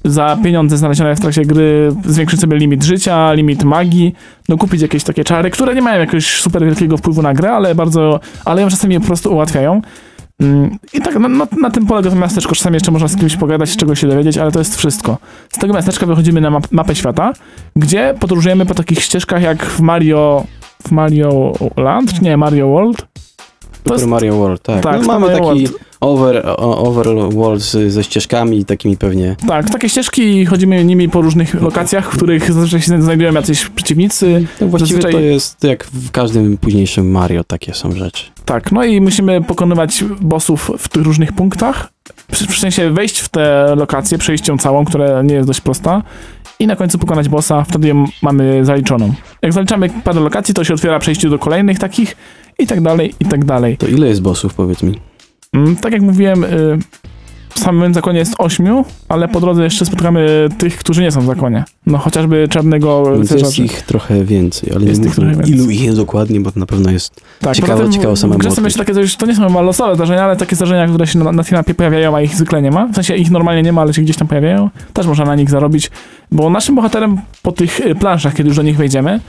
za 0.06 0.38
pieniądze 0.44 0.78
znalezione 0.78 1.16
w 1.16 1.20
trakcie 1.20 1.46
gry 1.46 1.92
zwiększyć 2.06 2.40
sobie 2.40 2.58
limit 2.58 2.84
życia, 2.84 3.34
limit 3.34 3.64
magii, 3.64 4.14
no 4.50 4.58
kupić 4.58 4.82
jakieś 4.82 5.04
takie 5.04 5.24
czary, 5.24 5.50
które 5.52 5.76
nie 5.76 5.82
mają 5.82 6.00
jakiegoś 6.00 6.42
super 6.42 6.66
wielkiego 6.66 6.98
wpływu 6.98 7.22
na 7.22 7.34
grę, 7.34 7.52
ale 7.52 7.76
bardzo, 7.76 8.20
ale 8.46 8.62
ją 8.62 8.70
czasami 8.70 9.00
po 9.00 9.06
prostu 9.06 9.34
ułatwiają. 9.34 9.82
Mm, 10.40 10.78
I 10.94 11.02
tak 11.02 11.16
na, 11.16 11.30
na, 11.30 11.48
na 11.62 11.70
tym 11.70 11.86
polega 11.86 12.10
to 12.10 12.16
miasteczko. 12.16 12.56
Czasami 12.56 12.74
jeszcze 12.74 12.92
można 12.92 13.08
z 13.08 13.18
kimś 13.18 13.36
pogadać, 13.36 13.78
czegoś 13.78 14.00
się 14.00 14.08
dowiedzieć, 14.08 14.38
ale 14.38 14.52
to 14.52 14.60
jest 14.60 14.78
wszystko. 14.78 15.18
Z 15.50 15.60
tego 15.60 15.74
miasteczka 15.74 16.06
wychodzimy 16.06 16.42
na 16.42 16.50
map, 16.50 16.72
mapę 16.72 16.96
świata, 16.96 17.34
gdzie 17.76 18.16
podróżujemy 18.20 18.66
po 18.66 18.74
takich 18.74 19.04
ścieżkach 19.04 19.42
jak 19.42 19.66
w 19.66 19.82
Mario 19.82 20.44
w 20.88 20.92
Mario 20.92 21.54
Land, 21.78 22.14
czy 22.14 22.24
nie, 22.24 22.38
Mario 22.38 22.68
World. 22.68 23.08
Super 23.88 24.08
Mario 24.08 24.36
World, 24.38 24.62
tak. 24.62 24.84
tak, 24.84 25.02
no, 25.02 25.08
mamy 25.08 25.28
Mario 25.28 25.38
taki 25.48 25.64
World. 25.68 25.84
over, 26.02 26.44
overworld 26.58 27.62
ze 27.88 28.04
ścieżkami 28.04 28.66
takimi 28.66 28.98
pewnie. 28.98 29.36
Tak, 29.48 29.70
takie 29.70 29.90
ścieżki 29.90 30.22
i 30.22 30.46
chodzimy 30.46 30.86
nimi 30.86 31.10
po 31.10 31.22
różnych 31.22 31.62
lokacjach, 31.62 32.12
w 32.12 32.18
których 32.18 32.54
zazwyczaj 32.54 32.82
się 32.82 33.02
znajdują 33.02 33.34
jacyś 33.34 33.66
przeciwnicy. 33.66 34.46
No, 34.62 34.68
właściwie 34.68 35.02
Zazwyczaj- 35.02 35.12
to 35.12 35.20
jest 35.20 35.64
jak 35.64 35.84
w 35.84 36.12
każdym 36.12 36.58
późniejszym 36.58 37.12
Mario, 37.12 37.44
takie 37.44 37.74
są 37.74 37.92
rzeczy. 37.92 38.24
Tak, 38.46 38.72
no 38.72 38.84
i 38.84 39.02
musimy 39.02 39.42
pokonywać 39.44 40.04
bossów 40.22 40.72
w 40.78 40.88
tych 40.88 41.04
różnych 41.04 41.34
punktach. 41.34 41.90
W, 42.32 42.38
w 42.38 42.60
sensie 42.60 42.90
wejść 42.92 43.20
w 43.20 43.30
te 43.30 43.76
lokacje, 43.76 44.18
przejść 44.18 44.48
ją 44.48 44.58
całą, 44.58 44.86
która 44.86 45.22
nie 45.22 45.36
jest 45.36 45.48
dość 45.48 45.62
prosta. 45.62 46.02
I 46.60 46.68
na 46.68 46.76
końcu 46.76 46.98
pokonać 47.00 47.30
bossa, 47.30 47.64
wtedy 47.70 47.88
ją 47.88 48.06
mamy 48.22 48.66
zaliczoną. 48.66 49.14
Jak 49.42 49.54
zaliczamy 49.54 49.90
parę 50.04 50.20
lokacji, 50.20 50.54
to 50.54 50.64
się 50.64 50.74
otwiera 50.74 51.00
przejście 51.00 51.30
do 51.30 51.40
kolejnych 51.40 51.80
takich 51.80 52.16
i 52.60 52.68
tak 52.68 52.82
dalej, 52.82 53.14
i 53.20 53.26
tak 53.26 53.46
dalej. 53.46 53.78
To 53.78 53.88
ile 53.88 54.08
jest 54.08 54.22
bossów, 54.22 54.54
powiedz 54.54 54.84
mi? 54.84 55.00
Mm, 55.54 55.76
Tak 55.76 55.94
jak 55.94 56.02
mówiłem, 56.02 56.44
y, 56.44 56.80
w 57.50 57.60
samym 57.60 57.94
zakonie 57.94 58.20
jest 58.20 58.34
ośmiu, 58.38 58.86
ale 59.10 59.28
po 59.28 59.40
drodze 59.40 59.64
jeszcze 59.64 59.86
spotkamy 59.86 60.50
tych, 60.58 60.78
którzy 60.78 61.02
nie 61.02 61.12
są 61.12 61.22
w 61.22 61.26
zakonie. 61.26 61.64
No 61.86 61.98
chociażby 61.98 62.48
czarnego 62.50 63.04
rycerza. 63.18 63.46
jest 63.46 63.60
ich 63.60 63.82
trochę 63.82 64.24
więcej, 64.26 64.70
ale 64.76 64.86
Jest 64.86 65.02
nie 65.02 65.08
mówmy 65.08 65.26
więcej. 65.36 65.52
ilu 65.56 65.70
ich 65.70 65.82
jest 65.84 65.98
dokładnie, 65.98 66.40
bo 66.40 66.52
to 66.52 66.60
na 66.60 66.66
pewno 66.66 66.92
jest... 66.92 67.22
Tak, 67.40 67.56
Ciekawe- 67.56 67.90
ciekawe 67.90 68.16
w 68.16 68.38
grze 68.38 68.52
są 68.52 68.64
jeszcze 68.64 68.80
takie 68.80 68.94
coś, 68.94 69.16
to 69.16 69.26
nie 69.26 69.36
są 69.36 69.64
losowe 69.64 69.96
zdarzenia, 69.96 70.24
ale 70.24 70.36
takie 70.36 70.56
zdarzenia, 70.56 70.88
które 70.88 71.08
się 71.08 71.20
na, 71.20 71.32
na 71.32 71.44
mapie 71.52 71.74
pojawiają, 71.74 72.16
a 72.16 72.22
ich 72.22 72.36
zwykle 72.36 72.62
nie 72.62 72.72
ma. 72.72 72.88
W 72.88 72.96
sensie 72.96 73.16
ich 73.16 73.32
normalnie 73.32 73.62
nie 73.62 73.74
ma, 73.74 73.82
ale 73.82 73.94
się 73.94 74.02
gdzieś 74.02 74.18
tam 74.18 74.28
pojawiają. 74.28 74.70
Też 74.94 75.08
można 75.08 75.26
na 75.26 75.36
nich 75.36 75.50
zarobić, 75.50 75.92
bo 76.32 76.50
naszym 76.50 76.76
bohaterem 76.76 77.18
po 77.44 77.52
tych 77.52 77.80
y, 77.80 77.96
planszach, 77.96 78.34
kiedy 78.34 78.48
już 78.50 78.58
do 78.58 78.64
nich 78.64 78.78
wejdziemy, 78.78 79.16
y, 79.16 79.20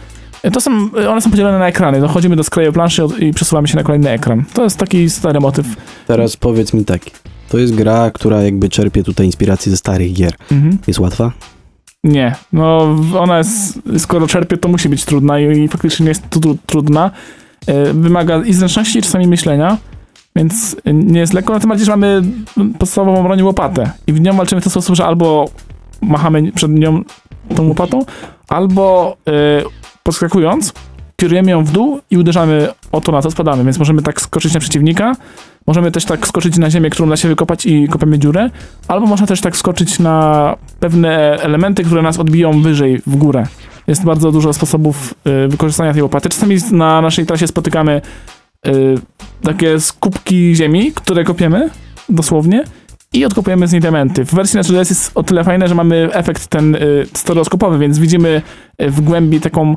to 0.53 0.61
są, 0.61 0.71
one 1.09 1.21
są 1.21 1.31
podzielone 1.31 1.59
na 1.59 1.67
ekrany. 1.69 2.01
Dochodzimy 2.01 2.37
do 2.37 2.45
skraju 2.45 2.73
planszy 2.73 3.03
i 3.19 3.35
przesuwamy 3.35 3.69
się 3.69 3.77
na 3.77 3.83
kolejny 3.83 4.11
ekran. 4.11 4.45
To 4.53 4.65
jest 4.65 4.79
taki 4.79 5.11
stary 5.11 5.41
motyw. 5.41 5.67
Teraz 6.07 6.37
powiedz 6.37 6.75
mi 6.75 6.85
tak, 6.85 7.01
to 7.49 7.59
jest 7.59 7.75
gra, 7.75 8.11
która 8.11 8.43
jakby 8.43 8.69
czerpie 8.69 9.03
tutaj 9.03 9.27
inspirację 9.27 9.71
ze 9.71 9.77
starych 9.77 10.13
gier. 10.13 10.35
Mhm. 10.53 10.79
Jest 10.87 11.01
łatwa? 11.01 11.33
Nie, 12.05 12.35
no 12.53 12.97
ona 13.19 13.39
jest, 13.39 13.81
skoro 13.99 14.27
czerpie, 14.27 14.57
to 14.57 14.69
musi 14.69 14.89
być 14.89 15.05
trudna 15.05 15.41
i, 15.41 15.59
i 15.59 15.69
faktycznie 15.69 16.09
jest 16.09 16.31
tu, 16.31 16.59
trudna. 16.67 17.11
E, 17.67 17.93
Wymaga 17.93 18.43
i 18.45 18.53
zręczności, 18.53 18.99
i 18.99 19.03
czasami 19.03 19.27
myślenia, 19.27 19.77
więc 20.37 20.77
nie 20.95 21.21
jest 21.21 21.33
lekko, 21.33 21.53
na 21.53 21.61
tym 21.61 21.69
bardziej, 21.69 21.87
że 21.87 21.93
mamy 21.93 22.23
podstawową 22.79 23.23
broń 23.23 23.43
łopatę 23.43 23.91
i 24.07 24.13
w 24.13 24.21
nią 24.21 24.37
walczymy 24.37 24.61
w 24.61 24.65
ten 24.65 24.71
sposób, 24.71 24.97
że 24.97 25.05
albo 25.05 25.51
machamy 26.03 26.53
przed 26.53 26.71
nią 26.71 27.03
tą 27.57 27.69
łopatą, 27.69 28.05
albo 28.49 29.17
e, 29.29 29.33
podskakując, 30.11 30.73
kierujemy 31.17 31.51
ją 31.51 31.65
w 31.65 31.73
dół 31.73 32.01
i 32.11 32.19
uderzamy 32.19 32.69
o 32.93 33.01
to, 33.01 33.13
na 33.13 33.23
co 33.23 33.31
spadamy, 33.31 33.65
więc 33.65 33.79
możemy 33.79 34.03
tak 34.03 34.21
skoczyć 34.21 34.55
na 34.55 34.61
przeciwnika, 34.61 35.17
możemy 35.67 35.93
też 35.93 36.05
tak 36.05 36.27
skoczyć 36.27 36.59
na 36.59 36.71
ziemię, 36.71 36.91
którą 36.91 37.09
da 37.09 37.17
się 37.17 37.29
wykopać 37.29 37.67
i 37.67 37.89
kopiemy 37.89 38.19
dziurę, 38.19 38.51
albo 38.89 39.07
można 39.07 39.27
też 39.27 39.41
tak 39.41 39.57
skoczyć 39.57 39.99
na 39.99 40.57
pewne 40.81 41.39
elementy, 41.41 41.85
które 41.85 42.03
nas 42.03 42.19
odbiją 42.19 42.63
wyżej, 42.63 43.03
w 43.07 43.17
górę. 43.17 43.47
Jest 43.87 44.05
bardzo 44.05 44.33
dużo 44.33 44.53
sposobów 44.53 45.15
y, 45.45 45.49
wykorzystania 45.49 45.93
tej 45.93 46.03
łopaty. 46.03 46.29
Czasami 46.29 46.57
na 46.73 47.01
naszej 47.01 47.27
trasie 47.27 47.47
spotykamy 47.47 48.01
y, 48.67 48.95
takie 49.43 49.81
skupki 49.81 50.55
ziemi, 50.55 50.93
które 50.93 51.25
kopiemy, 51.25 51.71
dosłownie, 52.09 52.65
i 53.13 53.25
odkopujemy 53.25 53.67
z 53.69 53.73
niej 53.73 53.81
diamenty. 53.81 54.25
W 54.25 54.35
wersji 54.35 54.57
na 54.57 54.63
3DS 54.63 54.89
jest 54.89 55.11
o 55.15 55.23
tyle 55.23 55.45
fajne, 55.45 55.69
że 55.69 55.75
mamy 55.75 56.09
efekt 56.13 56.47
ten 56.47 56.75
y, 56.75 57.07
stereoskopowy, 57.15 57.79
więc 57.79 57.99
widzimy 57.99 58.43
y, 58.83 58.91
w 58.91 59.01
głębi 59.01 59.41
taką, 59.41 59.77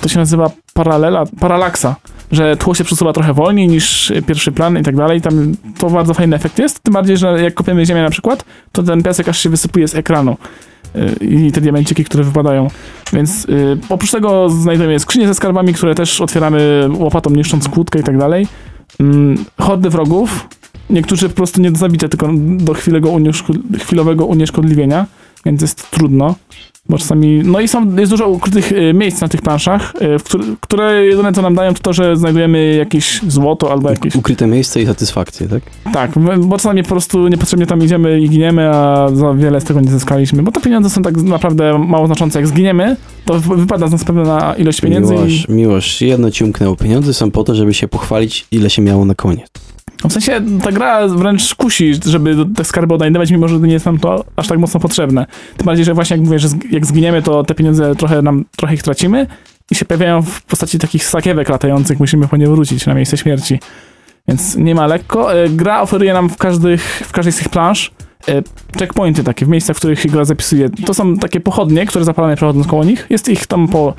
to 0.00 0.08
się 0.08 0.18
nazywa 0.18 0.50
paralela, 0.74 1.24
paralaksa, 1.40 1.96
że 2.32 2.56
tło 2.56 2.74
się 2.74 2.84
przesuwa 2.84 3.12
trochę 3.12 3.32
wolniej 3.34 3.68
niż 3.68 4.12
pierwszy 4.26 4.52
plan 4.52 4.78
i 4.78 4.82
tak 4.82 4.96
dalej. 4.96 5.20
Tam 5.20 5.54
to 5.78 5.90
bardzo 5.90 6.14
fajny 6.14 6.36
efekt 6.36 6.58
jest. 6.58 6.82
Tym 6.82 6.92
bardziej, 6.92 7.16
że 7.16 7.42
jak 7.42 7.54
kopiemy 7.54 7.86
ziemię 7.86 8.02
na 8.02 8.10
przykład, 8.10 8.44
to 8.72 8.82
ten 8.82 9.02
piasek 9.02 9.28
aż 9.28 9.38
się 9.38 9.48
wysypuje 9.50 9.88
z 9.88 9.94
ekranu. 9.94 10.36
Y, 10.96 11.24
I 11.24 11.52
te 11.52 11.60
diamenciki, 11.60 12.04
które 12.04 12.24
wypadają. 12.24 12.68
Więc 13.12 13.44
y, 13.44 13.78
oprócz 13.88 14.10
tego 14.10 14.48
znajdujemy 14.50 14.98
skrzynie 15.00 15.26
ze 15.26 15.34
skarbami, 15.34 15.74
które 15.74 15.94
też 15.94 16.20
otwieramy 16.20 16.88
łopatą, 16.92 17.30
niszcząc 17.30 17.68
kłódkę 17.68 17.98
i 17.98 18.02
tak 18.02 18.18
dalej. 18.18 18.46
Mm, 19.00 19.44
hordy 19.60 19.90
wrogów. 19.90 20.48
Niektórzy 20.90 21.28
po 21.28 21.34
prostu 21.34 21.60
nie 21.60 21.70
do 21.70 21.78
zabicia, 21.78 22.08
tylko 22.08 22.28
do 22.36 22.74
chwilowego, 22.74 23.08
unieszko- 23.08 23.78
chwilowego 23.78 24.26
unieszkodliwienia, 24.26 25.06
więc 25.44 25.62
jest 25.62 25.90
trudno. 25.90 26.34
Bo 26.88 26.98
czasami, 26.98 27.42
no 27.44 27.60
i 27.60 27.68
są, 27.68 27.96
jest 27.96 28.10
dużo 28.12 28.28
ukrytych 28.28 28.72
y, 28.72 28.94
miejsc 28.94 29.20
na 29.20 29.28
tych 29.28 29.42
planszach, 29.42 29.92
w 30.18 30.22
które, 30.22 30.44
które 30.60 31.06
jedyne 31.06 31.32
co 31.32 31.42
nam 31.42 31.54
dają 31.54 31.74
to 31.74 31.80
to, 31.82 31.92
że 31.92 32.16
znajdujemy 32.16 32.74
jakieś 32.74 33.20
złoto 33.28 33.72
albo 33.72 33.90
jakieś... 33.90 34.16
Ukryte 34.16 34.46
miejsce 34.46 34.82
i 34.82 34.86
satysfakcję, 34.86 35.48
tak? 35.48 35.62
Tak, 35.92 36.10
bo 36.38 36.56
czasami 36.56 36.82
po 36.82 36.88
prostu 36.88 37.28
niepotrzebnie 37.28 37.66
tam 37.66 37.82
idziemy 37.84 38.20
i 38.20 38.28
giniemy, 38.28 38.70
a 38.74 39.08
za 39.12 39.34
wiele 39.34 39.60
z 39.60 39.64
tego 39.64 39.80
nie 39.80 39.90
zyskaliśmy, 39.90 40.42
bo 40.42 40.52
te 40.52 40.60
pieniądze 40.60 40.90
są 40.90 41.02
tak 41.02 41.16
naprawdę 41.16 41.78
mało 41.78 42.06
znaczące. 42.06 42.38
Jak 42.38 42.48
zginiemy, 42.48 42.96
to 43.24 43.40
wy- 43.40 43.56
wypada 43.56 43.86
z 43.88 43.92
nas 43.92 44.04
pewna 44.04 44.54
ilość 44.58 44.80
pieniędzy 44.80 45.14
i 45.14 45.16
Miłość, 45.18 45.48
miłość, 45.48 46.02
jedno 46.02 46.30
ci 46.30 46.44
umknęło. 46.44 46.76
Pieniądze 46.76 47.14
są 47.14 47.30
po 47.30 47.44
to, 47.44 47.54
żeby 47.54 47.74
się 47.74 47.88
pochwalić, 47.88 48.46
ile 48.52 48.70
się 48.70 48.82
miało 48.82 49.04
na 49.04 49.14
koniec. 49.14 49.48
W 50.10 50.12
sensie 50.12 50.40
ta 50.62 50.72
gra 50.72 51.08
wręcz 51.08 51.54
kusi, 51.54 51.94
żeby 52.06 52.36
te 52.56 52.64
skarby 52.64 52.94
odnajdywać, 52.94 53.30
mimo 53.30 53.48
że 53.48 53.58
nie 53.58 53.72
jest 53.72 53.86
nam 53.86 53.98
to 53.98 54.24
aż 54.36 54.46
tak 54.46 54.58
mocno 54.58 54.80
potrzebne. 54.80 55.26
Tym 55.56 55.66
bardziej, 55.66 55.84
że 55.84 55.94
właśnie 55.94 56.16
jak 56.16 56.26
mówię, 56.26 56.38
że 56.38 56.48
jak 56.70 56.86
zginiemy, 56.86 57.22
to 57.22 57.44
te 57.44 57.54
pieniądze 57.54 57.94
trochę 57.96 58.22
nam, 58.22 58.44
trochę 58.56 58.74
ich 58.74 58.82
tracimy 58.82 59.26
i 59.70 59.74
się 59.74 59.84
pojawiają 59.84 60.22
w 60.22 60.42
postaci 60.42 60.78
takich 60.78 61.06
sakiewek 61.06 61.48
latających, 61.48 62.00
musimy 62.00 62.28
po 62.28 62.36
nie 62.36 62.48
wrócić 62.48 62.86
na 62.86 62.94
miejsce 62.94 63.16
śmierci. 63.16 63.58
Więc 64.28 64.56
nie 64.56 64.74
ma 64.74 64.86
lekko. 64.86 65.34
E, 65.34 65.48
Gra 65.48 65.80
oferuje 65.82 66.12
nam 66.12 66.30
w, 66.30 66.36
każdych, 66.36 66.82
w 66.82 67.12
każdej 67.12 67.32
z 67.32 67.36
tych 67.36 67.48
plansz 67.48 67.90
e, 68.28 68.42
checkpointy 68.78 69.24
takie, 69.24 69.46
w 69.46 69.48
miejscach, 69.48 69.76
w 69.76 69.78
których 69.78 70.00
się 70.00 70.08
gra 70.08 70.24
zapisuje. 70.24 70.70
To 70.86 70.94
są 70.94 71.16
takie 71.16 71.40
pochodnie, 71.40 71.86
które 71.86 72.04
zapalamy 72.04 72.36
przechodząc 72.36 72.66
koło 72.66 72.84
nich. 72.84 73.06
Jest 73.10 73.28
ich 73.28 73.46
tam 73.46 73.68
po 73.68 73.94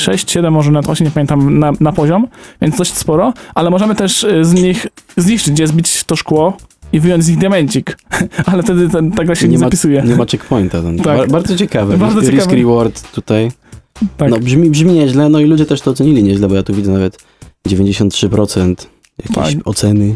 6, 0.00 0.30
7, 0.30 0.52
może 0.52 0.70
nawet 0.70 0.90
8, 0.90 1.04
nie 1.04 1.10
pamiętam, 1.10 1.58
na, 1.58 1.72
na 1.80 1.92
poziom, 1.92 2.26
więc 2.62 2.76
dość 2.76 2.96
sporo, 2.96 3.32
ale 3.54 3.70
możemy 3.70 3.94
też 3.94 4.24
e, 4.24 4.44
z 4.44 4.54
nich 4.54 4.86
zniszczyć, 5.16 5.52
gdzie 5.52 5.66
zbić 5.66 6.04
to 6.04 6.16
szkło 6.16 6.56
i 6.92 7.00
wyjąć 7.00 7.24
z 7.24 7.28
nich 7.28 7.38
diamencik. 7.38 7.98
ale 8.52 8.62
wtedy 8.62 8.88
ten, 8.88 9.12
ta 9.12 9.24
gra 9.24 9.34
się 9.34 9.48
nie, 9.48 9.58
ma, 9.58 9.64
zapisuje. 9.64 10.02
Nie 10.02 10.16
ma 10.16 10.26
checkpointa. 10.26 10.82
Ten. 10.82 10.96
Tak. 10.96 11.18
Bar- 11.18 11.28
bardzo 11.28 11.56
ciekawe. 11.56 11.96
Bardzo 11.96 12.20
Risk 12.20 12.32
ciekawe. 12.32 12.56
reward 12.56 13.12
tutaj. 13.12 13.50
Tak. 14.16 14.30
No 14.30 14.38
brzmi, 14.38 14.70
brzmi 14.70 14.92
nieźle, 14.92 15.28
no 15.28 15.40
i 15.40 15.44
ludzie 15.44 15.66
też 15.66 15.80
to 15.80 15.90
ocenili 15.90 16.22
nieźle, 16.22 16.48
bo 16.48 16.54
ja 16.54 16.62
tu 16.62 16.74
widzę 16.74 16.92
nawet 16.92 17.18
93% 17.68 18.74
jakieś 19.18 19.54
Tak. 19.54 19.68
oceny. 19.68 20.14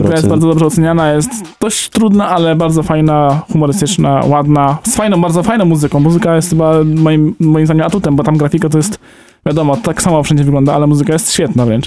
Gra 0.00 0.16
jest 0.16 0.28
bardzo 0.28 0.48
dobrze 0.48 0.66
oceniana, 0.66 1.12
jest 1.12 1.30
dość 1.60 1.88
trudna, 1.88 2.28
ale 2.28 2.56
bardzo 2.56 2.82
fajna, 2.82 3.42
humorystyczna, 3.52 4.20
ładna, 4.26 4.78
z 4.86 4.96
fajną, 4.96 5.20
bardzo 5.20 5.42
fajną 5.42 5.64
muzyką. 5.64 6.00
Muzyka 6.00 6.36
jest 6.36 6.50
chyba 6.50 6.72
moim, 6.84 7.34
moim 7.40 7.66
zdaniem 7.66 7.86
atutem, 7.86 8.16
bo 8.16 8.22
tam 8.22 8.36
grafika 8.36 8.68
to 8.68 8.78
jest, 8.78 8.98
wiadomo, 9.46 9.76
tak 9.76 10.02
samo 10.02 10.22
wszędzie 10.22 10.44
wygląda, 10.44 10.74
ale 10.74 10.86
muzyka 10.86 11.12
jest 11.12 11.32
świetna 11.32 11.66
wręcz. 11.66 11.86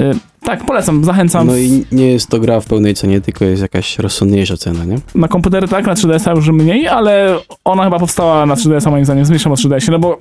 Y, 0.00 0.14
tak, 0.42 0.64
polecam, 0.64 1.04
zachęcam. 1.04 1.46
No 1.46 1.56
i 1.56 1.84
nie 1.92 2.12
jest 2.12 2.28
to 2.28 2.38
gra 2.40 2.60
w 2.60 2.66
pełnej 2.66 2.94
cenie, 2.94 3.20
tylko 3.20 3.44
jest 3.44 3.62
jakaś 3.62 3.98
rozsądniejsza 3.98 4.56
cena, 4.56 4.84
nie? 4.84 4.96
Na 5.14 5.28
komputery 5.28 5.68
tak, 5.68 5.86
na 5.86 5.94
3DS-a 5.94 6.30
już 6.30 6.48
mniej, 6.48 6.88
ale 6.88 7.36
ona 7.64 7.84
chyba 7.84 7.98
powstała 7.98 8.46
na 8.46 8.54
3DS-a 8.54 8.90
moim 8.90 9.04
zdaniem, 9.04 9.24
z 9.24 9.30
mniejszą 9.30 9.52
o 9.52 9.54
3DS-ie, 9.54 9.90
no 9.90 9.98
bo 9.98 10.18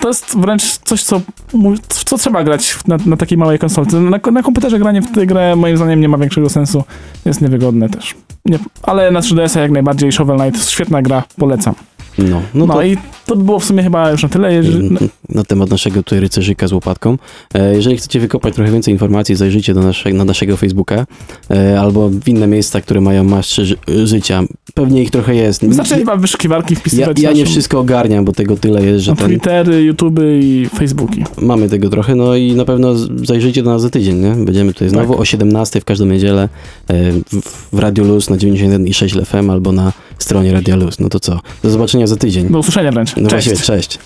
to 0.00 0.08
jest 0.08 0.38
wręcz 0.38 0.78
coś, 0.78 1.02
co, 1.02 1.20
co 1.88 2.18
trzeba 2.18 2.44
grać 2.44 2.76
na, 2.86 2.96
na 3.06 3.16
takiej 3.16 3.38
małej 3.38 3.58
konsolce. 3.58 4.00
Na, 4.00 4.18
na 4.32 4.42
komputerze 4.42 4.78
granie 4.78 5.02
w 5.02 5.12
tę 5.12 5.26
grę 5.26 5.56
moim 5.56 5.76
zdaniem 5.76 6.00
nie 6.00 6.08
ma 6.08 6.18
większego 6.18 6.50
sensu, 6.50 6.84
jest 7.24 7.40
niewygodne 7.40 7.88
też. 7.88 8.14
Nie, 8.44 8.58
ale 8.82 9.10
na 9.10 9.20
3DS-a 9.20 9.60
jak 9.60 9.70
najbardziej 9.70 10.12
Shovel 10.12 10.38
Knight, 10.38 10.70
świetna 10.70 11.02
gra, 11.02 11.22
polecam. 11.36 11.74
No, 12.18 12.42
no 12.54 12.66
No, 12.66 12.74
to 12.74 12.82
i 12.82 12.96
to 13.26 13.36
by 13.36 13.44
było 13.44 13.58
w 13.60 13.64
sumie 13.64 13.82
chyba 13.82 14.10
już 14.10 14.22
na 14.22 14.28
tyle. 14.28 14.54
Jeżeli, 14.54 14.90
no, 14.90 15.00
na 15.28 15.44
temat 15.44 15.70
naszego 15.70 16.02
tutaj 16.02 16.20
rycerzyka 16.20 16.68
z 16.68 16.72
łopatką. 16.72 17.18
E, 17.54 17.74
Jeżeli 17.74 17.96
chcecie 17.96 18.20
wykopać 18.20 18.54
trochę 18.54 18.72
więcej 18.72 18.94
informacji, 18.94 19.34
zajrzyjcie 19.36 19.74
do 19.74 19.80
nasze, 19.82 20.12
na 20.12 20.24
naszego 20.24 20.56
Facebooka 20.56 21.06
e, 21.50 21.80
albo 21.80 22.08
w 22.08 22.28
inne 22.28 22.46
miejsca, 22.46 22.80
które 22.80 23.00
mają 23.00 23.42
ży 23.42 23.76
życia. 24.04 24.42
Pewnie 24.74 25.02
ich 25.02 25.10
trochę 25.10 25.34
jest. 25.34 25.66
wystarczy 25.66 25.94
chyba 25.96 26.16
wyszukiwarki 26.16 26.74
Ja, 26.74 26.80
wpisywać 26.80 27.20
ja 27.20 27.32
nie 27.32 27.40
naszą- 27.44 27.50
wszystko 27.52 27.78
ogarniam, 27.80 28.24
bo 28.24 28.32
tego 28.32 28.56
tyle 28.56 28.84
jest, 28.84 29.04
że 29.04 29.10
na 29.10 29.16
ten, 29.16 29.26
Twittery, 29.28 29.82
YouTuby 29.82 30.40
i 30.42 30.66
Facebooki. 30.68 31.24
mamy 31.42 31.68
tego 31.68 31.88
trochę, 31.90 32.14
no 32.14 32.36
i 32.36 32.54
na 32.54 32.64
pewno 32.64 32.94
zajrzyjcie 33.24 33.62
do 33.62 33.70
nas 33.70 33.82
za 33.82 33.90
tydzień, 33.90 34.16
nie? 34.16 34.44
Będziemy 34.44 34.72
tutaj 34.72 34.88
znowu 34.88 35.12
Tak. 35.12 35.20
o 35.20 35.24
17 35.24 35.80
w 35.80 35.84
każdą 35.84 36.06
niedzielę 36.06 36.48
e, 36.88 37.12
w, 37.12 37.20
w 37.72 37.78
Radio 37.78 38.04
Luz 38.04 38.30
na 38.30 38.36
91,6 38.36 39.24
FM 39.26 39.50
albo 39.50 39.72
na 39.72 39.92
stronie 40.24 40.52
Radio 40.52 40.76
Luz. 40.76 41.00
No 41.00 41.08
to 41.08 41.20
co? 41.20 41.40
Do 41.62 41.70
zobaczenia 41.70 42.06
za 42.06 42.16
tydzień. 42.16 42.48
Do 42.50 42.58
usłyszenia 42.58 42.92
wręcz. 42.92 43.16
No 43.16 43.28
Cześć. 43.28 43.48
właściwie, 43.48 43.56
cześć. 43.66 43.98